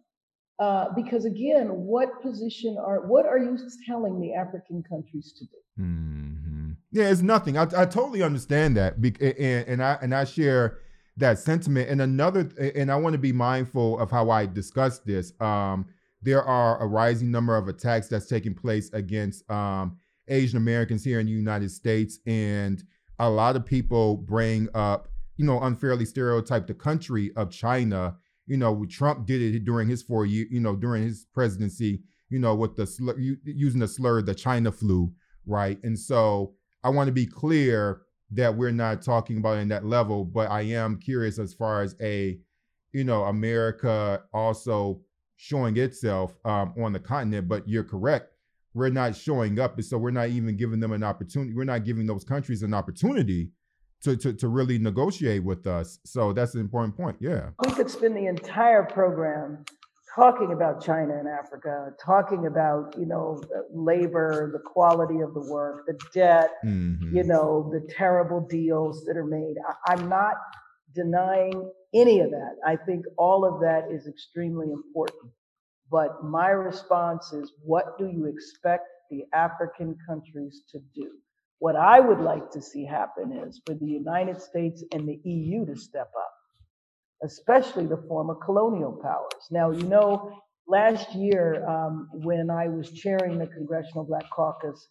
uh, 0.61 0.89
because 0.95 1.25
again, 1.25 1.67
what 1.69 2.21
position 2.21 2.77
are 2.77 3.07
what 3.07 3.25
are 3.25 3.39
you 3.39 3.57
telling 3.87 4.21
the 4.21 4.33
African 4.33 4.83
countries 4.83 5.33
to 5.39 5.45
do? 5.45 5.83
Mm-hmm. 5.83 6.71
Yeah, 6.91 7.09
it's 7.09 7.21
nothing. 7.21 7.57
I, 7.57 7.63
I 7.63 7.85
totally 7.85 8.21
understand 8.21 8.77
that, 8.77 8.95
and, 8.97 9.67
and 9.67 9.83
I 9.83 9.97
and 10.01 10.13
I 10.13 10.23
share 10.23 10.77
that 11.17 11.39
sentiment. 11.39 11.89
And 11.89 12.01
another, 12.01 12.49
and 12.75 12.91
I 12.91 12.95
want 12.97 13.13
to 13.13 13.19
be 13.19 13.33
mindful 13.33 13.97
of 13.99 14.11
how 14.11 14.29
I 14.29 14.45
discuss 14.45 14.99
this. 14.99 15.33
Um, 15.39 15.87
there 16.21 16.43
are 16.43 16.79
a 16.79 16.85
rising 16.85 17.31
number 17.31 17.57
of 17.57 17.67
attacks 17.67 18.07
that's 18.07 18.27
taking 18.27 18.53
place 18.53 18.93
against 18.93 19.49
um, 19.49 19.97
Asian 20.27 20.57
Americans 20.57 21.03
here 21.03 21.19
in 21.19 21.25
the 21.25 21.31
United 21.31 21.71
States, 21.71 22.19
and 22.27 22.83
a 23.21 23.29
lot 23.29 23.55
of 23.55 23.63
people 23.63 24.17
bring 24.17 24.67
up, 24.73 25.07
you 25.37 25.45
know, 25.45 25.61
unfairly 25.61 26.05
stereotype 26.05 26.65
the 26.65 26.73
country 26.73 27.31
of 27.35 27.51
China. 27.51 28.17
You 28.47 28.57
know, 28.57 28.83
Trump 28.89 29.27
did 29.27 29.41
it 29.41 29.63
during 29.63 29.87
his 29.87 30.01
four 30.01 30.25
year, 30.25 30.47
you 30.49 30.59
know, 30.59 30.75
during 30.75 31.03
his 31.03 31.27
presidency, 31.31 32.01
you 32.29 32.39
know, 32.39 32.55
with 32.55 32.75
the 32.75 32.87
slur, 32.87 33.15
using 33.17 33.79
the 33.79 33.87
slur, 33.87 34.23
the 34.23 34.33
China 34.33 34.71
flu, 34.71 35.13
right? 35.45 35.77
And 35.83 35.97
so 35.97 36.55
I 36.83 36.89
want 36.89 37.09
to 37.09 37.13
be 37.13 37.27
clear 37.27 38.01
that 38.31 38.57
we're 38.57 38.71
not 38.71 39.03
talking 39.03 39.37
about 39.37 39.59
in 39.59 39.67
that 39.67 39.85
level, 39.85 40.25
but 40.25 40.49
I 40.49 40.61
am 40.61 40.97
curious 40.97 41.37
as 41.37 41.53
far 41.53 41.83
as 41.83 41.95
a, 42.01 42.39
you 42.91 43.03
know, 43.03 43.25
America 43.25 44.23
also 44.33 44.99
showing 45.35 45.77
itself 45.77 46.35
um, 46.43 46.73
on 46.81 46.91
the 46.91 46.99
continent. 46.99 47.47
But 47.47 47.69
you're 47.69 47.83
correct 47.83 48.30
we're 48.73 48.89
not 48.89 49.15
showing 49.15 49.59
up, 49.59 49.75
and 49.75 49.85
so 49.85 49.97
we're 49.97 50.11
not 50.11 50.29
even 50.29 50.55
giving 50.55 50.79
them 50.79 50.91
an 50.91 51.03
opportunity. 51.03 51.53
We're 51.53 51.65
not 51.65 51.83
giving 51.83 52.05
those 52.05 52.23
countries 52.23 52.63
an 52.63 52.73
opportunity 52.73 53.51
to 54.03 54.15
to, 54.17 54.33
to 54.33 54.47
really 54.47 54.77
negotiate 54.77 55.43
with 55.43 55.67
us. 55.67 55.99
So 56.05 56.33
that's 56.33 56.55
an 56.55 56.61
important 56.61 56.95
point. 56.95 57.17
Yeah, 57.19 57.49
we 57.65 57.71
could 57.71 57.89
spend 57.89 58.15
the 58.15 58.27
entire 58.27 58.83
program 58.83 59.65
talking 60.15 60.51
about 60.51 60.83
China 60.83 61.17
and 61.17 61.27
Africa, 61.27 61.91
talking 62.03 62.47
about 62.47 62.95
you 62.97 63.05
know 63.05 63.41
labor, 63.73 64.51
the 64.53 64.59
quality 64.59 65.21
of 65.21 65.33
the 65.33 65.41
work, 65.51 65.85
the 65.85 65.99
debt, 66.13 66.51
mm-hmm. 66.65 67.15
you 67.15 67.23
know 67.23 67.69
the 67.71 67.85
terrible 67.93 68.45
deals 68.49 69.03
that 69.05 69.17
are 69.17 69.25
made. 69.25 69.55
I, 69.67 69.93
I'm 69.93 70.09
not 70.09 70.35
denying 70.93 71.71
any 71.93 72.19
of 72.19 72.31
that. 72.31 72.55
I 72.65 72.75
think 72.75 73.05
all 73.17 73.45
of 73.45 73.61
that 73.61 73.89
is 73.91 74.07
extremely 74.07 74.71
important. 74.71 75.31
But 75.91 76.23
my 76.23 76.49
response 76.49 77.33
is 77.33 77.51
what 77.63 77.97
do 77.97 78.07
you 78.07 78.25
expect 78.25 78.87
the 79.09 79.25
African 79.33 79.97
countries 80.07 80.63
to 80.71 80.79
do? 80.95 81.11
What 81.59 81.75
I 81.75 81.99
would 81.99 82.21
like 82.21 82.49
to 82.51 82.61
see 82.61 82.85
happen 82.85 83.33
is 83.33 83.61
for 83.65 83.75
the 83.75 83.85
United 83.85 84.41
States 84.41 84.83
and 84.93 85.07
the 85.07 85.19
EU 85.23 85.65
to 85.65 85.75
step 85.75 86.09
up, 86.17 86.33
especially 87.23 87.85
the 87.85 88.03
former 88.07 88.35
colonial 88.35 88.93
powers. 88.93 89.47
Now, 89.51 89.71
you 89.71 89.83
know, 89.83 90.41
last 90.67 91.13
year 91.13 91.67
um, 91.67 92.07
when 92.13 92.49
I 92.49 92.69
was 92.69 92.91
chairing 92.91 93.37
the 93.37 93.47
Congressional 93.47 94.05
Black 94.05 94.25
Caucus, 94.33 94.87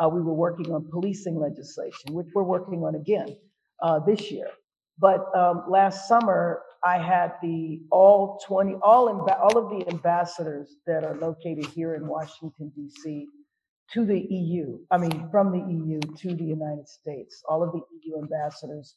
uh, 0.00 0.08
we 0.08 0.20
were 0.20 0.34
working 0.34 0.72
on 0.72 0.88
policing 0.90 1.38
legislation, 1.38 2.12
which 2.14 2.28
we're 2.34 2.42
working 2.42 2.84
on 2.84 2.94
again 2.94 3.36
uh, 3.82 3.98
this 4.00 4.30
year. 4.30 4.48
But 4.98 5.26
um, 5.34 5.64
last 5.68 6.06
summer, 6.06 6.62
I 6.84 6.98
had 6.98 7.34
the 7.42 7.80
all 7.90 8.40
20, 8.46 8.74
all, 8.82 9.08
all 9.08 9.58
of 9.58 9.70
the 9.70 9.88
ambassadors 9.88 10.76
that 10.86 11.04
are 11.04 11.16
located 11.16 11.66
here 11.66 11.94
in 11.94 12.06
Washington, 12.06 12.72
D.C., 12.74 13.28
to 13.92 14.06
the 14.06 14.18
EU, 14.18 14.78
I 14.90 14.96
mean, 14.96 15.28
from 15.30 15.52
the 15.52 15.58
EU 15.58 16.00
to 16.00 16.34
the 16.34 16.44
United 16.44 16.88
States, 16.88 17.42
all 17.48 17.62
of 17.62 17.72
the 17.72 17.80
EU 18.02 18.18
ambassadors. 18.18 18.96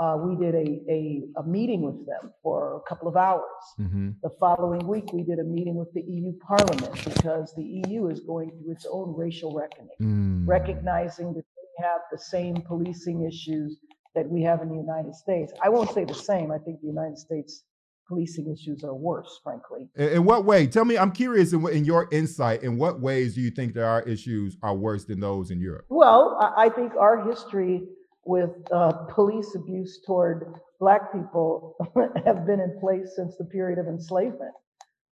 Uh, 0.00 0.16
we 0.18 0.34
did 0.44 0.56
a, 0.56 0.82
a, 0.90 1.22
a, 1.36 1.42
meeting 1.44 1.82
with 1.82 2.04
them 2.04 2.32
for 2.42 2.78
a 2.78 2.80
couple 2.88 3.06
of 3.06 3.16
hours. 3.16 3.42
Mm-hmm. 3.78 4.10
The 4.24 4.30
following 4.40 4.84
week, 4.88 5.12
we 5.12 5.22
did 5.22 5.38
a 5.38 5.44
meeting 5.44 5.76
with 5.76 5.92
the 5.94 6.02
EU 6.02 6.32
Parliament 6.38 6.92
because 7.04 7.54
the 7.54 7.62
EU 7.62 8.08
is 8.08 8.18
going 8.18 8.50
through 8.50 8.72
its 8.72 8.86
own 8.90 9.14
racial 9.16 9.54
reckoning, 9.54 9.94
mm. 10.02 10.48
recognizing 10.48 11.32
that 11.34 11.44
they 11.44 11.86
have 11.86 12.00
the 12.10 12.18
same 12.18 12.56
policing 12.56 13.24
issues 13.24 13.78
that 14.14 14.28
we 14.28 14.42
have 14.42 14.62
in 14.62 14.68
the 14.68 14.76
United 14.76 15.14
States. 15.14 15.52
I 15.62 15.68
won't 15.68 15.90
say 15.90 16.04
the 16.04 16.14
same. 16.14 16.50
I 16.50 16.58
think 16.58 16.80
the 16.80 16.86
United 16.86 17.18
States 17.18 17.64
policing 18.06 18.52
issues 18.52 18.84
are 18.84 18.94
worse, 18.94 19.40
frankly. 19.42 19.88
In, 19.96 20.08
in 20.08 20.24
what 20.24 20.44
way? 20.44 20.66
Tell 20.66 20.84
me, 20.84 20.98
I'm 20.98 21.12
curious 21.12 21.52
in, 21.52 21.66
in, 21.68 21.84
your 21.84 22.08
insight, 22.12 22.62
in 22.62 22.76
what 22.76 23.00
ways 23.00 23.34
do 23.34 23.40
you 23.40 23.50
think 23.50 23.74
there 23.74 23.86
are 23.86 24.02
issues 24.02 24.56
are 24.62 24.74
worse 24.74 25.04
than 25.04 25.20
those 25.20 25.50
in 25.50 25.60
Europe? 25.60 25.86
Well, 25.88 26.38
I 26.56 26.68
think 26.68 26.92
our 26.96 27.28
history 27.28 27.82
with 28.24 28.50
uh, 28.72 28.92
police 29.14 29.54
abuse 29.54 30.00
toward 30.06 30.54
Black 30.80 31.12
people 31.12 31.76
have 32.24 32.46
been 32.46 32.60
in 32.60 32.78
place 32.80 33.12
since 33.16 33.36
the 33.36 33.44
period 33.44 33.78
of 33.78 33.86
enslavement. 33.86 34.52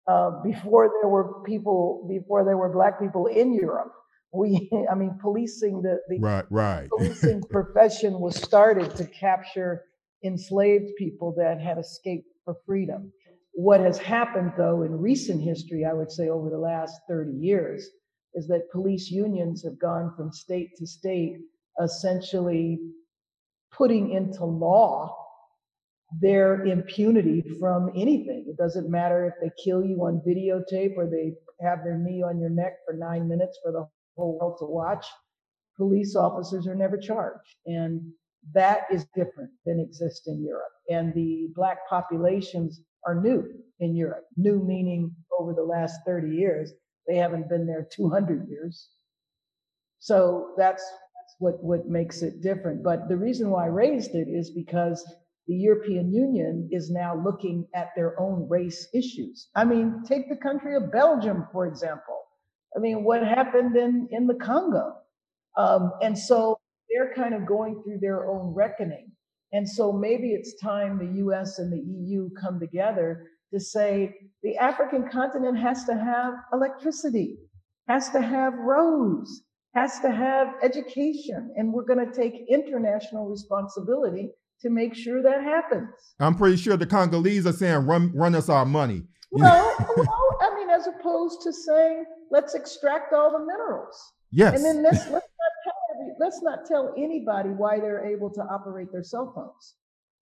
Uh, 0.08 0.42
before 0.42 0.90
there 1.02 1.10
were 1.10 1.44
people, 1.44 2.06
before 2.08 2.46
there 2.46 2.58
were 2.58 2.70
Black 2.70 3.00
people 3.00 3.28
in 3.28 3.54
Europe, 3.54 3.92
we 4.38 4.70
i 4.92 4.96
mean 4.96 5.18
policing 5.22 5.82
the, 5.82 6.00
the 6.08 6.20
right 6.20 6.46
right 6.50 6.88
policing 6.90 7.42
profession 7.50 8.20
was 8.20 8.36
started 8.36 8.96
to 8.96 9.06
capture 9.06 9.84
enslaved 10.24 10.90
people 10.98 11.34
that 11.38 11.60
had 11.60 11.78
escaped 11.78 12.28
for 12.46 12.56
freedom 12.66 13.12
what 13.54 13.80
has 13.80 13.98
happened 13.98 14.52
though 14.58 14.84
in 14.84 14.92
recent 14.92 15.42
history 15.42 15.84
i 15.86 15.94
would 15.94 16.12
say 16.12 16.30
over 16.30 16.50
the 16.50 16.58
last 16.58 16.94
30 17.10 17.32
years 17.32 17.90
is 18.34 18.48
that 18.48 18.70
police 18.72 19.10
unions 19.10 19.64
have 19.64 19.80
gone 19.80 20.14
from 20.16 20.32
state 20.32 20.70
to 20.78 20.86
state 20.86 21.38
essentially 21.84 22.80
putting 23.72 24.12
into 24.12 24.46
law 24.46 25.16
their 26.22 26.66
impunity 26.66 27.44
from 27.60 27.90
anything. 27.96 28.46
It 28.48 28.58
doesn't 28.58 28.90
matter 28.90 29.26
if 29.26 29.34
they 29.42 29.52
kill 29.64 29.84
you 29.84 29.98
on 30.04 30.22
videotape 30.26 30.96
or 30.96 31.06
they 31.06 31.34
have 31.62 31.84
their 31.84 31.98
knee 31.98 32.24
on 32.24 32.40
your 32.40 32.50
neck 32.50 32.74
for 32.86 32.94
nine 32.94 33.28
minutes 33.28 33.60
for 33.64 33.72
the 33.72 33.88
whole 34.18 34.38
world 34.40 34.58
to 34.60 34.66
watch, 34.66 35.06
police 35.78 36.16
officers 36.16 36.68
are 36.68 36.76
never 36.76 36.98
charged. 36.98 37.56
And 37.66 38.02
that 38.54 38.82
is 38.92 39.06
different 39.16 39.52
than 39.66 39.80
exists 39.80 40.28
in 40.28 40.44
Europe. 40.44 40.72
And 40.90 41.14
the 41.14 41.50
Black 41.56 41.78
populations 41.90 42.82
are 43.06 43.22
new 43.22 43.44
in 43.80 43.96
Europe, 43.96 44.26
new 44.36 44.64
meaning 44.66 45.12
over 45.38 45.54
the 45.54 45.64
last 45.64 46.00
30 46.06 46.36
years. 46.36 46.72
They 47.08 47.16
haven't 47.16 47.50
been 47.50 47.68
there 47.68 47.88
200 47.92 48.48
years. 48.50 48.90
So 50.00 50.54
that's, 50.58 50.84
that's 50.84 51.36
what, 51.40 51.64
what 51.64 51.88
makes 51.88 52.22
it 52.22 52.42
different. 52.42 52.84
But 52.84 53.08
the 53.08 53.18
reason 53.18 53.50
why 53.50 53.66
I 53.66 53.70
raised 53.70 54.12
it 54.14 54.28
is 54.28 54.52
because 54.52 55.04
the 55.48 55.56
European 55.56 56.14
Union 56.14 56.68
is 56.72 56.92
now 56.92 57.16
looking 57.16 57.68
at 57.74 57.90
their 57.96 58.20
own 58.20 58.48
race 58.50 58.88
issues. 58.94 59.50
I 59.56 59.64
mean, 59.64 60.04
take 60.06 60.30
the 60.30 60.36
country 60.36 60.76
of 60.76 60.92
Belgium, 60.92 61.48
for 61.54 61.66
example. 61.66 62.17
I 62.78 62.80
mean, 62.80 63.04
what 63.04 63.24
happened 63.24 63.76
in, 63.76 64.08
in 64.12 64.28
the 64.28 64.36
Congo? 64.36 64.94
Um, 65.58 65.92
and 66.04 66.18
so 66.18 66.60
they're 66.90 67.14
kind 67.16 67.34
of 67.34 67.48
going 67.48 67.82
through 67.84 67.98
their 68.00 68.30
own 68.30 68.54
reckoning. 68.54 69.12
And 69.52 69.68
so 69.68 69.92
maybe 69.92 70.34
it's 70.34 70.60
time 70.62 71.00
the 71.00 71.24
US 71.26 71.58
and 71.58 71.74
the 71.74 71.80
EU 71.80 72.30
come 72.40 72.60
together 72.60 73.26
to 73.54 73.60
say 73.60 74.14
the 74.44 74.58
African 74.58 75.10
continent 75.10 75.58
has 75.58 75.86
to 75.86 75.96
have 75.96 76.34
electricity, 76.54 77.38
has 77.88 78.10
to 78.12 78.22
have 78.22 78.54
roads, 78.54 79.44
has 79.74 80.00
to 80.02 80.12
have 80.12 80.50
education, 80.62 81.54
and 81.56 81.72
we're 81.72 81.86
going 81.86 82.06
to 82.06 82.12
take 82.12 82.46
international 82.50 83.30
responsibility 83.30 84.30
to 84.62 84.70
make 84.70 84.96
sure 84.96 85.22
that 85.22 85.44
happens. 85.44 85.90
I'm 86.20 86.36
pretty 86.36 86.58
sure 86.58 86.76
the 86.78 86.86
Congolese 86.86 87.46
are 87.46 87.54
saying, 87.54 87.86
run, 87.86 88.12
run 88.14 88.36
us 88.36 88.50
our 88.50 88.66
money. 88.66 89.04
Well, 89.32 89.76
well, 89.98 89.98
I 89.98 89.98
mean, 89.98 90.08
as 90.78 90.88
opposed 90.88 91.42
to 91.42 91.54
saying, 91.54 92.06
let's 92.32 92.54
extract 92.54 93.14
all 93.14 93.32
the 93.32 93.40
minerals. 93.40 94.14
Yes. 94.32 94.56
And 94.56 94.64
then 94.64 94.84
let's, 94.84 95.10
let's, 95.10 95.12
not 95.12 95.54
tell, 95.64 96.16
let's 96.20 96.42
not 96.42 96.66
tell 96.66 96.94
anybody 96.98 97.50
why 97.50 97.80
they're 97.80 98.06
able 98.06 98.30
to 98.32 98.42
operate 98.42 98.92
their 98.92 99.04
cell 99.04 99.32
phones. 99.34 99.76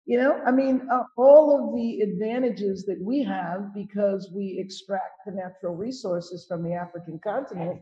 You 0.05 0.17
know, 0.17 0.41
I 0.45 0.51
mean, 0.51 0.87
uh, 0.91 1.03
all 1.15 1.55
of 1.55 1.75
the 1.75 2.01
advantages 2.01 2.85
that 2.85 2.99
we 2.99 3.23
have 3.23 3.73
because 3.73 4.31
we 4.35 4.57
extract 4.59 5.25
the 5.25 5.31
natural 5.31 5.75
resources 5.75 6.45
from 6.47 6.63
the 6.63 6.73
African 6.73 7.19
continent, 7.23 7.81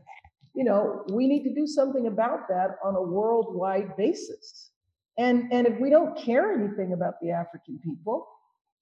you 0.54 0.64
know, 0.64 1.02
we 1.12 1.26
need 1.26 1.44
to 1.44 1.54
do 1.54 1.66
something 1.66 2.06
about 2.06 2.46
that 2.48 2.76
on 2.84 2.94
a 2.94 3.02
worldwide 3.02 3.96
basis. 3.96 4.70
And, 5.18 5.50
and 5.52 5.66
if 5.66 5.80
we 5.80 5.90
don't 5.90 6.16
care 6.16 6.52
anything 6.52 6.92
about 6.92 7.14
the 7.22 7.30
African 7.30 7.78
people, 7.82 8.26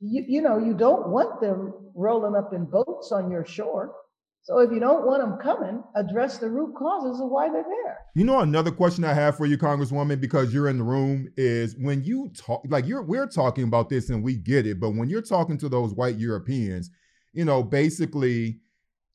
you, 0.01 0.25
you 0.27 0.43
know, 0.43 0.59
you 0.59 0.75
don't 0.75 1.09
want 1.09 1.41
them 1.41 1.75
rolling 1.95 2.37
up 2.37 2.53
in 2.53 2.65
boats 2.65 3.13
on 3.13 3.31
your 3.31 3.45
shore. 3.45 3.95
So 4.43 4.61
if 4.61 4.71
you 4.73 4.81
don't 4.81 5.05
want 5.05 5.21
them 5.21 5.39
coming, 5.43 5.83
address 5.95 6.39
the 6.39 6.49
root 6.49 6.75
causes 6.75 7.21
of 7.21 7.29
why 7.29 7.51
they're 7.51 7.65
there. 7.65 7.99
You 8.15 8.25
know, 8.25 8.41
another 8.41 8.71
question 8.71 9.05
I 9.05 9.13
have 9.13 9.37
for 9.37 9.45
you, 9.45 9.59
Congresswoman, 9.59 10.21
because 10.21 10.55
you're 10.55 10.69
in 10.69 10.79
the 10.79 10.85
room, 10.85 11.29
is 11.37 11.77
when 11.77 12.03
you 12.03 12.31
talk, 12.35 12.63
like 12.69 12.87
you're, 12.87 13.03
we're 13.03 13.27
talking 13.27 13.65
about 13.65 13.91
this 13.91 14.09
and 14.09 14.23
we 14.23 14.37
get 14.37 14.67
it, 14.67 14.81
but 14.81 14.91
when 14.91 15.11
you're 15.11 15.21
talking 15.21 15.59
to 15.59 15.69
those 15.69 15.93
white 15.93 16.17
Europeans, 16.17 16.91
you 17.35 17.45
know, 17.45 17.63
basically, 17.63 18.61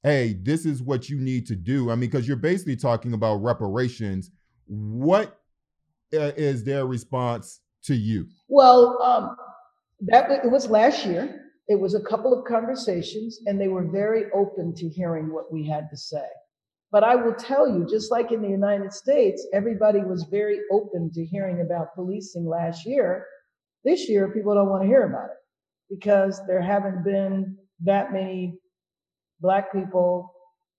hey, 0.04 0.38
this 0.44 0.66
is 0.66 0.84
what 0.84 1.10
you 1.10 1.20
need 1.20 1.48
to 1.48 1.56
do. 1.56 1.90
I 1.90 1.96
mean, 1.96 2.12
because 2.12 2.28
you're 2.28 2.38
basically 2.38 2.76
talking 2.76 3.14
about 3.14 3.38
reparations. 3.38 4.30
What 4.68 5.40
uh, 6.14 6.34
is 6.38 6.64
their 6.64 6.86
response 6.86 7.62
to 7.86 7.96
you? 7.96 8.28
Well, 8.50 9.02
um, 9.02 9.36
that 10.02 10.30
it 10.44 10.50
was 10.50 10.70
last 10.70 11.06
year. 11.06 11.40
It 11.68 11.80
was 11.80 11.96
a 11.96 12.02
couple 12.02 12.38
of 12.38 12.46
conversations, 12.46 13.40
and 13.46 13.60
they 13.60 13.70
were 13.70 13.90
very 13.90 14.26
open 14.34 14.76
to 14.76 14.90
hearing 14.90 15.32
what 15.32 15.52
we 15.52 15.66
had 15.66 15.90
to 15.92 15.98
say. 15.98 16.26
But 16.92 17.04
I 17.04 17.16
will 17.16 17.34
tell 17.34 17.68
you, 17.68 17.88
just 17.90 18.12
like 18.12 18.32
in 18.32 18.42
the 18.42 18.50
United 18.50 18.94
States, 18.94 19.48
everybody 19.54 20.00
was 20.00 20.26
very 20.30 20.60
open 20.72 21.10
to 21.14 21.26
hearing 21.26 21.62
about 21.62 21.96
policing 21.96 22.46
last 22.46 22.86
year. 22.86 23.26
This 23.84 24.08
year, 24.10 24.32
people 24.32 24.54
don't 24.54 24.70
want 24.70 24.84
to 24.84 24.88
hear 24.88 25.08
about 25.08 25.30
it 25.32 25.38
because 25.90 26.42
there 26.48 26.62
haven't 26.62 27.04
been 27.04 27.58
that 27.84 28.14
many 28.14 28.60
Black 29.40 29.72
people 29.74 30.34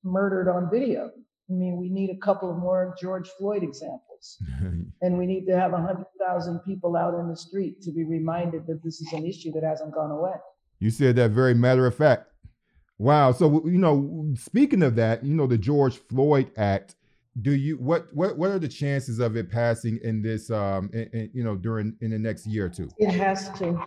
murdered 0.04 0.48
on 0.48 0.70
video. 0.70 1.10
I 1.50 1.52
mean, 1.52 1.76
we 1.76 1.88
need 1.88 2.10
a 2.10 2.24
couple 2.24 2.50
of 2.50 2.58
more 2.58 2.94
George 3.00 3.28
Floyd 3.38 3.62
examples. 3.62 4.03
and 5.02 5.18
we 5.18 5.26
need 5.26 5.46
to 5.46 5.58
have 5.58 5.72
100,000 5.72 6.60
people 6.60 6.96
out 6.96 7.18
in 7.18 7.28
the 7.28 7.36
street 7.36 7.80
to 7.82 7.92
be 7.92 8.04
reminded 8.04 8.66
that 8.66 8.82
this 8.82 9.00
is 9.00 9.12
an 9.12 9.26
issue 9.26 9.52
that 9.52 9.62
hasn't 9.62 9.94
gone 9.94 10.10
away. 10.10 10.34
You 10.78 10.90
said 10.90 11.16
that 11.16 11.30
very 11.30 11.54
matter 11.54 11.86
of 11.86 11.94
fact. 11.94 12.30
Wow. 12.98 13.32
So 13.32 13.66
you 13.66 13.78
know, 13.78 14.32
speaking 14.36 14.82
of 14.82 14.96
that, 14.96 15.24
you 15.24 15.34
know, 15.34 15.46
the 15.46 15.58
George 15.58 15.96
Floyd 15.96 16.50
Act. 16.56 16.94
Do 17.42 17.52
you 17.52 17.76
what 17.78 18.06
what 18.14 18.38
what 18.38 18.50
are 18.52 18.60
the 18.60 18.68
chances 18.68 19.18
of 19.18 19.36
it 19.36 19.50
passing 19.50 19.98
in 20.04 20.22
this 20.22 20.52
um 20.52 20.88
in, 20.92 21.10
in, 21.12 21.30
you 21.34 21.42
know 21.42 21.56
during 21.56 21.96
in 22.00 22.12
the 22.12 22.18
next 22.18 22.46
year 22.46 22.66
or 22.66 22.68
two? 22.68 22.88
It 22.98 23.10
has 23.10 23.50
to. 23.58 23.84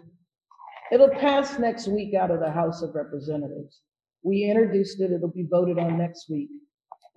It'll 0.91 1.09
pass 1.09 1.57
next 1.57 1.87
week 1.87 2.13
out 2.13 2.29
of 2.29 2.41
the 2.41 2.51
House 2.51 2.81
of 2.81 2.93
Representatives. 2.93 3.81
We 4.23 4.49
introduced 4.49 4.99
it. 4.99 5.11
It'll 5.11 5.29
be 5.29 5.47
voted 5.49 5.79
on 5.79 5.97
next 5.97 6.29
week. 6.29 6.49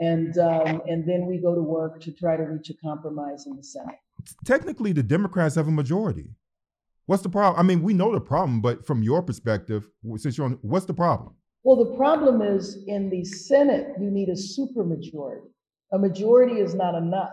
And, 0.01 0.37
um, 0.39 0.83
and 0.87 1.07
then 1.07 1.27
we 1.27 1.39
go 1.39 1.55
to 1.55 1.61
work 1.61 2.01
to 2.01 2.13
try 2.13 2.37
to 2.37 2.43
reach 2.43 2.71
a 2.71 2.75
compromise 2.83 3.47
in 3.47 3.57
the 3.57 3.63
Senate. 3.63 3.97
Technically, 4.45 4.93
the 4.93 5.03
Democrats 5.03 5.55
have 5.55 5.69
a 5.69 5.71
majority. 5.71 6.31
What's 7.07 7.23
the 7.23 7.29
problem? 7.29 7.61
I 7.61 7.63
mean, 7.63 7.83
we 7.83 7.93
know 7.93 8.13
the 8.13 8.21
problem, 8.21 8.61
but 8.61 8.87
from 8.87 9.03
your 9.03 9.23
perspective, 9.23 9.85
since 10.17 10.39
you're 10.39 10.47
on, 10.47 10.59
what's 10.63 10.87
the 10.87 10.95
problem? 10.95 11.35
Well, 11.65 11.77
the 11.77 11.97
problem 11.97 12.41
is 12.41 12.85
in 12.87 13.11
the 13.11 13.25
Senate, 13.25 13.89
you 14.01 14.11
need 14.11 14.29
a 14.29 14.35
supermajority. 14.35 15.49
A 15.93 15.99
majority 15.99 16.61
is 16.61 16.75
not 16.75 16.95
enough. 16.95 17.33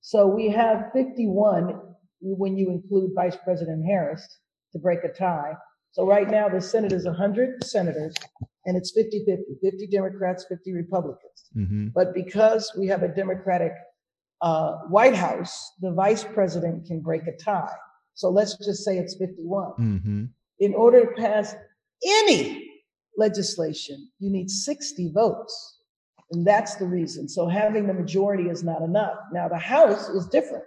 So 0.00 0.26
we 0.26 0.48
have 0.50 0.90
51 0.94 1.80
when 2.20 2.56
you 2.56 2.70
include 2.70 3.10
Vice 3.14 3.36
President 3.44 3.84
Harris 3.84 4.26
to 4.72 4.78
break 4.78 5.00
a 5.04 5.08
tie. 5.08 5.54
So 5.92 6.06
right 6.06 6.30
now, 6.30 6.48
the 6.48 6.60
Senate 6.60 6.92
is 6.92 7.04
100 7.04 7.64
senators 7.64 8.14
and 8.66 8.76
it's 8.76 8.92
50 8.92 9.24
50, 9.24 9.44
50 9.62 9.86
Democrats, 9.86 10.46
50 10.48 10.72
Republicans. 10.74 11.44
Mm-hmm. 11.56 11.88
But 11.94 12.14
because 12.14 12.72
we 12.78 12.86
have 12.88 13.02
a 13.02 13.08
Democratic 13.08 13.72
uh, 14.42 14.72
White 14.88 15.14
House, 15.14 15.72
the 15.80 15.92
vice 15.92 16.24
president 16.24 16.86
can 16.86 17.00
break 17.00 17.22
a 17.26 17.36
tie. 17.36 17.74
So 18.14 18.28
let's 18.30 18.56
just 18.58 18.84
say 18.84 18.98
it's 18.98 19.16
51. 19.16 19.72
Mm-hmm. 19.78 20.24
In 20.58 20.74
order 20.74 21.06
to 21.06 21.12
pass 21.20 21.54
any 22.22 22.70
legislation, 23.16 24.10
you 24.18 24.30
need 24.30 24.50
60 24.50 25.12
votes. 25.12 25.78
And 26.32 26.46
that's 26.46 26.76
the 26.76 26.86
reason. 26.86 27.28
So 27.28 27.48
having 27.48 27.86
the 27.86 27.94
majority 27.94 28.44
is 28.44 28.62
not 28.62 28.82
enough. 28.82 29.16
Now, 29.32 29.48
the 29.48 29.58
House 29.58 30.08
is 30.10 30.26
different. 30.28 30.64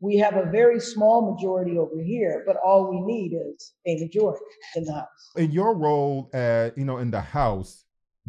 We 0.00 0.18
have 0.18 0.36
a 0.36 0.50
very 0.50 0.80
small 0.80 1.32
majority 1.32 1.78
over 1.78 2.02
here, 2.02 2.42
but 2.46 2.56
all 2.64 2.90
we 2.90 3.00
need 3.00 3.32
is 3.32 3.72
a 3.86 4.04
majority 4.04 4.44
in 4.76 4.84
the 4.84 4.92
House. 4.92 5.30
In 5.36 5.50
your 5.50 5.74
role, 5.74 6.30
at, 6.34 6.76
you 6.76 6.84
know, 6.84 6.98
in 6.98 7.10
the 7.10 7.20
House, 7.20 7.84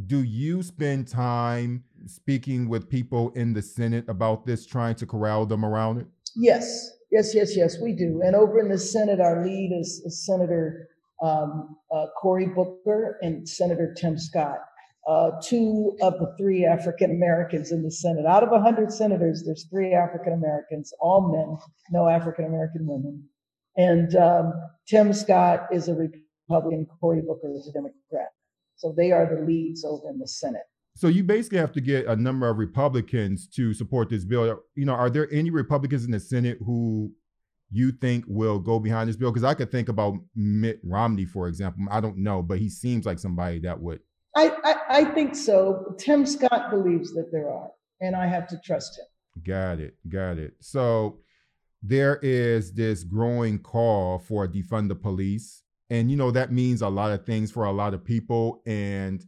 do 0.07 0.23
you 0.23 0.61
spend 0.61 1.07
time 1.07 1.83
speaking 2.05 2.69
with 2.69 2.89
people 2.89 3.31
in 3.31 3.53
the 3.53 3.61
Senate 3.61 4.05
about 4.07 4.45
this, 4.45 4.65
trying 4.65 4.95
to 4.95 5.05
corral 5.05 5.45
them 5.45 5.65
around 5.65 5.99
it? 5.99 6.07
Yes, 6.35 6.91
yes, 7.11 7.33
yes, 7.33 7.55
yes, 7.55 7.77
we 7.81 7.93
do. 7.93 8.21
And 8.23 8.35
over 8.35 8.59
in 8.59 8.69
the 8.69 8.77
Senate, 8.77 9.19
our 9.19 9.45
lead 9.45 9.71
is, 9.77 10.01
is 10.05 10.25
Senator 10.25 10.89
um, 11.23 11.77
uh, 11.93 12.05
Cory 12.21 12.47
Booker 12.47 13.17
and 13.21 13.47
Senator 13.47 13.95
Tim 13.97 14.17
Scott 14.17 14.59
uh, 15.07 15.31
two 15.43 15.95
of 16.01 16.13
the 16.13 16.33
three 16.37 16.65
African 16.65 17.11
Americans 17.11 17.71
in 17.71 17.83
the 17.83 17.91
Senate. 17.91 18.25
Out 18.25 18.43
of 18.43 18.49
100 18.49 18.91
senators, 18.91 19.43
there's 19.45 19.67
three 19.69 19.93
African 19.93 20.33
Americans, 20.33 20.93
all 20.99 21.31
men, 21.31 21.57
no 21.91 22.07
African 22.07 22.45
American 22.45 22.87
women. 22.87 23.23
And 23.77 24.15
um, 24.15 24.53
Tim 24.87 25.13
Scott 25.13 25.67
is 25.71 25.89
a 25.89 25.95
Republican, 26.49 26.87
Cory 26.99 27.21
Booker 27.21 27.51
is 27.51 27.67
a 27.67 27.71
Democrat. 27.71 28.29
So 28.77 28.93
they 28.95 29.11
are 29.11 29.25
the 29.25 29.41
leads 29.45 29.85
over 29.85 30.09
in 30.09 30.19
the 30.19 30.27
Senate. 30.27 30.63
So 30.95 31.07
you 31.07 31.23
basically 31.23 31.57
have 31.57 31.73
to 31.73 31.81
get 31.81 32.05
a 32.05 32.15
number 32.15 32.49
of 32.49 32.57
Republicans 32.57 33.47
to 33.49 33.73
support 33.73 34.09
this 34.09 34.23
bill. 34.23 34.61
You 34.75 34.85
know, 34.85 34.93
are 34.93 35.09
there 35.09 35.27
any 35.31 35.49
Republicans 35.49 36.05
in 36.05 36.11
the 36.11 36.19
Senate 36.19 36.57
who 36.65 37.11
you 37.69 37.91
think 37.91 38.23
will 38.27 38.59
go 38.59 38.79
behind 38.79 39.09
this 39.09 39.17
bill? 39.17 39.31
Because 39.31 39.43
I 39.43 39.53
could 39.55 39.71
think 39.71 39.89
about 39.89 40.13
Mitt 40.35 40.79
Romney, 40.83 41.25
for 41.25 41.47
example. 41.49 41.85
I 41.91 41.99
don't 41.99 42.17
know, 42.17 42.41
but 42.41 42.59
he 42.59 42.69
seems 42.69 43.05
like 43.05 43.19
somebody 43.19 43.59
that 43.59 43.79
would 43.79 43.99
I, 44.35 44.51
I, 44.63 44.75
I 44.89 45.05
think 45.05 45.35
so. 45.35 45.95
Tim 45.97 46.25
Scott 46.25 46.69
believes 46.69 47.13
that 47.13 47.31
there 47.31 47.49
are, 47.49 47.69
and 48.01 48.15
I 48.15 48.27
have 48.27 48.47
to 48.49 48.59
trust 48.63 48.99
him. 48.99 49.05
Got 49.43 49.79
it. 49.79 49.95
Got 50.07 50.37
it. 50.37 50.55
So 50.59 51.19
there 51.81 52.19
is 52.21 52.73
this 52.73 53.03
growing 53.03 53.59
call 53.59 54.19
for 54.19 54.47
defund 54.47 54.89
the 54.89 54.95
police. 54.95 55.63
And, 55.89 56.09
you 56.09 56.17
know, 56.17 56.31
that 56.31 56.51
means 56.51 56.81
a 56.81 56.89
lot 56.89 57.11
of 57.11 57.25
things 57.25 57.51
for 57.51 57.65
a 57.65 57.71
lot 57.71 57.93
of 57.93 58.03
people. 58.03 58.61
And 58.65 59.23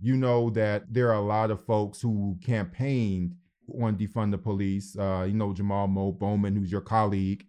you 0.00 0.16
know 0.16 0.50
that 0.50 0.92
there 0.92 1.08
are 1.08 1.14
a 1.14 1.20
lot 1.20 1.50
of 1.50 1.64
folks 1.64 2.00
who 2.00 2.36
campaigned 2.44 3.34
on 3.80 3.96
defund 3.96 4.32
the 4.32 4.38
police. 4.38 4.96
Uh, 4.96 5.24
you 5.26 5.34
know, 5.34 5.52
Jamaal 5.52 5.88
Mo 5.88 6.12
Bowman, 6.12 6.54
who's 6.54 6.70
your 6.70 6.80
colleague, 6.82 7.46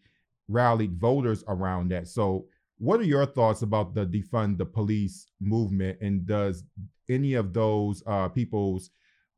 rallied 0.48 0.98
voters 0.98 1.44
around 1.48 1.90
that. 1.90 2.08
So, 2.08 2.46
what 2.78 3.00
are 3.00 3.06
your 3.06 3.26
thoughts 3.26 3.62
about 3.62 3.94
the 3.94 4.06
defund 4.06 4.58
the 4.58 4.66
police 4.66 5.28
movement? 5.40 5.98
And 6.02 6.26
does 6.26 6.64
any 7.10 7.34
of 7.34 7.54
those 7.54 8.04
uh, 8.06 8.30
people's 8.30 8.90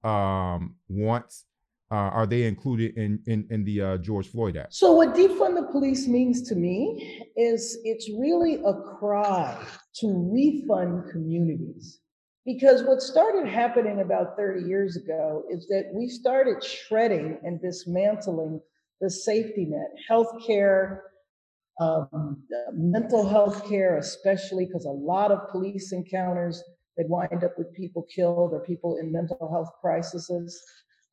um, 0.03 0.75
wants? 0.87 1.45
Uh, 1.91 2.09
are 2.09 2.25
they 2.25 2.43
included 2.43 2.97
in 2.97 3.19
in, 3.27 3.47
in 3.51 3.63
the 3.63 3.81
uh, 3.81 3.97
George 3.97 4.27
Floyd 4.27 4.57
Act? 4.57 4.73
So, 4.73 4.93
what 4.93 5.13
defund 5.13 5.55
the 5.55 5.67
police 5.71 6.07
means 6.07 6.41
to 6.49 6.55
me 6.55 7.23
is 7.37 7.77
it's 7.83 8.09
really 8.17 8.55
a 8.65 8.73
cry 8.97 9.63
to 9.97 10.31
refund 10.33 11.11
communities. 11.11 11.99
Because 12.45 12.83
what 12.83 13.01
started 13.01 13.47
happening 13.47 14.01
about 14.01 14.37
30 14.37 14.67
years 14.67 14.97
ago 14.97 15.43
is 15.49 15.67
that 15.67 15.89
we 15.93 16.07
started 16.07 16.63
shredding 16.63 17.39
and 17.43 17.59
dismantling 17.59 18.61
the 19.01 19.09
safety 19.09 19.65
net, 19.65 19.91
healthcare, 20.09 20.99
um, 21.79 22.43
mental 22.73 23.27
health 23.27 23.67
care, 23.67 23.97
especially 23.97 24.65
because 24.65 24.85
a 24.85 24.89
lot 24.89 25.31
of 25.31 25.49
police 25.49 25.91
encounters 25.91 26.63
that 26.97 27.09
wind 27.09 27.43
up 27.43 27.57
with 27.57 27.73
people 27.73 28.05
killed 28.13 28.53
or 28.53 28.61
people 28.61 28.97
in 28.97 29.11
mental 29.11 29.49
health 29.51 29.69
crises. 29.81 30.31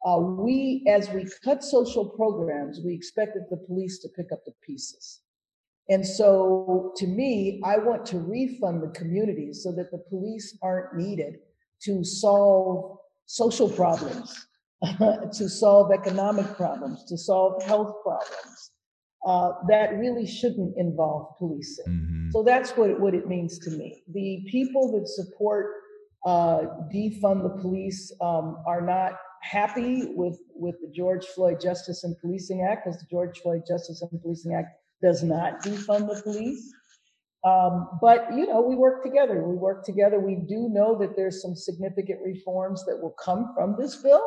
Uh, 0.04 0.18
we, 0.18 0.84
as 0.88 1.08
we 1.10 1.26
cut 1.44 1.62
social 1.62 2.08
programs, 2.08 2.80
we 2.84 2.94
expected 2.94 3.42
the 3.50 3.56
police 3.56 3.98
to 4.00 4.08
pick 4.10 4.32
up 4.32 4.44
the 4.44 4.52
pieces. 4.64 5.20
And 5.88 6.06
so, 6.06 6.92
to 6.96 7.06
me, 7.06 7.60
I 7.64 7.78
want 7.78 8.06
to 8.06 8.18
refund 8.18 8.82
the 8.82 8.98
communities 8.98 9.62
so 9.64 9.72
that 9.72 9.90
the 9.90 9.98
police 9.98 10.56
aren't 10.62 10.96
needed 10.96 11.38
to 11.82 12.04
solve 12.04 12.98
social 13.26 13.68
problems, 13.68 14.46
to 14.82 15.48
solve 15.48 15.90
economic 15.92 16.46
problems, 16.56 17.04
to 17.08 17.18
solve 17.18 17.62
health 17.64 17.96
problems. 18.02 18.70
Uh, 19.24 19.52
that 19.68 19.94
really 19.98 20.26
shouldn't 20.26 20.76
involve 20.76 21.36
policing. 21.38 21.84
Mm-hmm. 21.86 22.30
So 22.32 22.42
that's 22.42 22.72
what 22.72 22.90
it, 22.90 22.98
what 22.98 23.14
it 23.14 23.28
means 23.28 23.60
to 23.60 23.70
me. 23.70 24.02
The 24.12 24.44
people 24.50 24.90
that 24.92 25.06
support 25.06 25.66
uh, 26.26 26.62
defund 26.92 27.42
the 27.44 27.60
police 27.60 28.12
um, 28.20 28.58
are 28.66 28.80
not 28.80 29.12
happy 29.42 30.06
with 30.14 30.38
with 30.54 30.74
the 30.80 30.90
George 30.92 31.26
Floyd 31.26 31.60
Justice 31.60 32.02
and 32.04 32.16
Policing 32.20 32.66
Act, 32.68 32.84
because 32.84 32.98
the 32.98 33.06
George 33.10 33.38
Floyd 33.40 33.62
Justice 33.66 34.02
and 34.02 34.20
Policing 34.20 34.54
Act 34.54 34.68
does 35.02 35.22
not 35.22 35.62
defund 35.62 36.08
the 36.08 36.20
police. 36.22 36.72
Um, 37.44 37.98
but 38.00 38.28
you 38.34 38.46
know, 38.46 38.60
we 38.60 38.76
work 38.76 39.02
together. 39.02 39.42
We 39.42 39.56
work 39.56 39.84
together. 39.84 40.20
We 40.20 40.36
do 40.36 40.68
know 40.70 40.96
that 40.98 41.16
there's 41.16 41.42
some 41.42 41.56
significant 41.56 42.20
reforms 42.24 42.84
that 42.86 43.00
will 43.00 43.14
come 43.22 43.52
from 43.54 43.76
this 43.78 43.96
bill. 43.96 44.22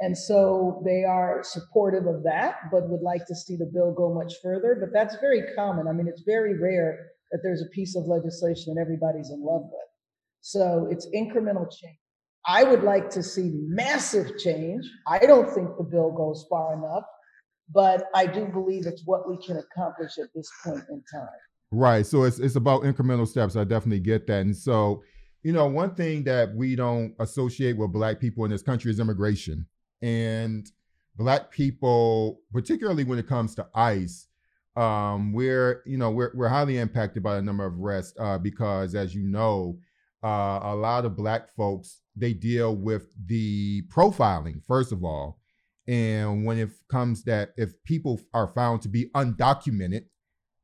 And 0.00 0.16
so 0.16 0.80
they 0.84 1.04
are 1.04 1.42
supportive 1.42 2.06
of 2.06 2.22
that, 2.22 2.56
but 2.70 2.88
would 2.88 3.02
like 3.02 3.26
to 3.26 3.34
see 3.34 3.56
the 3.56 3.70
bill 3.72 3.92
go 3.92 4.14
much 4.14 4.34
further. 4.42 4.76
But 4.80 4.90
that's 4.92 5.16
very 5.20 5.42
common. 5.56 5.88
I 5.88 5.92
mean, 5.92 6.06
it's 6.06 6.22
very 6.24 6.58
rare 6.58 6.98
that 7.32 7.40
there's 7.42 7.62
a 7.62 7.74
piece 7.74 7.96
of 7.96 8.04
legislation 8.06 8.74
that 8.74 8.80
everybody's 8.80 9.30
in 9.30 9.44
love 9.44 9.62
with. 9.64 9.88
So 10.40 10.86
it's 10.90 11.08
incremental 11.14 11.66
change. 11.70 11.98
I 12.46 12.62
would 12.62 12.84
like 12.84 13.10
to 13.10 13.22
see 13.22 13.50
massive 13.66 14.38
change. 14.38 14.84
I 15.06 15.18
don't 15.18 15.52
think 15.52 15.76
the 15.76 15.84
bill 15.84 16.12
goes 16.12 16.46
far 16.48 16.74
enough, 16.74 17.04
but 17.74 18.04
I 18.14 18.26
do 18.26 18.46
believe 18.46 18.86
it's 18.86 19.02
what 19.04 19.28
we 19.28 19.36
can 19.44 19.58
accomplish 19.58 20.12
at 20.18 20.28
this 20.34 20.48
point 20.64 20.84
in 20.88 21.02
time. 21.12 21.28
Right. 21.70 22.06
So 22.06 22.22
it's 22.22 22.38
it's 22.38 22.56
about 22.56 22.82
incremental 22.82 23.26
steps. 23.26 23.56
I 23.56 23.64
definitely 23.64 24.00
get 24.00 24.26
that. 24.28 24.40
And 24.42 24.56
so, 24.56 25.02
you 25.42 25.52
know, 25.52 25.66
one 25.66 25.94
thing 25.94 26.24
that 26.24 26.54
we 26.54 26.76
don't 26.76 27.14
associate 27.18 27.76
with 27.76 27.92
black 27.92 28.20
people 28.20 28.44
in 28.44 28.50
this 28.50 28.62
country 28.62 28.90
is 28.90 29.00
immigration 29.00 29.66
and 30.02 30.70
black 31.16 31.50
people, 31.50 32.40
particularly 32.52 33.04
when 33.04 33.18
it 33.18 33.26
comes 33.26 33.54
to 33.56 33.66
ICE, 33.74 34.26
um, 34.76 35.32
we're 35.32 35.82
you 35.86 35.98
know 35.98 36.10
we're 36.10 36.30
we're 36.34 36.48
highly 36.48 36.78
impacted 36.78 37.22
by 37.22 37.34
the 37.34 37.42
number 37.42 37.66
of 37.66 37.74
arrests 37.78 38.14
uh, 38.18 38.38
because, 38.38 38.94
as 38.94 39.14
you 39.14 39.24
know, 39.24 39.78
uh, 40.22 40.60
a 40.62 40.74
lot 40.74 41.04
of 41.04 41.16
black 41.16 41.54
folks 41.54 42.00
they 42.16 42.32
deal 42.32 42.74
with 42.74 43.12
the 43.26 43.82
profiling 43.88 44.62
first 44.66 44.92
of 44.92 45.04
all, 45.04 45.40
and 45.88 46.44
when 46.44 46.58
it 46.58 46.70
comes 46.90 47.24
that 47.24 47.50
if 47.56 47.72
people 47.84 48.20
are 48.32 48.48
found 48.48 48.82
to 48.82 48.88
be 48.88 49.10
undocumented, 49.16 50.04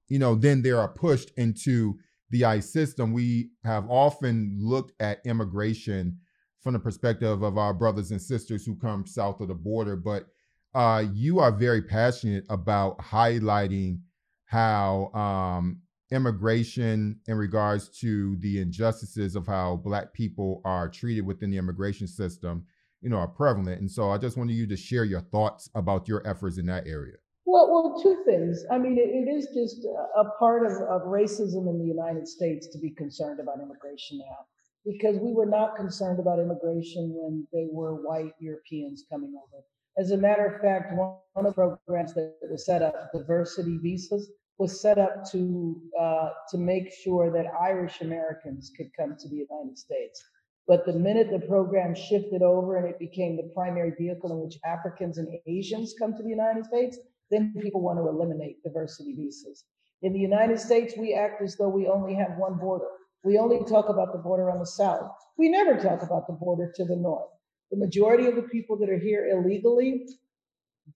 you 0.08 0.18
know, 0.18 0.34
then 0.34 0.62
they 0.62 0.70
are 0.70 0.88
pushed 0.88 1.30
into 1.36 1.98
the 2.30 2.44
ICE 2.44 2.68
system. 2.70 3.12
We 3.12 3.50
have 3.64 3.88
often 3.88 4.58
looked 4.60 4.92
at 5.00 5.20
immigration 5.24 6.18
from 6.64 6.72
the 6.72 6.80
perspective 6.80 7.42
of 7.42 7.58
our 7.58 7.74
brothers 7.74 8.10
and 8.10 8.20
sisters 8.20 8.64
who 8.64 8.74
come 8.74 9.06
south 9.06 9.40
of 9.40 9.48
the 9.48 9.54
border, 9.54 9.94
but 9.94 10.26
uh, 10.74 11.04
you 11.12 11.38
are 11.38 11.52
very 11.52 11.82
passionate 11.82 12.44
about 12.48 12.98
highlighting 12.98 14.00
how 14.46 15.12
um, 15.12 15.78
immigration 16.10 17.20
in 17.28 17.36
regards 17.36 17.88
to 18.00 18.36
the 18.40 18.60
injustices 18.60 19.36
of 19.36 19.46
how 19.46 19.76
black 19.84 20.12
people 20.14 20.62
are 20.64 20.88
treated 20.88 21.24
within 21.24 21.50
the 21.50 21.58
immigration 21.58 22.06
system 22.06 22.64
you 23.00 23.10
know 23.10 23.16
are 23.16 23.26
prevalent 23.26 23.80
and 23.80 23.90
so 23.90 24.10
i 24.10 24.18
just 24.18 24.36
wanted 24.36 24.52
you 24.52 24.66
to 24.66 24.76
share 24.76 25.04
your 25.04 25.20
thoughts 25.20 25.68
about 25.74 26.06
your 26.06 26.26
efforts 26.26 26.58
in 26.58 26.66
that 26.66 26.86
area 26.86 27.16
well, 27.46 27.70
well, 27.70 28.02
two 28.02 28.22
things. 28.24 28.64
I 28.70 28.78
mean, 28.78 28.96
it, 28.98 29.10
it 29.10 29.30
is 29.30 29.48
just 29.54 29.84
a 29.84 30.24
part 30.38 30.64
of, 30.64 30.72
of 30.88 31.02
racism 31.02 31.68
in 31.68 31.78
the 31.78 31.84
United 31.84 32.26
States 32.26 32.66
to 32.68 32.78
be 32.78 32.90
concerned 32.90 33.38
about 33.38 33.60
immigration 33.62 34.18
now. 34.18 34.46
Because 34.84 35.16
we 35.18 35.32
were 35.32 35.46
not 35.46 35.76
concerned 35.76 36.20
about 36.20 36.38
immigration 36.38 37.12
when 37.14 37.46
they 37.52 37.66
were 37.70 37.94
white 37.94 38.32
Europeans 38.38 39.04
coming 39.10 39.34
over. 39.34 39.62
As 39.96 40.10
a 40.10 40.16
matter 40.16 40.46
of 40.46 40.60
fact, 40.60 40.92
one 40.94 41.16
of 41.36 41.44
the 41.44 41.52
programs 41.52 42.14
that 42.14 42.34
was 42.50 42.66
set 42.66 42.82
up, 42.82 43.12
diversity 43.12 43.78
visas, 43.78 44.30
was 44.58 44.80
set 44.80 44.98
up 44.98 45.24
to 45.32 45.80
uh, 45.98 46.30
to 46.50 46.58
make 46.58 46.92
sure 46.92 47.32
that 47.32 47.52
Irish 47.60 48.00
Americans 48.00 48.70
could 48.76 48.90
come 48.96 49.16
to 49.18 49.28
the 49.28 49.46
United 49.48 49.78
States. 49.78 50.22
But 50.66 50.86
the 50.86 50.92
minute 50.92 51.28
the 51.30 51.46
program 51.46 51.94
shifted 51.94 52.42
over 52.42 52.76
and 52.76 52.88
it 52.88 52.98
became 52.98 53.36
the 53.36 53.50
primary 53.54 53.92
vehicle 53.98 54.32
in 54.32 54.40
which 54.40 54.58
Africans 54.64 55.18
and 55.18 55.28
Asians 55.46 55.94
come 55.98 56.14
to 56.14 56.22
the 56.22 56.28
United 56.28 56.64
States, 56.64 56.98
then 57.30 57.54
people 57.60 57.82
want 57.82 57.98
to 57.98 58.08
eliminate 58.08 58.62
diversity 58.62 59.14
visas. 59.14 59.64
In 60.02 60.12
the 60.12 60.20
United 60.20 60.58
States, 60.58 60.94
we 60.96 61.14
act 61.14 61.42
as 61.42 61.56
though 61.56 61.68
we 61.68 61.86
only 61.86 62.14
have 62.14 62.38
one 62.38 62.58
border. 62.58 62.88
We 63.24 63.38
only 63.38 63.64
talk 63.64 63.88
about 63.88 64.12
the 64.12 64.18
border 64.18 64.50
on 64.50 64.58
the 64.58 64.66
south. 64.66 65.10
We 65.38 65.48
never 65.48 65.76
talk 65.76 66.02
about 66.02 66.26
the 66.26 66.34
border 66.34 66.70
to 66.76 66.84
the 66.84 66.96
north. 66.96 67.30
The 67.70 67.78
majority 67.78 68.26
of 68.26 68.36
the 68.36 68.42
people 68.42 68.76
that 68.78 68.90
are 68.90 68.98
here 68.98 69.28
illegally 69.28 70.06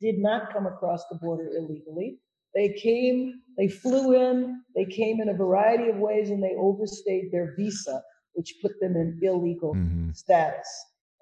did 0.00 0.18
not 0.18 0.52
come 0.52 0.66
across 0.66 1.02
the 1.08 1.16
border 1.16 1.50
illegally. 1.56 2.18
They 2.54 2.74
came, 2.74 3.40
they 3.56 3.68
flew 3.68 4.14
in, 4.14 4.62
they 4.76 4.84
came 4.84 5.20
in 5.20 5.30
a 5.30 5.34
variety 5.34 5.88
of 5.88 5.96
ways, 5.96 6.30
and 6.30 6.42
they 6.42 6.54
overstayed 6.58 7.32
their 7.32 7.54
visa, 7.56 8.02
which 8.34 8.56
put 8.60 8.78
them 8.80 8.96
in 8.96 9.18
illegal 9.22 9.74
mm-hmm. 9.74 10.10
status. 10.12 10.68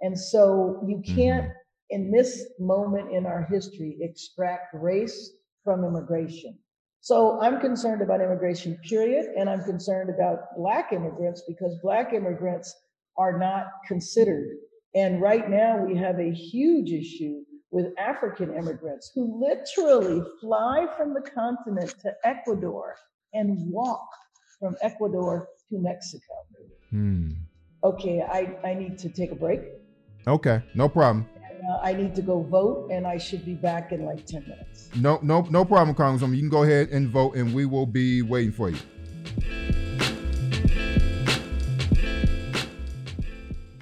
And 0.00 0.18
so 0.18 0.82
you 0.86 1.02
can't, 1.06 1.46
mm-hmm. 1.46 1.50
in 1.90 2.10
this 2.10 2.46
moment 2.58 3.12
in 3.12 3.26
our 3.26 3.46
history, 3.50 3.96
extract 4.00 4.74
race 4.74 5.32
from 5.64 5.84
immigration. 5.84 6.58
So 7.06 7.38
I'm 7.40 7.60
concerned 7.60 8.02
about 8.02 8.20
immigration, 8.20 8.76
period. 8.82 9.26
And 9.38 9.48
I'm 9.48 9.62
concerned 9.62 10.10
about 10.10 10.56
Black 10.56 10.92
immigrants 10.92 11.40
because 11.46 11.78
Black 11.80 12.12
immigrants 12.12 12.74
are 13.16 13.38
not 13.38 13.66
considered. 13.86 14.56
And 14.92 15.22
right 15.22 15.48
now 15.48 15.78
we 15.78 15.96
have 15.96 16.18
a 16.18 16.32
huge 16.32 16.90
issue 16.90 17.44
with 17.70 17.96
African 17.96 18.52
immigrants 18.54 19.12
who 19.14 19.40
literally 19.40 20.20
fly 20.40 20.88
from 20.96 21.14
the 21.14 21.20
continent 21.20 21.94
to 22.02 22.12
Ecuador 22.24 22.96
and 23.34 23.56
walk 23.70 24.08
from 24.58 24.74
Ecuador 24.82 25.46
to 25.70 25.78
Mexico. 25.78 26.34
Hmm. 26.90 27.30
Okay, 27.84 28.20
I, 28.20 28.58
I 28.68 28.74
need 28.74 28.98
to 28.98 29.08
take 29.10 29.30
a 29.30 29.36
break. 29.36 29.60
Okay, 30.26 30.60
no 30.74 30.88
problem. 30.88 31.28
Uh, 31.68 31.78
I 31.82 31.94
need 31.94 32.14
to 32.14 32.22
go 32.22 32.42
vote, 32.42 32.90
and 32.92 33.06
I 33.06 33.18
should 33.18 33.44
be 33.44 33.54
back 33.54 33.90
in 33.90 34.04
like 34.04 34.24
10 34.24 34.42
minutes. 34.42 34.88
No, 34.94 35.18
no, 35.22 35.40
no 35.50 35.64
problem, 35.64 35.96
Congresswoman. 35.96 36.34
You 36.36 36.42
can 36.42 36.48
go 36.48 36.62
ahead 36.62 36.90
and 36.90 37.08
vote, 37.08 37.34
and 37.34 37.52
we 37.52 37.66
will 37.66 37.86
be 37.86 38.22
waiting 38.22 38.52
for 38.52 38.70
you. 38.70 38.78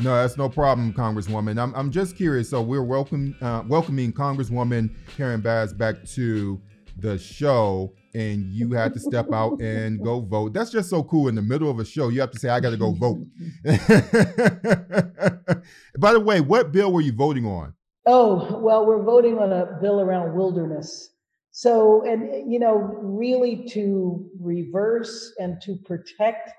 No, 0.01 0.15
that's 0.17 0.37
no 0.37 0.49
problem, 0.49 0.93
Congresswoman. 0.95 1.61
I'm, 1.61 1.75
I'm 1.75 1.91
just 1.91 2.17
curious. 2.17 2.51
So 2.51 2.63
we're 2.63 2.83
welcome, 2.83 3.37
uh, 3.43 3.65
welcoming 3.67 4.13
Congresswoman 4.13 4.91
Karen 5.17 5.41
Bass 5.41 5.73
back 5.73 6.05
to 6.15 6.61
the 6.99 7.19
show, 7.19 7.93
and 8.15 8.47
you 8.53 8.73
had 8.73 8.95
to 8.95 9.01
step 9.01 9.33
out 9.33 9.61
and 9.63 10.03
go 10.03 10.21
vote. 10.21 10.55
That's 10.55 10.71
just 10.71 10.89
so 10.89 11.03
cool. 11.05 11.29
In 11.29 11.35
the 11.35 11.43
middle 11.43 11.71
of 11.71 11.79
a 11.81 11.85
show, 11.85 12.09
you 12.09 12.21
have 12.21 12.31
to 12.31 12.39
say, 12.39 12.49
"I 12.49 12.61
got 12.61 12.71
to 12.71 12.77
go 12.77 12.93
vote." 12.93 13.19
By 15.99 16.13
the 16.13 16.21
way, 16.21 16.41
what 16.41 16.73
bill 16.73 16.93
were 16.93 17.01
you 17.01 17.13
voting 17.13 17.47
on? 17.47 17.75
Oh, 18.07 18.59
well, 18.59 18.85
we're 18.87 19.03
voting 19.03 19.39
on 19.39 19.53
a 19.53 19.79
bill 19.81 20.01
around 20.01 20.35
wilderness. 20.35 21.11
So, 21.51 22.05
and 22.05 22.51
you 22.51 22.59
know, 22.59 22.75
really 22.75 23.65
to 23.69 24.29
reverse 24.41 25.35
and 25.39 25.61
to 25.63 25.77
protect 25.85 26.51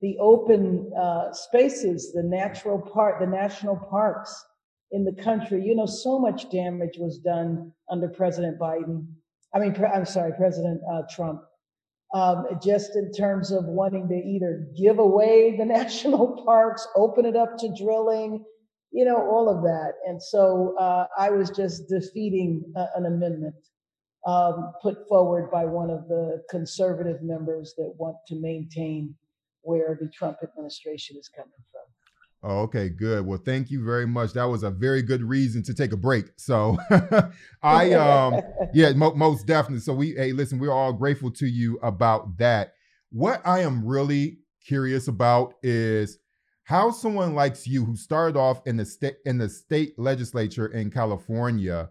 the 0.00 0.16
open 0.18 0.92
uh, 1.00 1.32
spaces, 1.32 2.12
the 2.12 2.22
natural 2.22 2.78
part, 2.78 3.20
the 3.20 3.26
national 3.26 3.76
parks 3.76 4.44
in 4.90 5.04
the 5.04 5.22
country. 5.22 5.64
You 5.64 5.74
know, 5.74 5.86
so 5.86 6.18
much 6.18 6.50
damage 6.50 6.98
was 6.98 7.18
done 7.18 7.72
under 7.90 8.08
President 8.08 8.58
Biden. 8.58 9.06
I 9.54 9.58
mean, 9.58 9.74
pre- 9.74 9.86
I'm 9.86 10.04
sorry, 10.04 10.32
President 10.36 10.80
uh, 10.90 11.02
Trump. 11.10 11.42
Um, 12.14 12.44
just 12.62 12.94
in 12.94 13.10
terms 13.10 13.50
of 13.50 13.64
wanting 13.64 14.06
to 14.08 14.14
either 14.14 14.68
give 14.76 14.98
away 14.98 15.56
the 15.58 15.64
national 15.64 16.42
parks, 16.44 16.86
open 16.94 17.24
it 17.24 17.36
up 17.36 17.56
to 17.58 17.74
drilling, 17.74 18.44
you 18.90 19.04
know, 19.04 19.16
all 19.16 19.48
of 19.48 19.62
that. 19.62 19.94
And 20.06 20.22
so 20.22 20.76
uh, 20.78 21.06
I 21.18 21.30
was 21.30 21.50
just 21.50 21.88
defeating 21.88 22.62
a, 22.76 22.86
an 22.96 23.06
amendment 23.06 23.54
um, 24.26 24.72
put 24.82 25.08
forward 25.08 25.50
by 25.50 25.64
one 25.64 25.90
of 25.90 26.06
the 26.08 26.42
conservative 26.50 27.22
members 27.22 27.74
that 27.76 27.92
want 27.98 28.16
to 28.28 28.36
maintain 28.36 29.14
where 29.62 29.98
the 30.00 30.08
Trump 30.08 30.38
administration 30.42 31.16
is 31.18 31.28
coming 31.28 31.50
from. 31.70 31.91
Oh, 32.44 32.62
okay, 32.62 32.88
good. 32.88 33.24
Well, 33.24 33.38
thank 33.38 33.70
you 33.70 33.84
very 33.84 34.06
much. 34.06 34.32
That 34.32 34.44
was 34.44 34.64
a 34.64 34.70
very 34.70 35.00
good 35.00 35.22
reason 35.22 35.62
to 35.62 35.74
take 35.74 35.92
a 35.92 35.96
break. 35.96 36.26
So, 36.36 36.76
I, 37.62 37.92
um, 37.92 38.40
yeah, 38.74 38.92
mo- 38.94 39.14
most 39.14 39.46
definitely. 39.46 39.80
So 39.80 39.94
we, 39.94 40.14
hey, 40.14 40.32
listen, 40.32 40.58
we're 40.58 40.72
all 40.72 40.92
grateful 40.92 41.30
to 41.32 41.46
you 41.46 41.78
about 41.84 42.36
that. 42.38 42.72
What 43.10 43.42
I 43.44 43.60
am 43.60 43.86
really 43.86 44.38
curious 44.66 45.06
about 45.06 45.54
is 45.62 46.18
how 46.64 46.90
someone 46.90 47.34
like 47.36 47.64
you, 47.64 47.84
who 47.84 47.94
started 47.94 48.36
off 48.36 48.60
in 48.66 48.76
the 48.76 48.86
state 48.86 49.16
in 49.24 49.38
the 49.38 49.48
state 49.48 49.96
legislature 49.96 50.66
in 50.66 50.90
California, 50.90 51.90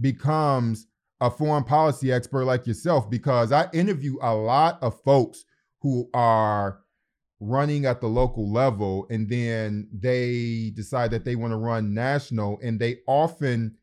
becomes 0.00 0.86
a 1.20 1.30
foreign 1.30 1.64
policy 1.64 2.12
expert 2.12 2.44
like 2.44 2.66
yourself. 2.66 3.08
Because 3.08 3.52
I 3.52 3.70
interview 3.72 4.16
a 4.20 4.34
lot 4.34 4.82
of 4.82 5.00
folks 5.02 5.46
who 5.80 6.10
are 6.12 6.80
running 7.40 7.86
at 7.86 8.00
the 8.00 8.06
local 8.08 8.50
level 8.50 9.06
and 9.10 9.28
then 9.28 9.88
they 9.92 10.72
decide 10.74 11.10
that 11.10 11.24
they 11.24 11.36
want 11.36 11.52
to 11.52 11.56
run 11.56 11.94
national 11.94 12.58
and 12.62 12.80
they 12.80 12.98
often 13.06 13.76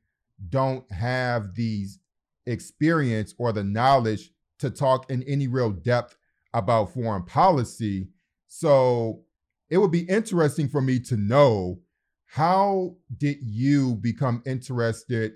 don't 0.50 0.90
have 0.92 1.56
these 1.56 2.00
experience 2.46 3.34
or 3.38 3.54
the 3.54 3.64
knowledge 3.64 4.32
to 4.60 4.70
talk 4.70 5.10
in 5.10 5.24
any 5.24 5.48
real 5.48 5.72
depth 5.72 6.18
about 6.54 6.94
foreign 6.94 7.24
policy. 7.24 8.10
So 8.48 9.24
it 9.70 9.78
would 9.78 9.92
be 9.92 10.02
interesting 10.02 10.68
for 10.68 10.82
me 10.82 11.00
to 11.02 11.18
know 11.18 11.80
how 12.26 12.96
did 13.18 13.38
you 13.42 13.96
become 13.96 14.44
interested 14.46 15.34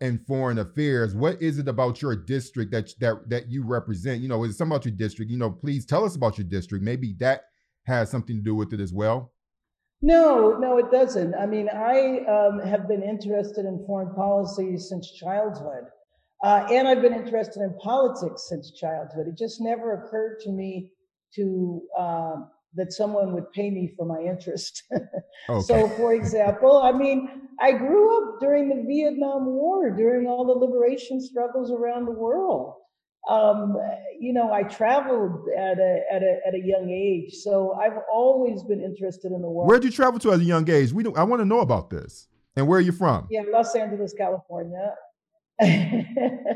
in 0.00 0.18
foreign 0.26 0.58
affairs 0.58 1.14
what 1.14 1.40
is 1.42 1.58
it 1.58 1.66
about 1.66 2.00
your 2.00 2.14
district 2.14 2.70
that 2.70 2.92
that 3.00 3.28
that 3.28 3.50
you 3.50 3.64
represent 3.64 4.20
you 4.20 4.28
know 4.28 4.44
is 4.44 4.52
it 4.52 4.56
something 4.56 4.76
about 4.76 4.84
your 4.84 4.94
district 4.94 5.30
you 5.30 5.38
know 5.38 5.50
please 5.50 5.84
tell 5.84 6.04
us 6.04 6.14
about 6.14 6.38
your 6.38 6.46
district 6.46 6.84
maybe 6.84 7.14
that 7.18 7.42
has 7.88 8.10
something 8.10 8.36
to 8.36 8.42
do 8.42 8.54
with 8.54 8.72
it 8.72 8.80
as 8.80 8.92
well? 8.92 9.32
No, 10.00 10.56
no, 10.58 10.78
it 10.78 10.92
doesn't. 10.92 11.34
I 11.34 11.46
mean, 11.46 11.68
I 11.68 12.20
um, 12.26 12.60
have 12.64 12.86
been 12.86 13.02
interested 13.02 13.64
in 13.64 13.84
foreign 13.84 14.14
policy 14.14 14.78
since 14.78 15.10
childhood. 15.12 15.86
Uh, 16.44 16.68
and 16.70 16.86
I've 16.86 17.02
been 17.02 17.14
interested 17.14 17.62
in 17.62 17.74
politics 17.82 18.46
since 18.48 18.70
childhood. 18.78 19.26
It 19.26 19.36
just 19.36 19.60
never 19.60 19.94
occurred 19.94 20.38
to 20.44 20.52
me 20.52 20.92
to 21.34 21.82
uh, 21.98 22.36
that 22.74 22.92
someone 22.92 23.32
would 23.32 23.50
pay 23.52 23.70
me 23.70 23.92
for 23.96 24.04
my 24.06 24.20
interest. 24.20 24.82
okay. 25.48 25.62
So, 25.62 25.88
for 25.90 26.14
example, 26.14 26.80
I 26.82 26.92
mean, 26.92 27.48
I 27.60 27.72
grew 27.72 28.16
up 28.16 28.40
during 28.40 28.68
the 28.68 28.84
Vietnam 28.86 29.46
War, 29.46 29.90
during 29.90 30.26
all 30.26 30.44
the 30.46 30.52
liberation 30.52 31.20
struggles 31.20 31.70
around 31.70 32.04
the 32.04 32.12
world 32.12 32.74
um, 33.28 33.76
you 34.18 34.32
know, 34.32 34.52
I 34.52 34.62
traveled 34.62 35.48
at 35.56 35.78
a, 35.78 36.00
at 36.10 36.22
a 36.22 36.40
at 36.46 36.54
a 36.54 36.60
young 36.64 36.90
age, 36.90 37.34
so 37.34 37.74
I've 37.74 37.98
always 38.10 38.62
been 38.62 38.82
interested 38.82 39.32
in 39.32 39.42
the 39.42 39.48
world. 39.48 39.68
Where 39.68 39.78
did 39.78 39.86
you 39.86 39.92
travel 39.92 40.18
to 40.20 40.32
at 40.32 40.40
a 40.40 40.44
young 40.44 40.68
age? 40.70 40.92
We 40.92 41.02
don't, 41.02 41.16
I 41.16 41.24
want 41.24 41.40
to 41.40 41.44
know 41.44 41.60
about 41.60 41.90
this. 41.90 42.26
And 42.56 42.66
where 42.66 42.78
are 42.78 42.82
you 42.82 42.92
from? 42.92 43.28
Yeah, 43.30 43.42
Los 43.52 43.74
Angeles, 43.74 44.14
California. 44.16 44.94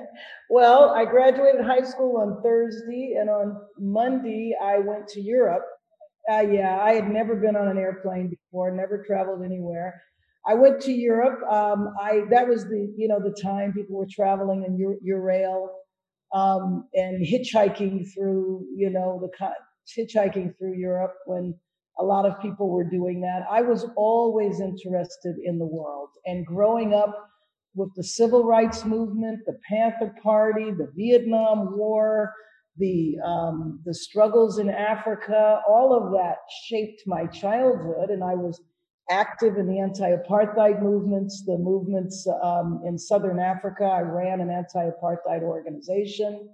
well, 0.51 0.91
I 0.91 1.05
graduated 1.05 1.65
high 1.65 1.83
school 1.83 2.17
on 2.17 2.43
Thursday, 2.43 3.17
and 3.21 3.29
on 3.29 3.61
Monday 3.79 4.57
I 4.61 4.79
went 4.79 5.09
to 5.09 5.21
Europe. 5.21 5.65
Uh, 6.31 6.41
yeah, 6.41 6.81
I 6.81 6.93
had 6.93 7.09
never 7.09 7.37
been 7.37 7.57
on 7.57 7.69
an 7.69 7.79
airplane 7.79 8.29
before, 8.29 8.71
never 8.71 9.03
traveled 9.05 9.43
anywhere. 9.45 10.03
I 10.47 10.55
went 10.55 10.81
to 10.83 10.93
Europe. 10.93 11.41
Um, 11.51 11.95
I 12.01 12.23
that 12.31 12.49
was 12.49 12.65
the 12.65 12.93
you 12.97 13.09
know 13.09 13.21
the 13.21 13.37
time 13.41 13.73
people 13.73 13.97
were 13.97 14.07
traveling 14.11 14.65
in 14.65 14.99
Eurail 15.07 15.69
um, 16.33 16.89
and 16.95 17.25
hitchhiking 17.25 18.13
through, 18.13 18.67
you 18.75 18.91
know, 18.91 19.21
the 19.21 19.55
hitchhiking 19.97 20.57
through 20.57 20.75
Europe 20.75 21.15
when 21.27 21.55
a 21.99 22.05
lot 22.05 22.25
of 22.25 22.41
people 22.41 22.71
were 22.71 22.89
doing 22.89 23.21
that. 23.21 23.43
I 23.51 23.63
was 23.63 23.87
always 23.97 24.61
interested 24.61 25.37
in 25.45 25.59
the 25.59 25.67
world 25.67 26.09
and 26.25 26.47
growing 26.47 26.95
up 26.95 27.29
with 27.75 27.91
the 27.97 28.05
civil 28.05 28.45
rights 28.45 28.85
movement, 28.85 29.41
the 29.47 29.59
Panther 29.69 30.15
Party, 30.23 30.71
the 30.71 30.91
Vietnam 30.97 31.77
War, 31.77 32.33
the 32.79 33.17
um, 33.25 33.81
the 33.85 33.95
struggles 33.95 34.59
in 34.59 34.71
Africa, 34.71 35.61
all 35.69 35.95
of 35.95 36.13
that 36.13 36.39
shaped 36.65 37.03
my 37.07 37.27
childhood, 37.27 38.11
and 38.11 38.25
I 38.25 38.35
was 38.35 38.61
active 39.11 39.57
in 39.57 39.67
the 39.67 39.81
anti-apartheid 39.81 40.83
movements, 40.83 41.45
the 41.45 41.59
movements 41.59 42.27
um, 42.43 42.81
in 42.87 42.99
Southern 42.99 43.39
Africa. 43.39 43.85
I 43.85 44.01
ran 44.01 44.41
an 44.41 44.51
anti-apartheid 44.51 45.43
organization. 45.43 46.49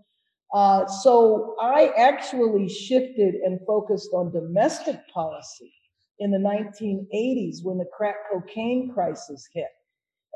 Uh, 0.53 0.87
so 0.87 1.55
I 1.61 1.93
actually 1.97 2.69
shifted 2.69 3.35
and 3.35 3.61
focused 3.67 4.11
on 4.15 4.33
domestic 4.33 4.97
policy 5.13 5.73
in 6.19 6.31
the 6.31 6.39
1980s 6.39 7.63
when 7.63 7.79
the 7.79 7.85
crack 7.97 8.17
cocaine 8.33 8.91
crisis 8.93 9.47
hit. 9.53 9.69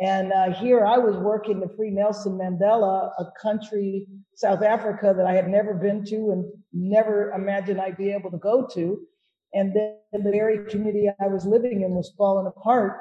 And 0.01 0.33
uh, 0.33 0.53
here 0.55 0.85
I 0.87 0.99
was 0.99 1.17
working 1.17 1.61
to 1.61 1.69
free 1.77 1.91
Nelson 1.91 2.39
Mandela, 2.39 3.11
a 3.19 3.27
country, 3.41 4.07
South 4.35 4.63
Africa, 4.63 5.15
that 5.17 5.27
I 5.27 5.33
had 5.33 5.49
never 5.49 5.75
been 5.75 6.05
to 6.07 6.33
and 6.33 6.45
never 6.73 7.31
imagined 7.33 7.81
I'd 7.81 7.97
be 7.97 8.11
able 8.13 8.31
to 8.31 8.39
go 8.39 8.67
to. 8.75 9.01
And 9.55 9.75
then 9.77 9.97
the 10.25 10.31
very 10.31 10.65
community 10.71 11.11
I 11.21 11.27
was 11.27 11.45
living 11.45 11.83
in 11.83 11.91
was 11.91 12.13
falling 12.17 12.47
apart 12.47 12.99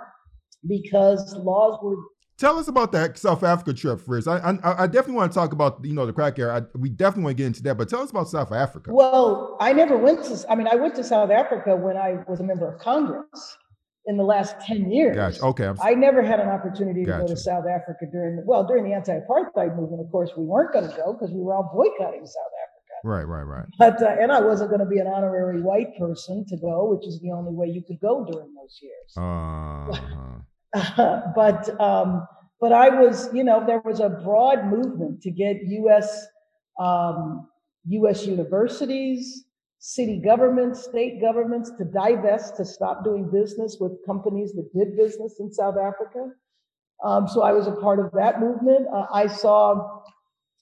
because 0.68 1.34
laws 1.38 1.80
were. 1.82 1.96
Tell 2.38 2.58
us 2.58 2.68
about 2.68 2.92
that 2.92 3.18
South 3.18 3.44
Africa 3.44 3.74
trip 3.74 4.02
first. 4.02 4.28
I, 4.28 4.38
I, 4.38 4.84
I 4.84 4.88
definitely 4.88 5.14
want 5.14 5.32
to 5.32 5.36
talk 5.36 5.54
about 5.54 5.84
you 5.86 5.94
know 5.94 6.06
the 6.06 6.12
crack 6.14 6.38
era. 6.40 6.62
I, 6.62 6.78
we 6.78 6.90
definitely 6.90 7.24
want 7.24 7.38
to 7.38 7.44
get 7.44 7.48
into 7.48 7.64
that, 7.64 7.78
but 7.78 7.88
tell 7.88 8.02
us 8.02 8.10
about 8.10 8.28
South 8.28 8.52
Africa. 8.52 8.92
Well, 8.94 9.58
I 9.62 9.72
never 9.72 9.96
went 9.96 10.26
to. 10.26 10.46
I 10.50 10.56
mean, 10.56 10.68
I 10.68 10.76
went 10.76 10.96
to 10.96 11.04
South 11.04 11.32
Africa 11.32 11.76
when 11.76 11.96
I 11.96 12.18
was 12.28 12.42
a 12.42 12.44
member 12.44 12.72
of 12.72 12.82
Congress 12.82 13.58
in 14.06 14.18
the 14.18 14.24
last 14.24 14.60
10 14.62 14.92
years. 14.92 15.16
Gotcha. 15.16 15.44
Okay. 15.44 15.68
I'm... 15.68 15.78
I 15.82 15.94
never 15.94 16.24
had 16.24 16.40
an 16.40 16.50
opportunity 16.50 17.04
to 17.06 17.12
gotcha. 17.12 17.22
go 17.22 17.28
to 17.28 17.38
South 17.38 17.66
Africa 17.68 18.06
during, 18.12 18.38
the, 18.38 18.44
well, 18.46 18.66
during 18.66 18.84
the 18.84 18.94
anti 18.94 19.14
apartheid 19.20 19.76
movement. 19.76 20.02
Of 20.02 20.12
course, 20.12 20.32
we 20.36 20.46
weren't 20.46 20.74
going 20.74 20.90
to 20.90 20.96
go 20.96 21.14
because 21.14 21.34
we 21.34 21.42
were 21.42 21.54
all 21.54 21.70
boycotting 21.74 22.26
South 22.26 22.54
Africa. 22.64 22.72
Right, 23.04 23.24
right, 23.24 23.44
right. 23.44 23.66
But, 23.80 24.02
uh, 24.02 24.16
and 24.20 24.32
I 24.32 24.42
wasn't 24.42 24.70
going 24.70 24.80
to 24.80 24.86
be 24.86 25.00
an 25.00 25.08
honorary 25.08 25.62
white 25.62 25.98
person 25.98 26.46
to 26.50 26.58
go, 26.58 26.90
which 26.94 27.08
is 27.08 27.20
the 27.22 27.32
only 27.32 27.54
way 27.54 27.68
you 27.68 27.82
could 27.88 28.00
go 28.00 28.26
during 28.26 28.54
those 28.54 28.80
years. 28.82 29.18
Uh-huh. 30.74 31.22
but, 31.36 31.82
um, 31.82 32.28
but 32.60 32.72
I 32.72 32.90
was, 32.90 33.30
you 33.34 33.44
know, 33.44 33.64
there 33.66 33.82
was 33.84 34.00
a 34.00 34.10
broad 34.10 34.66
movement 34.68 35.22
to 35.22 35.32
get 35.32 35.58
U.S. 35.64 36.28
Um, 36.80 37.48
U.S. 37.88 38.26
universities, 38.26 39.46
city 39.82 40.22
governments, 40.24 40.84
state 40.84 41.20
governments 41.20 41.72
to 41.76 41.84
divest, 41.84 42.56
to 42.56 42.64
stop 42.64 43.04
doing 43.04 43.30
business 43.32 43.78
with 43.80 44.06
companies 44.06 44.54
that 44.54 44.72
did 44.78 44.96
business 44.96 45.38
in 45.40 45.52
South 45.52 45.76
Africa. 45.76 46.30
Um, 47.04 47.28
so 47.28 47.42
I 47.42 47.52
was 47.52 47.66
a 47.66 47.72
part 47.72 48.00
of 48.00 48.12
that 48.12 48.40
movement. 48.40 48.88
Uh, 48.94 49.08
I 49.12 49.26
saw, 49.26 50.04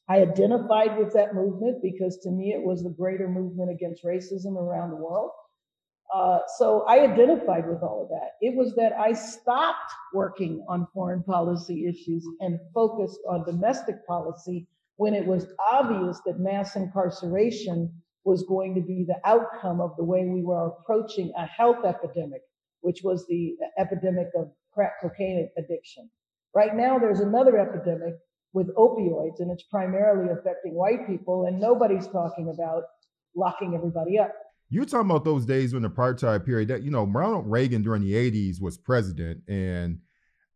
I 0.07 0.22
identified 0.22 0.97
with 0.97 1.11
that 1.13 1.36
movement 1.36 1.84
because 1.84 2.17
to 2.20 2.32
me 2.32 2.53
it 2.53 2.63
was 2.63 2.82
the 2.82 2.91
greater 2.91 3.28
movement 3.28 3.70
against 3.70 4.05
racism 4.05 4.55
around 4.55 4.91
the 4.91 4.95
world. 4.95 5.32
Uh, 6.15 6.39
so 6.57 6.84
I 6.88 7.01
identified 7.01 7.67
with 7.67 7.84
all 7.84 8.03
of 8.03 8.09
that. 8.09 8.38
It 8.39 8.55
was 8.55 8.74
that 8.76 8.93
I 8.93 9.11
stopped 9.11 9.91
working 10.13 10.63
on 10.70 10.88
foreign 10.93 11.24
policy 11.24 11.88
issues 11.88 12.26
and 12.39 12.57
focused 12.74 13.20
on 13.30 13.45
domestic 13.45 14.07
policy 14.07 14.65
when 14.95 15.13
it 15.13 15.26
was 15.26 15.45
obvious 15.74 16.22
that 16.26 16.39
mass 16.39 16.78
incarceration 16.78 17.91
was 18.30 18.43
going 18.43 18.75
to 18.75 18.82
be 18.82 19.03
the 19.03 19.19
outcome 19.25 19.82
of 19.82 19.95
the 19.97 20.03
way 20.03 20.23
we 20.25 20.43
were 20.43 20.67
approaching 20.67 21.34
a 21.36 21.47
health 21.47 21.84
epidemic, 21.84 22.41
which 22.82 23.01
was 23.03 23.25
the 23.27 23.55
epidemic 23.80 24.27
of 24.38 24.51
crack 24.71 25.01
cocaine 25.01 25.49
addiction. 25.57 26.07
Right 26.53 26.75
now, 26.75 26.99
there's 26.99 27.21
another 27.21 27.57
epidemic 27.57 28.13
with 28.53 28.73
opioids, 28.75 29.39
and 29.39 29.49
it's 29.51 29.63
primarily 29.63 30.32
affecting 30.32 30.75
white 30.75 31.07
people, 31.07 31.45
and 31.45 31.59
nobody's 31.59 32.07
talking 32.07 32.51
about 32.53 32.84
locking 33.36 33.73
everybody 33.73 34.19
up. 34.19 34.32
You're 34.69 34.86
talking 34.86 35.09
about 35.09 35.25
those 35.25 35.47
days 35.47 35.73
when 35.73 35.82
the 35.82 35.89
apartheid 35.89 36.45
period 36.45 36.67
that 36.69 36.84
you 36.84 36.91
know 36.91 37.05
Ronald 37.05 37.49
Reagan 37.49 37.82
during 37.82 38.03
the 38.03 38.13
80s 38.13 38.61
was 38.61 38.77
president, 38.77 39.41
and 39.47 39.99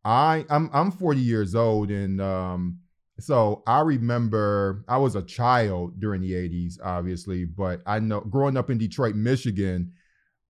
I 0.05 0.45
I'm 0.49 0.69
I'm 0.73 0.91
40 0.91 1.19
years 1.19 1.55
old, 1.55 1.89
and 1.89 2.21
um, 2.21 2.79
so 3.19 3.63
I 3.67 3.81
remember 3.81 4.83
I 4.87 4.97
was 4.97 5.15
a 5.15 5.21
child 5.21 5.99
during 5.99 6.21
the 6.21 6.31
80s, 6.31 6.75
obviously, 6.83 7.45
but 7.45 7.81
I 7.85 7.99
know 7.99 8.21
growing 8.21 8.57
up 8.57 8.69
in 8.69 8.77
Detroit, 8.77 9.15
Michigan, 9.15 9.93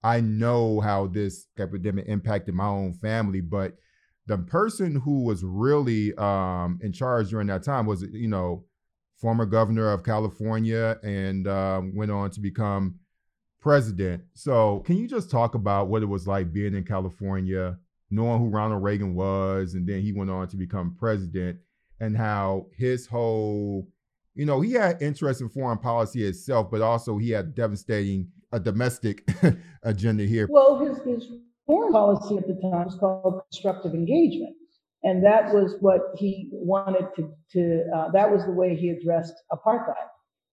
I 0.03 0.21
know 0.21 0.79
how 0.79 1.07
this 1.07 1.47
epidemic 1.57 2.05
impacted 2.07 2.55
my 2.55 2.67
own 2.67 2.93
family. 2.93 3.41
But 3.41 3.73
the 4.27 4.37
person 4.37 4.95
who 4.95 5.23
was 5.23 5.43
really 5.43 6.13
um, 6.15 6.79
in 6.81 6.93
charge 6.93 7.29
during 7.29 7.47
that 7.47 7.63
time 7.63 7.85
was, 7.85 8.03
you 8.03 8.27
know, 8.27 8.65
former 9.17 9.45
governor 9.45 9.91
of 9.91 10.03
California 10.03 10.97
and 11.03 11.47
um, 11.47 11.95
went 11.95 12.11
on 12.11 12.29
to 12.31 12.39
become 12.39 12.95
president. 13.61 14.23
So, 14.33 14.79
can 14.85 14.97
you 14.97 15.07
just 15.07 15.31
talk 15.31 15.55
about 15.55 15.87
what 15.87 16.03
it 16.03 16.07
was 16.07 16.27
like 16.27 16.51
being 16.51 16.75
in 16.75 16.83
California, 16.83 17.77
knowing 18.09 18.39
who 18.39 18.49
Ronald 18.49 18.83
Reagan 18.83 19.15
was, 19.15 19.73
and 19.73 19.87
then 19.87 20.01
he 20.01 20.11
went 20.11 20.29
on 20.29 20.47
to 20.49 20.57
become 20.57 20.95
president? 20.97 21.59
And 21.99 22.17
how 22.17 22.67
his 22.75 23.07
whole, 23.07 23.87
you 24.35 24.45
know, 24.45 24.61
he 24.61 24.73
had 24.73 25.01
interest 25.01 25.41
in 25.41 25.49
foreign 25.49 25.77
policy 25.77 26.25
itself, 26.25 26.69
but 26.71 26.81
also 26.81 27.17
he 27.17 27.29
had 27.29 27.55
devastating 27.55 28.27
a 28.51 28.59
domestic 28.59 29.27
agenda 29.83 30.23
here. 30.23 30.47
Well, 30.49 30.79
his, 30.79 30.97
his 31.03 31.27
foreign 31.65 31.91
policy 31.91 32.37
at 32.37 32.47
the 32.47 32.53
time 32.53 32.85
was 32.85 32.97
called 32.99 33.41
constructive 33.51 33.93
engagement. 33.93 34.55
And 35.03 35.25
that 35.25 35.53
was 35.53 35.75
what 35.81 36.01
he 36.15 36.49
wanted 36.53 37.07
to, 37.17 37.29
to 37.51 37.83
uh, 37.93 38.11
that 38.11 38.31
was 38.31 38.45
the 38.45 38.53
way 38.53 38.75
he 38.75 38.89
addressed 38.89 39.33
apartheid. 39.51 40.07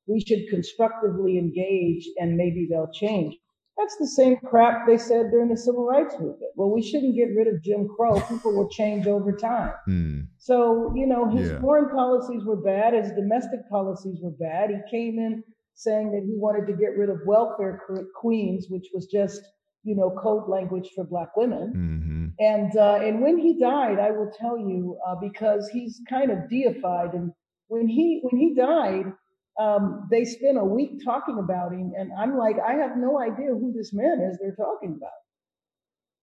We 0.07 0.21
should 0.27 0.49
constructively 0.51 1.39
engage 1.39 2.09
and 2.19 2.37
maybe 2.37 2.67
they'll 2.69 2.91
change. 2.93 3.37
That's 3.79 3.97
the 3.99 4.09
same 4.09 4.37
crap 4.45 4.87
they 4.87 4.99
said 4.99 5.31
during 5.31 5.49
the 5.49 5.57
civil 5.57 5.87
rights 5.87 6.15
movement. 6.15 6.53
Well, 6.55 6.71
we 6.71 6.83
shouldn't 6.83 7.17
get 7.17 7.29
rid 7.35 7.47
of 7.47 7.63
Jim 7.63 7.89
Crow. 7.97 8.21
People 8.21 8.55
will 8.55 8.69
change 8.69 9.07
over 9.07 9.33
time. 9.33 9.73
Mm. 9.89 10.27
So, 10.39 10.93
you 10.95 11.07
know, 11.07 11.31
his 11.31 11.51
yeah. 11.51 11.61
foreign 11.61 11.89
policies 11.89 12.45
were 12.45 12.61
bad, 12.61 12.93
his 12.93 13.11
domestic 13.13 13.61
policies 13.71 14.19
were 14.23 14.33
bad. 14.33 14.71
He 14.71 14.77
came 14.91 15.19
in 15.19 15.43
saying 15.75 16.13
that 16.13 16.23
he 16.27 16.37
wanted 16.37 16.67
to 16.67 16.79
get 16.79 16.99
rid 16.99 17.09
of 17.09 17.21
welfare 17.25 17.81
queens, 18.15 18.67
which 18.69 18.89
was 18.93 19.07
just, 19.07 19.41
you 19.83 19.97
know, 19.97 20.15
code 20.23 20.49
language 20.49 20.91
for 20.95 21.05
black 21.05 21.35
women. 21.37 21.73
Mm-hmm. 21.75 22.27
And 22.39 22.77
uh, 22.77 22.99
and 23.03 23.23
when 23.23 23.39
he 23.39 23.59
died, 23.59 23.99
I 23.99 24.11
will 24.11 24.31
tell 24.39 24.59
you, 24.59 24.99
uh, 25.07 25.15
because 25.21 25.69
he's 25.73 26.01
kind 26.09 26.31
of 26.31 26.51
deified, 26.51 27.15
and 27.15 27.33
when 27.69 27.89
he 27.89 28.21
when 28.23 28.39
he 28.39 28.55
died, 28.55 29.13
um, 29.61 30.09
they 30.11 30.25
spent 30.25 30.57
a 30.57 30.65
week 30.65 31.05
talking 31.05 31.39
about 31.39 31.73
him, 31.73 31.93
and 31.97 32.11
I'm 32.19 32.39
like, 32.39 32.57
I 32.67 32.73
have 32.73 32.97
no 32.97 33.21
idea 33.21 33.49
who 33.49 33.75
this 33.77 33.93
man 33.93 34.21
is 34.21 34.39
they're 34.39 34.57
talking 34.57 34.97
about, 34.97 35.11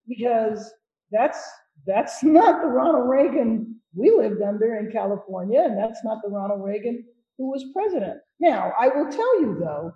because 0.08 0.72
that's 1.12 1.38
that's 1.86 2.22
not 2.24 2.60
the 2.62 2.68
Ronald 2.68 3.08
Reagan 3.08 3.76
we 3.94 4.10
lived 4.10 4.42
under 4.42 4.76
in 4.76 4.90
California, 4.90 5.60
and 5.60 5.78
that's 5.78 6.00
not 6.04 6.18
the 6.22 6.30
Ronald 6.30 6.64
Reagan 6.64 7.04
who 7.38 7.50
was 7.50 7.64
president. 7.72 8.18
Now, 8.40 8.72
I 8.78 8.88
will 8.88 9.10
tell 9.10 9.40
you 9.40 9.56
though, 9.60 9.92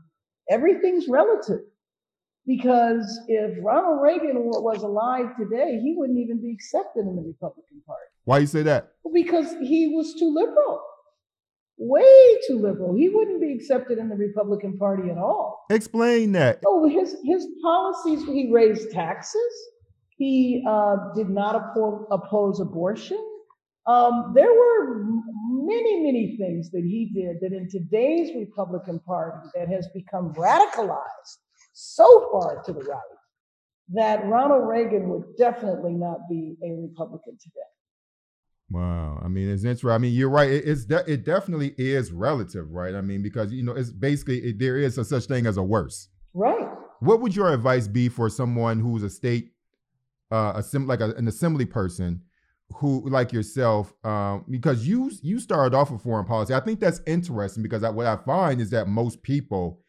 everything's 0.48 1.08
relative. 1.08 1.60
Because 2.44 3.20
if 3.28 3.56
Ronald 3.62 4.02
Reagan 4.02 4.34
was 4.34 4.82
alive 4.82 5.36
today, 5.38 5.78
he 5.80 5.94
wouldn't 5.96 6.18
even 6.18 6.42
be 6.42 6.50
accepted 6.50 7.06
in 7.06 7.14
the 7.14 7.22
Republican 7.22 7.80
Party. 7.86 8.06
Why 8.24 8.38
do 8.38 8.40
you 8.42 8.48
say 8.48 8.62
that? 8.64 8.94
Because 9.12 9.52
he 9.60 9.92
was 9.94 10.14
too 10.18 10.32
liberal 10.34 10.82
way 11.82 12.38
too 12.46 12.58
liberal. 12.58 12.94
He 12.94 13.08
wouldn't 13.08 13.40
be 13.40 13.52
accepted 13.52 13.98
in 13.98 14.08
the 14.08 14.16
Republican 14.16 14.78
Party 14.78 15.10
at 15.10 15.18
all. 15.18 15.66
Explain 15.70 16.32
that. 16.32 16.60
Oh, 16.66 16.88
his 16.88 17.16
his 17.24 17.46
policies. 17.62 18.24
He 18.24 18.50
raised 18.52 18.90
taxes. 18.92 19.52
He 20.16 20.64
uh, 20.68 20.96
did 21.14 21.28
not 21.28 21.56
oppose, 21.56 22.06
oppose 22.10 22.60
abortion. 22.60 23.18
Um, 23.86 24.32
there 24.36 24.52
were 24.52 25.04
many, 25.50 26.02
many 26.04 26.36
things 26.36 26.70
that 26.70 26.84
he 26.84 27.10
did 27.12 27.38
that 27.40 27.56
in 27.56 27.68
today's 27.68 28.30
Republican 28.36 29.00
Party 29.00 29.48
that 29.56 29.68
has 29.68 29.88
become 29.92 30.32
radicalized 30.34 31.38
so 31.72 32.28
far 32.30 32.62
to 32.62 32.72
the 32.72 32.84
right 32.84 33.00
that 33.94 34.24
Ronald 34.26 34.68
Reagan 34.68 35.08
would 35.08 35.36
definitely 35.36 35.94
not 35.94 36.28
be 36.28 36.56
a 36.62 36.70
Republican 36.80 37.36
today. 37.42 37.71
Wow. 38.72 39.20
I 39.22 39.28
mean, 39.28 39.50
it's 39.50 39.64
interesting. 39.64 39.90
I 39.90 39.98
mean, 39.98 40.14
you're 40.14 40.30
right. 40.30 40.50
It, 40.50 40.64
it's 40.66 40.86
de- 40.86 41.10
it 41.10 41.24
definitely 41.24 41.74
is 41.76 42.10
relative, 42.10 42.70
right? 42.70 42.94
I 42.94 43.02
mean, 43.02 43.22
because 43.22 43.52
you 43.52 43.62
know, 43.62 43.72
it's 43.72 43.90
basically 43.90 44.38
it, 44.38 44.58
there 44.58 44.78
is 44.78 44.96
a 44.96 45.04
such 45.04 45.26
thing 45.26 45.46
as 45.46 45.58
a 45.58 45.62
worse. 45.62 46.08
Right. 46.32 46.68
What 47.00 47.20
would 47.20 47.36
your 47.36 47.52
advice 47.52 47.86
be 47.86 48.08
for 48.08 48.30
someone 48.30 48.80
who's 48.80 49.02
a 49.02 49.10
state, 49.10 49.52
uh, 50.30 50.54
a 50.56 50.62
sim- 50.62 50.86
like 50.86 51.00
a, 51.00 51.10
an 51.12 51.28
assembly 51.28 51.66
person, 51.66 52.22
who 52.76 53.06
like 53.10 53.32
yourself, 53.32 53.92
um, 54.04 54.46
because 54.48 54.86
you 54.88 55.10
you 55.22 55.38
started 55.38 55.76
off 55.76 55.90
with 55.90 56.02
foreign 56.02 56.24
policy. 56.24 56.54
I 56.54 56.60
think 56.60 56.80
that's 56.80 57.02
interesting 57.06 57.62
because 57.62 57.84
I, 57.84 57.90
what 57.90 58.06
I 58.06 58.16
find 58.16 58.60
is 58.60 58.70
that 58.70 58.88
most 58.88 59.22
people 59.22 59.80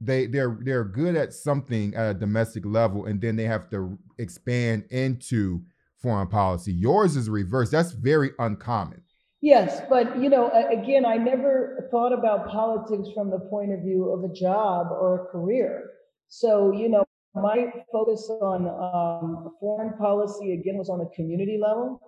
they 0.00 0.26
they're 0.26 0.58
they're 0.60 0.84
good 0.84 1.16
at 1.16 1.32
something 1.32 1.94
at 1.94 2.10
a 2.10 2.14
domestic 2.14 2.64
level, 2.64 3.06
and 3.06 3.20
then 3.20 3.34
they 3.34 3.44
have 3.44 3.68
to 3.70 3.98
expand 4.18 4.84
into 4.90 5.62
foreign 6.02 6.28
policy. 6.28 6.72
Yours 6.72 7.16
is 7.16 7.30
reversed. 7.30 7.72
That's 7.72 7.92
very 7.92 8.30
uncommon. 8.38 9.02
Yes, 9.40 9.80
but 9.88 10.20
you 10.20 10.28
know, 10.28 10.50
again, 10.70 11.04
I 11.04 11.16
never 11.16 11.88
thought 11.90 12.12
about 12.12 12.48
politics 12.48 13.08
from 13.14 13.30
the 13.30 13.40
point 13.40 13.72
of 13.72 13.80
view 13.80 14.10
of 14.10 14.22
a 14.28 14.32
job 14.32 14.88
or 14.90 15.22
a 15.22 15.26
career. 15.32 15.90
So, 16.28 16.72
you 16.72 16.88
know, 16.88 17.04
my 17.34 17.72
focus 17.90 18.30
on 18.40 18.68
um, 18.68 19.52
foreign 19.58 19.94
policy 19.98 20.52
again 20.52 20.76
was 20.76 20.88
on 20.88 21.00
a 21.00 21.06
community 21.14 21.58
level, 21.60 22.00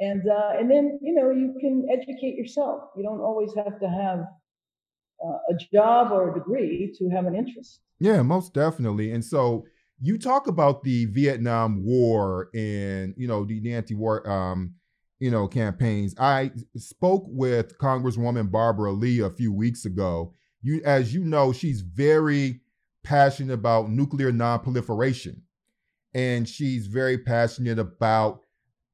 and 0.00 0.22
uh, 0.28 0.52
and 0.58 0.70
then 0.70 0.98
you 1.02 1.14
know 1.14 1.30
you 1.30 1.56
can 1.60 1.88
educate 1.90 2.36
yourself. 2.36 2.90
You 2.96 3.02
don't 3.02 3.20
always 3.20 3.52
have 3.56 3.80
to 3.80 3.88
have 3.88 4.20
uh, 5.24 5.38
a 5.50 5.54
job 5.72 6.12
or 6.12 6.30
a 6.30 6.34
degree 6.34 6.94
to 6.98 7.08
have 7.08 7.26
an 7.26 7.34
interest. 7.34 7.80
Yeah, 7.98 8.22
most 8.22 8.52
definitely. 8.52 9.12
And 9.12 9.24
so 9.24 9.64
you 10.00 10.18
talk 10.18 10.46
about 10.46 10.82
the 10.82 11.06
Vietnam 11.06 11.84
War 11.84 12.50
and 12.54 13.14
you 13.16 13.26
know 13.26 13.44
the, 13.44 13.72
anti-war 13.72 14.28
um, 14.30 14.74
you 15.18 15.30
know 15.30 15.48
campaigns. 15.48 16.14
I 16.18 16.52
spoke 16.76 17.24
with 17.28 17.78
Congresswoman 17.78 18.50
Barbara 18.50 18.92
Lee 18.92 19.20
a 19.20 19.30
few 19.30 19.52
weeks 19.52 19.84
ago. 19.84 20.34
You, 20.62 20.82
as 20.84 21.14
you 21.14 21.24
know, 21.24 21.52
she's 21.52 21.80
very 21.80 22.60
passionate 23.04 23.54
about 23.54 23.90
nuclear 23.90 24.32
nonproliferation, 24.32 25.40
and 26.12 26.48
she's 26.48 26.86
very 26.86 27.18
passionate 27.18 27.78
about 27.78 28.40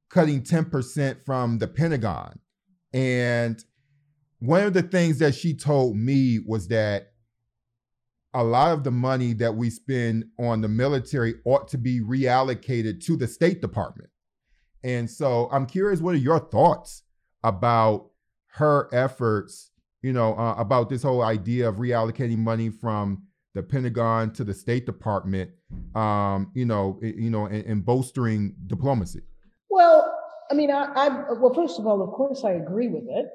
cutting 0.09 0.43
ten 0.43 0.67
percent 0.67 1.25
from 1.25 1.59
the 1.59 1.67
Pentagon. 1.67 2.39
And 2.93 3.63
one 4.39 4.65
of 4.65 4.75
the 4.75 4.83
things 4.83 5.19
that 5.19 5.35
she 5.35 5.55
told 5.55 5.97
me 5.97 6.41
was 6.47 6.69
that 6.69 7.12
a 8.35 8.43
lot 8.43 8.73
of 8.73 8.85
the 8.85 8.91
money 8.91 9.35
that 9.35 9.55
we 9.55 9.71
spend 9.71 10.25
on 10.39 10.61
the 10.61 10.69
military 10.69 11.35
ought 11.45 11.69
to 11.69 11.79
be 11.79 12.01
reallocated 12.01 13.05
to 13.05 13.17
the 13.17 13.27
State 13.27 13.61
Department. 13.61 14.09
And 14.85 15.09
so 15.09 15.49
I'm 15.53 15.67
curious, 15.67 16.01
what 16.01 16.15
are 16.15 16.19
your 16.19 16.41
thoughts 16.41 17.03
about 17.45 18.11
her 18.55 18.89
efforts, 18.93 19.71
you 20.03 20.13
know, 20.13 20.35
uh, 20.35 20.55
about 20.55 20.89
this 20.89 21.03
whole 21.03 21.23
idea 21.23 21.69
of 21.69 21.77
reallocating 21.77 22.39
money 22.39 22.71
from 22.71 23.23
the 23.55 23.63
Pentagon 23.63 24.33
to 24.33 24.45
the 24.45 24.55
State 24.55 24.87
Department, 24.87 25.51
um, 25.95 26.51
you 26.55 26.65
know, 26.65 26.99
you 27.03 27.31
know, 27.31 27.47
and, 27.47 27.65
and 27.67 27.85
bolstering 27.85 28.55
diplomacy? 28.67 29.21
Well, 29.69 30.11
I 30.51 30.55
mean, 30.55 30.71
I, 30.71 30.85
I, 30.85 31.09
well, 31.35 31.53
first 31.55 31.79
of 31.79 31.87
all, 31.87 32.03
of 32.03 32.11
course, 32.11 32.45
I 32.45 32.53
agree 32.53 32.89
with 32.89 33.05
it. 33.09 33.27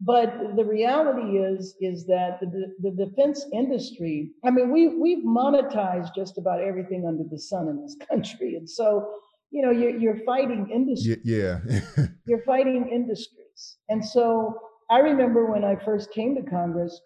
But 0.00 0.56
the 0.56 0.64
reality 0.64 1.38
is, 1.38 1.74
is 1.80 2.06
that 2.06 2.38
the, 2.40 2.74
the 2.82 3.04
defense 3.04 3.46
industry, 3.52 4.30
I 4.44 4.50
mean, 4.50 4.70
we, 4.70 4.88
we've 4.88 5.24
monetized 5.24 6.14
just 6.14 6.36
about 6.36 6.60
everything 6.60 7.06
under 7.08 7.24
the 7.30 7.38
sun 7.38 7.68
in 7.68 7.80
this 7.80 7.96
country. 8.08 8.56
And 8.56 8.68
so, 8.68 9.08
you 9.50 9.62
know, 9.62 9.70
you're, 9.70 9.96
you're 9.96 10.18
fighting 10.26 10.68
industry. 10.72 11.16
Yeah. 11.24 11.60
you're 12.26 12.42
fighting 12.44 12.90
industries. 12.92 13.78
And 13.88 14.04
so 14.04 14.58
I 14.90 14.98
remember 14.98 15.50
when 15.50 15.64
I 15.64 15.76
first 15.82 16.12
came 16.12 16.34
to 16.34 16.42
Congress, 16.42 17.00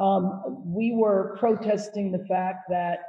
um, 0.00 0.64
we 0.64 0.94
were 0.96 1.36
protesting 1.38 2.12
the 2.12 2.24
fact 2.26 2.60
that 2.70 3.00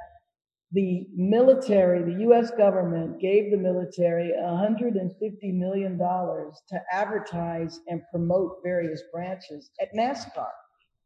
the 0.73 1.05
military, 1.13 2.01
the 2.03 2.21
US 2.29 2.51
government 2.51 3.19
gave 3.19 3.51
the 3.51 3.57
military 3.57 4.31
$150 4.41 5.53
million 5.53 5.97
to 5.97 6.81
advertise 6.91 7.81
and 7.87 8.01
promote 8.09 8.57
various 8.63 9.01
branches 9.11 9.71
at 9.81 9.93
NASCAR. 9.93 10.47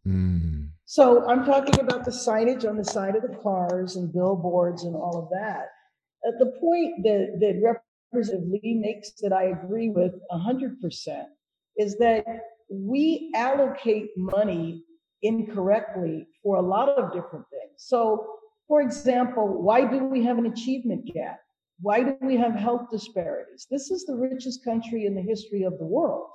Mm. 0.07 0.69
So 0.85 1.27
I'm 1.27 1.45
talking 1.45 1.79
about 1.79 2.05
the 2.05 2.11
signage 2.11 2.67
on 2.67 2.77
the 2.77 2.85
side 2.85 3.15
of 3.15 3.23
the 3.23 3.35
cars 3.41 3.95
and 3.95 4.13
billboards 4.13 4.83
and 4.83 4.95
all 4.95 5.17
of 5.17 5.29
that. 5.31 5.69
Uh, 6.27 6.31
the 6.37 6.51
point 6.59 7.03
that, 7.03 7.37
that 7.39 7.79
Representative 8.13 8.47
Lee 8.47 8.79
makes 8.79 9.13
that 9.21 9.33
I 9.33 9.45
agree 9.45 9.89
with 9.89 10.13
100% 10.31 11.23
is 11.77 11.97
that 11.97 12.23
we 12.69 13.31
allocate 13.35 14.09
money 14.15 14.83
incorrectly 15.23 16.27
for 16.43 16.57
a 16.57 16.61
lot 16.61 16.89
of 16.89 17.11
different 17.13 17.45
things. 17.49 17.73
So 17.77 18.27
for 18.67 18.81
example, 18.81 19.61
why 19.61 19.85
do 19.85 20.05
we 20.05 20.23
have 20.23 20.37
an 20.37 20.47
achievement 20.47 21.05
gap? 21.13 21.39
Why 21.79 22.03
do 22.03 22.15
we 22.21 22.37
have 22.37 22.55
health 22.55 22.87
disparities? 22.91 23.67
This 23.69 23.91
is 23.91 24.05
the 24.05 24.15
richest 24.15 24.63
country 24.63 25.05
in 25.05 25.13
the 25.13 25.21
history 25.21 25.63
of 25.63 25.77
the 25.77 25.85
world. 25.85 26.29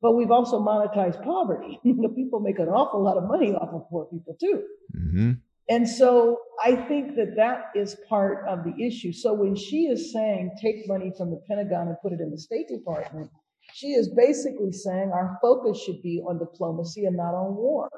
But 0.00 0.12
we've 0.12 0.30
also 0.30 0.60
monetized 0.60 1.22
poverty. 1.24 1.80
people 2.16 2.40
make 2.40 2.58
an 2.58 2.68
awful 2.68 3.02
lot 3.02 3.16
of 3.16 3.24
money 3.24 3.52
off 3.54 3.70
of 3.72 3.88
poor 3.90 4.04
people 4.06 4.36
too. 4.40 4.62
Mm-hmm. 4.96 5.32
And 5.70 5.86
so 5.88 6.38
I 6.64 6.76
think 6.76 7.16
that 7.16 7.36
that 7.36 7.70
is 7.74 7.96
part 8.08 8.46
of 8.48 8.64
the 8.64 8.74
issue. 8.82 9.12
So 9.12 9.34
when 9.34 9.54
she 9.54 9.86
is 9.86 10.12
saying 10.12 10.56
take 10.62 10.88
money 10.88 11.12
from 11.16 11.30
the 11.30 11.42
Pentagon 11.48 11.88
and 11.88 11.96
put 12.02 12.12
it 12.12 12.20
in 12.20 12.30
the 12.30 12.38
State 12.38 12.68
Department, 12.68 13.30
she 13.74 13.88
is 13.88 14.08
basically 14.08 14.72
saying 14.72 15.10
our 15.12 15.38
focus 15.42 15.82
should 15.82 16.00
be 16.02 16.22
on 16.26 16.38
diplomacy 16.38 17.04
and 17.04 17.16
not 17.16 17.34
on 17.34 17.54
war. 17.54 17.90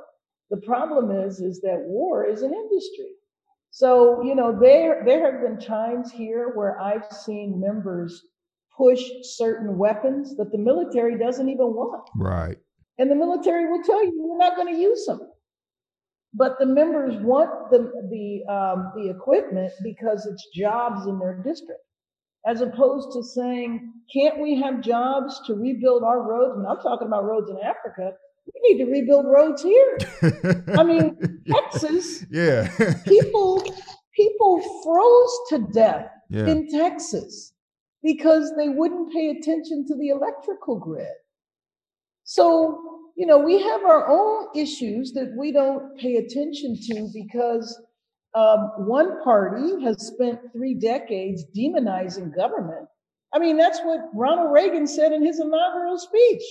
The 0.51 0.57
problem 0.57 1.13
is, 1.13 1.41
is 1.41 1.61
that 1.61 1.79
war 1.87 2.27
is 2.27 2.43
an 2.43 2.53
industry. 2.53 3.13
So, 3.71 4.23
you 4.23 4.35
know, 4.35 4.59
there, 4.59 5.03
there 5.07 5.31
have 5.31 5.43
been 5.43 5.65
times 5.65 6.11
here 6.11 6.53
where 6.55 6.81
I've 6.81 7.07
seen 7.11 7.61
members 7.61 8.21
push 8.77 9.03
certain 9.23 9.79
weapons 9.79 10.37
that 10.37 10.51
the 10.51 10.59
military 10.59 11.19
doesn't 11.19 11.49
even 11.49 11.67
want. 11.67 12.09
Right. 12.17 12.59
And 12.99 13.11
the 13.11 13.15
military 13.15 13.71
will 13.71 13.83
tell 13.83 14.05
you, 14.05 14.13
we're 14.19 14.39
not 14.39 14.57
going 14.57 14.75
to 14.75 14.81
use 14.81 15.07
them. 15.07 15.21
But 16.35 16.59
the 16.59 16.67
members 16.67 17.17
want 17.23 17.71
the, 17.71 17.91
the, 18.11 18.53
um, 18.53 18.93
the 18.97 19.11
equipment 19.11 19.73
because 19.83 20.27
it's 20.27 20.47
jobs 20.55 21.07
in 21.07 21.19
their 21.19 21.43
district. 21.43 21.81
As 22.47 22.63
opposed 22.63 23.13
to 23.13 23.23
saying, 23.23 23.93
can't 24.13 24.41
we 24.41 24.59
have 24.61 24.81
jobs 24.81 25.41
to 25.47 25.55
rebuild 25.55 26.03
our 26.03 26.23
roads? 26.23 26.57
And 26.57 26.67
I'm 26.67 26.79
talking 26.79 27.07
about 27.07 27.25
roads 27.25 27.51
in 27.51 27.59
Africa 27.59 28.13
we 28.55 28.75
need 28.75 28.85
to 28.85 28.91
rebuild 28.91 29.27
roads 29.27 29.63
here. 29.63 29.99
I 30.77 30.83
mean, 30.83 31.43
Texas. 31.47 32.25
Yeah. 32.31 32.69
people 33.07 33.63
people 34.15 34.61
froze 34.85 35.39
to 35.51 35.73
death 35.73 36.11
yeah. 36.29 36.47
in 36.47 36.69
Texas 36.71 37.53
because 38.03 38.53
they 38.57 38.69
wouldn't 38.69 39.13
pay 39.13 39.31
attention 39.31 39.87
to 39.89 39.95
the 39.97 40.09
electrical 40.09 40.79
grid. 40.79 41.07
So, 42.25 43.11
you 43.17 43.27
know, 43.27 43.39
we 43.39 43.61
have 43.61 43.83
our 43.85 44.09
own 44.09 44.49
issues 44.55 45.13
that 45.13 45.35
we 45.37 45.53
don't 45.53 45.99
pay 45.99 46.17
attention 46.17 46.77
to 46.89 47.09
because 47.13 47.81
um, 48.35 48.71
one 48.87 49.23
party 49.23 49.83
has 49.83 50.07
spent 50.07 50.41
three 50.53 50.75
decades 50.75 51.45
demonizing 51.57 52.35
government. 52.35 52.87
I 53.35 53.39
mean, 53.39 53.57
that's 53.57 53.81
what 53.81 54.09
Ronald 54.15 54.53
Reagan 54.53 54.87
said 54.87 55.13
in 55.13 55.25
his 55.25 55.41
inaugural 55.41 55.99
speech. 55.99 56.43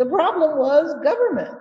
The 0.00 0.06
problem 0.06 0.56
was 0.56 0.94
government. 1.04 1.54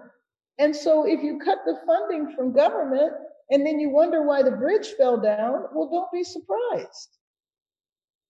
And 0.60 0.74
so 0.74 1.06
if 1.06 1.22
you 1.22 1.42
cut 1.44 1.58
the 1.66 1.78
funding 1.86 2.34
from 2.34 2.54
government 2.54 3.12
and 3.50 3.66
then 3.66 3.82
you 3.82 3.90
wonder 3.90 4.24
why 4.24 4.44
the 4.44 4.52
bridge 4.52 4.94
fell 4.98 5.20
down, 5.20 5.66
well, 5.76 5.90
don't 5.92 6.10
be 6.14 6.24
surprised. 6.24 7.18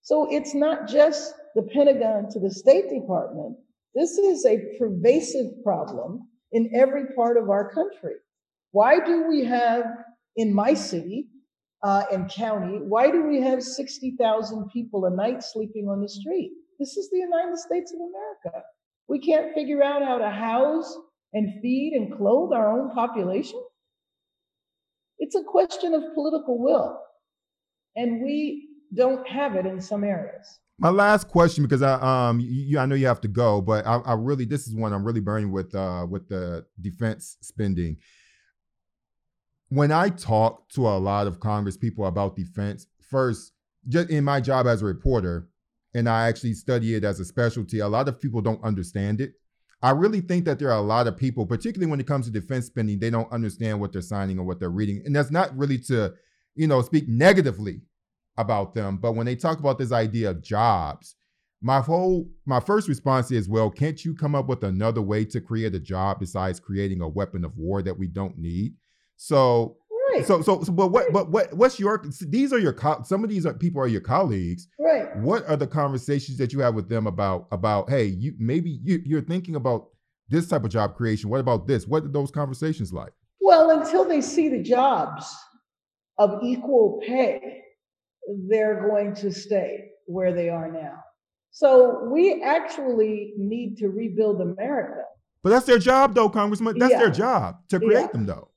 So 0.01 0.28
it's 0.32 0.55
not 0.55 0.88
just 0.88 1.36
the 1.53 1.62
Pentagon 1.62 2.28
to 2.32 2.39
the 2.39 2.49
State 2.49 2.89
Department. 2.89 3.55
This 3.93 4.18
is 4.18 4.47
a 4.47 4.76
pervasive 4.80 5.64
problem 5.64 6.28
in 6.53 6.72
every 6.74 7.14
part 7.16 7.38
of 7.38 7.51
our 7.51 7.72
country. 7.72 8.16
Why 8.72 8.99
do 8.99 9.28
we 9.30 9.45
have 9.45 9.86
in 10.36 10.51
my 10.51 10.74
city 10.74 11.28
uh, 11.84 12.05
and 12.12 12.32
county, 12.32 12.80
why 12.80 13.12
do 13.12 13.28
we 13.28 13.41
have 13.41 13.62
60,000 13.62 14.70
people 14.70 15.05
a 15.05 15.12
night 15.12 15.43
sleeping 15.43 15.88
on 15.88 16.01
the 16.01 16.10
street? 16.10 16.51
This 16.80 16.97
is 16.97 17.12
the 17.12 17.20
United 17.20 17.60
States 17.60 17.93
of 17.93 17.99
America. 17.99 18.66
We 19.10 19.20
can't 19.20 19.53
figure 19.55 19.84
out 19.84 20.05
how 20.05 20.20
to 20.20 20.30
house 20.30 20.95
and 21.34 21.60
feed 21.62 21.93
and 21.93 22.16
clothe 22.16 22.53
our 22.53 22.80
own 22.80 22.91
population. 22.91 23.62
It's 25.18 25.36
a 25.36 25.43
question 25.43 25.93
of 25.95 26.14
political 26.14 26.64
will. 26.64 27.01
And 27.95 28.24
we 28.24 28.70
don't 28.95 29.28
have 29.28 29.55
it 29.55 29.66
in 29.66 29.82
some 29.82 30.03
areas. 30.03 30.60
My 30.78 30.89
last 30.89 31.28
question, 31.28 31.64
because 31.64 31.82
I 31.82 31.95
um 31.95 32.39
you, 32.39 32.80
I 32.80 32.86
know 32.86 32.95
you 32.95 33.07
have 33.07 33.20
to 33.22 33.28
go, 33.28 33.62
but 33.62 33.86
I, 33.86 33.97
I 33.97 34.14
really 34.14 34.45
this 34.45 34.68
is 34.68 34.76
one 34.76 34.93
I'm 34.93 35.03
really 35.03 35.20
burning 35.20 35.51
with 35.51 35.76
uh 35.76 36.05
with 36.10 36.30
the 36.30 36.66
defense 36.80 37.38
spending. 37.41 37.97
When 39.68 39.91
I 39.91 40.10
talk 40.10 40.70
to 40.70 40.88
a 40.88 40.97
lot 40.97 41.28
of 41.28 41.39
Congress 41.39 41.76
people 41.76 42.05
about 42.05 42.36
defense, 42.36 42.88
first, 43.10 43.51
just 43.88 44.10
in 44.10 44.24
my 44.24 44.39
job 44.39 44.68
as 44.68 44.82
a 44.82 44.86
reporter, 44.86 45.49
and 45.93 46.07
I 46.07 46.27
actually 46.27 46.53
study 46.53 46.95
it 46.95 47.03
as 47.03 47.19
a 47.19 47.25
specialty, 47.25 47.79
a 47.79 47.87
lot 47.87 48.07
of 48.07 48.21
people 48.21 48.41
don't 48.41 48.63
understand 48.63 49.21
it. 49.21 49.33
I 49.81 49.91
really 49.91 50.21
think 50.21 50.45
that 50.45 50.59
there 50.59 50.71
are 50.71 50.77
a 50.77 50.81
lot 50.81 51.07
of 51.07 51.17
people, 51.17 51.45
particularly 51.45 51.89
when 51.89 51.99
it 51.99 52.07
comes 52.07 52.25
to 52.25 52.31
defense 52.31 52.65
spending, 52.65 52.99
they 52.99 53.09
don't 53.09 53.31
understand 53.31 53.79
what 53.79 53.93
they're 53.93 54.01
signing 54.01 54.37
or 54.37 54.43
what 54.43 54.59
they're 54.59 54.69
reading. 54.69 55.01
And 55.05 55.15
that's 55.15 55.31
not 55.31 55.55
really 55.57 55.77
to, 55.87 56.13
you 56.55 56.67
know, 56.67 56.81
speak 56.81 57.07
negatively 57.07 57.81
about 58.37 58.73
them, 58.73 58.97
but 58.97 59.13
when 59.13 59.25
they 59.25 59.35
talk 59.35 59.59
about 59.59 59.77
this 59.77 59.91
idea 59.91 60.29
of 60.31 60.41
jobs, 60.41 61.15
my 61.61 61.81
whole 61.81 62.29
my 62.45 62.59
first 62.59 62.87
response 62.87 63.31
is, 63.31 63.49
well, 63.49 63.69
can't 63.69 64.03
you 64.05 64.15
come 64.15 64.33
up 64.33 64.47
with 64.47 64.63
another 64.63 65.01
way 65.01 65.25
to 65.25 65.41
create 65.41 65.75
a 65.75 65.79
job 65.79 66.19
besides 66.19 66.59
creating 66.59 67.01
a 67.01 67.07
weapon 67.07 67.43
of 67.43 67.57
war 67.57 67.81
that 67.81 67.97
we 67.97 68.07
don't 68.07 68.37
need? 68.37 68.75
So 69.17 69.77
Right. 70.20 70.28
So, 70.28 70.41
so, 70.41 70.63
so, 70.63 70.72
but 70.72 70.88
what, 70.88 71.11
but 71.11 71.30
what, 71.30 71.53
what's 71.53 71.80
your? 71.80 72.03
These 72.28 72.53
are 72.53 72.59
your 72.59 72.76
some 73.03 73.24
of 73.24 73.30
these 73.30 73.45
are, 73.45 73.53
people 73.53 73.82
are 73.82 73.88
your 73.88 74.01
colleagues. 74.01 74.67
Right. 74.80 75.15
What 75.17 75.47
are 75.47 75.55
the 75.55 75.67
conversations 75.67 76.38
that 76.38 76.53
you 76.53 76.59
have 76.59 76.76
with 76.76 76.89
them 76.89 77.07
about 77.07 77.47
about? 77.51 77.89
Hey, 77.89 78.05
you 78.05 78.34
maybe 78.38 78.80
you 78.84 79.01
you're 79.05 79.22
thinking 79.22 79.55
about 79.55 79.88
this 80.30 80.47
type 80.47 80.63
of 80.63 80.70
job 80.70 80.95
creation. 80.95 81.30
What 81.30 81.39
about 81.39 81.67
this? 81.67 81.88
What 81.88 82.03
are 82.03 82.09
those 82.09 82.32
conversations 82.32 82.93
like? 82.93 83.13
Well, 83.41 83.72
until 83.72 84.05
they 84.05 84.22
see 84.22 84.49
the 84.49 84.61
jobs 84.61 85.34
of 86.17 86.43
equal 86.43 87.01
pay, 87.05 87.61
they're 88.47 88.88
going 88.88 89.15
to 89.15 89.32
stay 89.32 89.86
where 90.05 90.34
they 90.34 90.49
are 90.49 90.72
now. 90.72 90.95
So 91.51 92.03
we 92.11 92.43
actually 92.43 93.34
need 93.38 93.78
to 93.78 93.88
rebuild 93.88 94.41
America. 94.41 95.01
But 95.41 95.51
that's 95.51 95.65
their 95.65 95.80
job, 95.80 96.13
though, 96.13 96.30
Congressman. 96.30 96.78
That's 96.78 96.91
yeah. 96.91 96.99
their 96.99 97.09
job 97.09 97.57
to 97.70 97.80
create 97.80 98.01
yeah. 98.01 98.07
them, 98.07 98.26
though. 98.26 98.48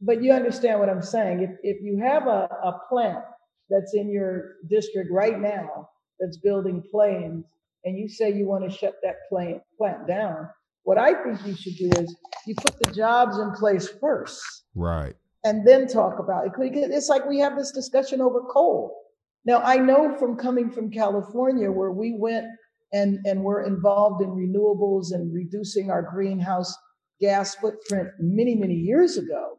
But 0.00 0.22
you 0.22 0.32
understand 0.32 0.78
what 0.78 0.88
I'm 0.88 1.02
saying. 1.02 1.40
If, 1.40 1.76
if 1.76 1.82
you 1.82 1.98
have 1.98 2.26
a, 2.26 2.48
a 2.62 2.80
plant 2.88 3.24
that's 3.68 3.94
in 3.94 4.10
your 4.10 4.54
district 4.70 5.10
right 5.12 5.38
now 5.38 5.88
that's 6.20 6.38
building 6.38 6.82
planes 6.90 7.44
and 7.84 7.98
you 7.98 8.08
say 8.08 8.32
you 8.32 8.46
want 8.46 8.70
to 8.70 8.76
shut 8.76 8.94
that 9.02 9.16
plant 9.28 9.60
plant 9.76 10.06
down, 10.06 10.48
what 10.84 10.98
I 10.98 11.22
think 11.22 11.44
you 11.46 11.54
should 11.54 11.76
do 11.76 11.90
is 12.00 12.16
you 12.46 12.54
put 12.54 12.78
the 12.80 12.92
jobs 12.92 13.38
in 13.38 13.52
place 13.52 13.88
first. 14.00 14.42
Right. 14.74 15.14
And 15.44 15.66
then 15.66 15.86
talk 15.86 16.18
about 16.18 16.46
it. 16.46 16.52
It's 16.56 17.08
like 17.08 17.26
we 17.26 17.38
have 17.40 17.56
this 17.56 17.72
discussion 17.72 18.20
over 18.20 18.40
coal. 18.42 18.96
Now 19.44 19.60
I 19.60 19.76
know 19.76 20.16
from 20.16 20.36
coming 20.36 20.70
from 20.70 20.90
California 20.90 21.70
where 21.70 21.92
we 21.92 22.16
went 22.18 22.46
and, 22.92 23.18
and 23.24 23.42
were 23.42 23.64
involved 23.64 24.22
in 24.22 24.30
renewables 24.30 25.12
and 25.12 25.32
reducing 25.32 25.90
our 25.90 26.02
greenhouse 26.02 26.74
gas 27.20 27.54
footprint 27.56 28.08
many, 28.18 28.54
many 28.54 28.74
years 28.74 29.16
ago. 29.16 29.57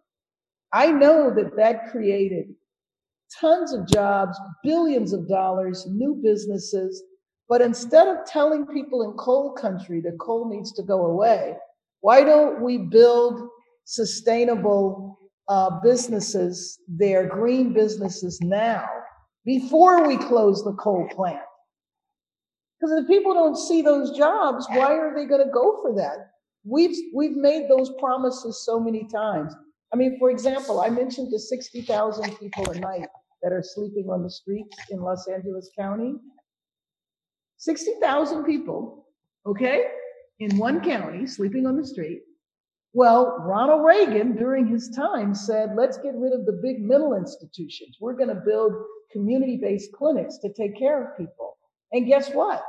I 0.71 0.91
know 0.91 1.33
that 1.33 1.55
that 1.55 1.91
created 1.91 2.53
tons 3.39 3.73
of 3.73 3.87
jobs, 3.87 4.39
billions 4.63 5.13
of 5.13 5.27
dollars, 5.27 5.85
new 5.89 6.19
businesses. 6.21 7.03
But 7.47 7.61
instead 7.61 8.07
of 8.07 8.25
telling 8.25 8.67
people 8.67 9.01
in 9.03 9.13
coal 9.13 9.53
country 9.53 10.01
that 10.01 10.19
coal 10.19 10.49
needs 10.49 10.71
to 10.73 10.83
go 10.83 11.07
away, 11.07 11.55
why 12.01 12.23
don't 12.23 12.61
we 12.61 12.77
build 12.77 13.49
sustainable 13.85 15.19
uh, 15.47 15.79
businesses 15.81 16.79
there, 16.87 17.27
green 17.27 17.73
businesses 17.73 18.39
now, 18.41 18.87
before 19.45 20.07
we 20.07 20.17
close 20.17 20.63
the 20.63 20.73
coal 20.73 21.07
plant? 21.09 21.41
Because 22.79 23.01
if 23.01 23.07
people 23.07 23.33
don't 23.33 23.57
see 23.57 23.81
those 23.81 24.15
jobs, 24.15 24.67
why 24.69 24.93
are 24.93 25.13
they 25.15 25.25
going 25.25 25.43
to 25.43 25.51
go 25.51 25.81
for 25.81 25.93
that? 25.95 26.31
We've 26.63 26.95
we've 27.13 27.35
made 27.35 27.67
those 27.67 27.91
promises 27.99 28.63
so 28.63 28.79
many 28.79 29.05
times. 29.05 29.53
I 29.93 29.95
mean, 29.95 30.17
for 30.19 30.29
example, 30.29 30.81
I 30.81 30.89
mentioned 30.89 31.31
the 31.31 31.39
60,000 31.39 32.37
people 32.37 32.69
a 32.69 32.79
night 32.79 33.07
that 33.41 33.51
are 33.51 33.63
sleeping 33.63 34.09
on 34.09 34.23
the 34.23 34.29
streets 34.29 34.77
in 34.91 35.01
Los 35.01 35.27
Angeles 35.27 35.69
County. 35.77 36.15
60,000 37.57 38.45
people, 38.45 39.07
okay, 39.45 39.85
in 40.39 40.57
one 40.57 40.81
county 40.81 41.25
sleeping 41.25 41.65
on 41.65 41.75
the 41.75 41.85
street. 41.85 42.21
Well, 42.93 43.37
Ronald 43.41 43.85
Reagan 43.85 44.35
during 44.35 44.65
his 44.65 44.89
time 44.89 45.35
said, 45.35 45.75
let's 45.75 45.97
get 45.97 46.15
rid 46.15 46.33
of 46.33 46.45
the 46.45 46.59
big 46.63 46.81
mental 46.81 47.15
institutions. 47.15 47.97
We're 47.99 48.15
going 48.15 48.29
to 48.29 48.41
build 48.45 48.73
community 49.11 49.59
based 49.61 49.91
clinics 49.93 50.37
to 50.39 50.53
take 50.53 50.77
care 50.77 51.03
of 51.03 51.17
people. 51.17 51.57
And 51.91 52.07
guess 52.07 52.31
what? 52.31 52.63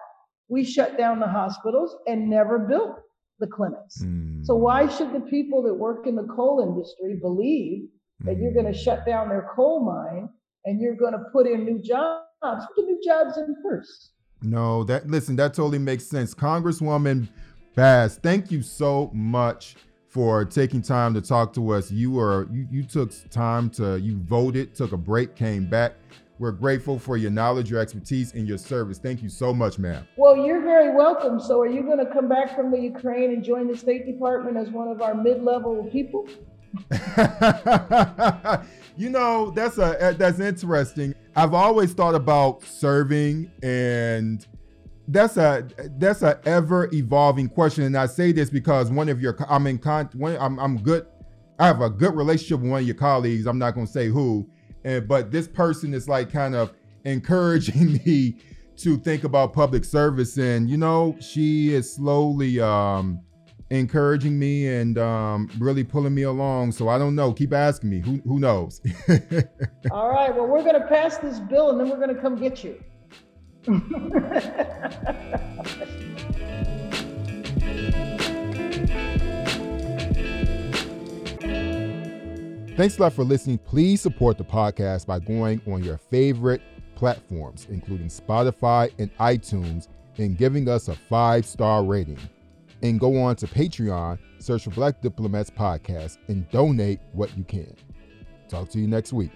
We 0.48 0.64
shut 0.64 0.98
down 0.98 1.20
the 1.20 1.28
hospitals 1.28 1.96
and 2.06 2.28
never 2.28 2.58
built 2.58 2.98
the 3.40 3.46
clinics. 3.46 4.02
Mm. 4.02 4.44
So 4.44 4.54
why 4.54 4.88
should 4.88 5.12
the 5.12 5.20
people 5.20 5.62
that 5.64 5.74
work 5.74 6.06
in 6.06 6.14
the 6.14 6.24
coal 6.24 6.60
industry 6.60 7.18
believe 7.20 7.88
that 8.20 8.36
mm. 8.36 8.40
you're 8.40 8.52
going 8.52 8.72
to 8.72 8.78
shut 8.78 9.04
down 9.04 9.28
their 9.28 9.50
coal 9.54 9.84
mine 9.84 10.28
and 10.64 10.80
you're 10.80 10.96
going 10.96 11.12
to 11.12 11.24
put 11.32 11.46
in 11.46 11.64
new 11.64 11.82
jobs? 11.82 12.22
Put 12.42 12.76
the 12.76 12.82
new 12.82 13.00
jobs 13.04 13.36
in 13.36 13.56
first. 13.62 14.12
No, 14.42 14.84
that 14.84 15.08
listen, 15.08 15.36
that 15.36 15.54
totally 15.54 15.78
makes 15.78 16.06
sense. 16.06 16.34
Congresswoman 16.34 17.28
Bass, 17.74 18.18
thank 18.18 18.50
you 18.50 18.62
so 18.62 19.10
much 19.12 19.76
for 20.08 20.44
taking 20.44 20.82
time 20.82 21.14
to 21.14 21.20
talk 21.20 21.52
to 21.54 21.70
us. 21.72 21.90
You 21.90 22.12
were 22.12 22.48
you, 22.50 22.66
you 22.70 22.82
took 22.82 23.12
time 23.30 23.70
to 23.70 23.98
you 23.98 24.16
voted, 24.18 24.74
took 24.74 24.92
a 24.92 24.96
break, 24.96 25.36
came 25.36 25.66
back. 25.66 25.94
We're 26.40 26.52
grateful 26.52 26.98
for 26.98 27.18
your 27.18 27.30
knowledge, 27.30 27.70
your 27.70 27.80
expertise, 27.80 28.32
and 28.32 28.48
your 28.48 28.56
service. 28.56 28.96
Thank 28.96 29.22
you 29.22 29.28
so 29.28 29.52
much, 29.52 29.78
ma'am. 29.78 30.08
Well, 30.16 30.38
you're 30.38 30.62
very 30.62 30.90
welcome. 30.96 31.38
So, 31.38 31.60
are 31.60 31.66
you 31.66 31.82
going 31.82 31.98
to 31.98 32.06
come 32.06 32.30
back 32.30 32.56
from 32.56 32.70
the 32.70 32.80
Ukraine 32.80 33.32
and 33.32 33.44
join 33.44 33.68
the 33.68 33.76
State 33.76 34.06
Department 34.06 34.56
as 34.56 34.70
one 34.70 34.88
of 34.88 35.02
our 35.02 35.14
mid-level 35.14 35.90
people? 35.92 36.26
you 38.96 39.10
know, 39.10 39.50
that's 39.50 39.76
a 39.76 40.02
eh, 40.02 40.12
that's 40.12 40.40
interesting. 40.40 41.14
I've 41.36 41.52
always 41.52 41.92
thought 41.92 42.14
about 42.14 42.64
serving 42.64 43.50
and 43.62 44.46
that's 45.08 45.36
a 45.36 45.68
that's 45.98 46.22
a 46.22 46.40
ever 46.46 46.88
evolving 46.94 47.50
question 47.50 47.84
and 47.84 47.98
I 47.98 48.06
say 48.06 48.32
this 48.32 48.48
because 48.48 48.90
one 48.90 49.10
of 49.10 49.20
your 49.20 49.36
I'm 49.46 49.66
in 49.66 49.76
con 49.76 50.08
one, 50.14 50.38
I'm 50.40 50.58
I'm 50.58 50.78
good 50.78 51.06
I 51.58 51.66
have 51.66 51.82
a 51.82 51.90
good 51.90 52.14
relationship 52.14 52.60
with 52.60 52.70
one 52.70 52.80
of 52.80 52.86
your 52.86 52.96
colleagues. 52.96 53.46
I'm 53.46 53.58
not 53.58 53.74
going 53.74 53.86
to 53.86 53.92
say 53.92 54.06
who 54.06 54.48
and 54.84 55.06
but 55.06 55.30
this 55.30 55.46
person 55.48 55.94
is 55.94 56.08
like 56.08 56.32
kind 56.32 56.54
of 56.54 56.72
encouraging 57.04 58.00
me 58.06 58.36
to 58.76 58.96
think 58.98 59.24
about 59.24 59.52
public 59.52 59.84
service 59.84 60.38
and 60.38 60.70
you 60.70 60.76
know 60.76 61.16
she 61.20 61.74
is 61.74 61.92
slowly 61.92 62.60
um 62.60 63.20
encouraging 63.70 64.38
me 64.38 64.66
and 64.66 64.98
um, 64.98 65.48
really 65.58 65.84
pulling 65.84 66.14
me 66.14 66.22
along. 66.22 66.72
So 66.72 66.88
I 66.88 66.98
don't 66.98 67.14
know. 67.14 67.32
Keep 67.32 67.52
asking 67.52 67.90
me. 67.90 68.00
Who 68.00 68.20
who 68.26 68.38
knows? 68.38 68.80
All 69.90 70.10
right. 70.10 70.34
Well, 70.34 70.46
we're 70.46 70.62
going 70.62 70.80
to 70.80 70.86
pass 70.86 71.18
this 71.18 71.38
bill 71.40 71.70
and 71.70 71.80
then 71.80 71.88
we're 71.88 72.04
going 72.04 72.14
to 72.14 72.20
come 72.20 72.36
get 72.36 72.64
you. 72.64 72.82
Thanks 82.80 82.96
a 82.96 83.02
lot 83.02 83.12
for 83.12 83.24
listening. 83.24 83.58
Please 83.58 84.00
support 84.00 84.38
the 84.38 84.44
podcast 84.44 85.04
by 85.04 85.18
going 85.18 85.60
on 85.70 85.84
your 85.84 85.98
favorite 85.98 86.62
platforms, 86.94 87.66
including 87.68 88.08
Spotify 88.08 88.90
and 88.98 89.14
iTunes, 89.18 89.88
and 90.16 90.38
giving 90.38 90.66
us 90.66 90.88
a 90.88 90.94
five 90.94 91.44
star 91.44 91.84
rating. 91.84 92.16
And 92.80 92.98
go 92.98 93.20
on 93.20 93.36
to 93.36 93.46
Patreon, 93.46 94.18
search 94.38 94.64
for 94.64 94.70
Black 94.70 95.02
Diplomats 95.02 95.50
Podcast, 95.50 96.16
and 96.28 96.48
donate 96.48 97.00
what 97.12 97.36
you 97.36 97.44
can. 97.44 97.76
Talk 98.48 98.70
to 98.70 98.78
you 98.78 98.86
next 98.86 99.12
week. 99.12 99.30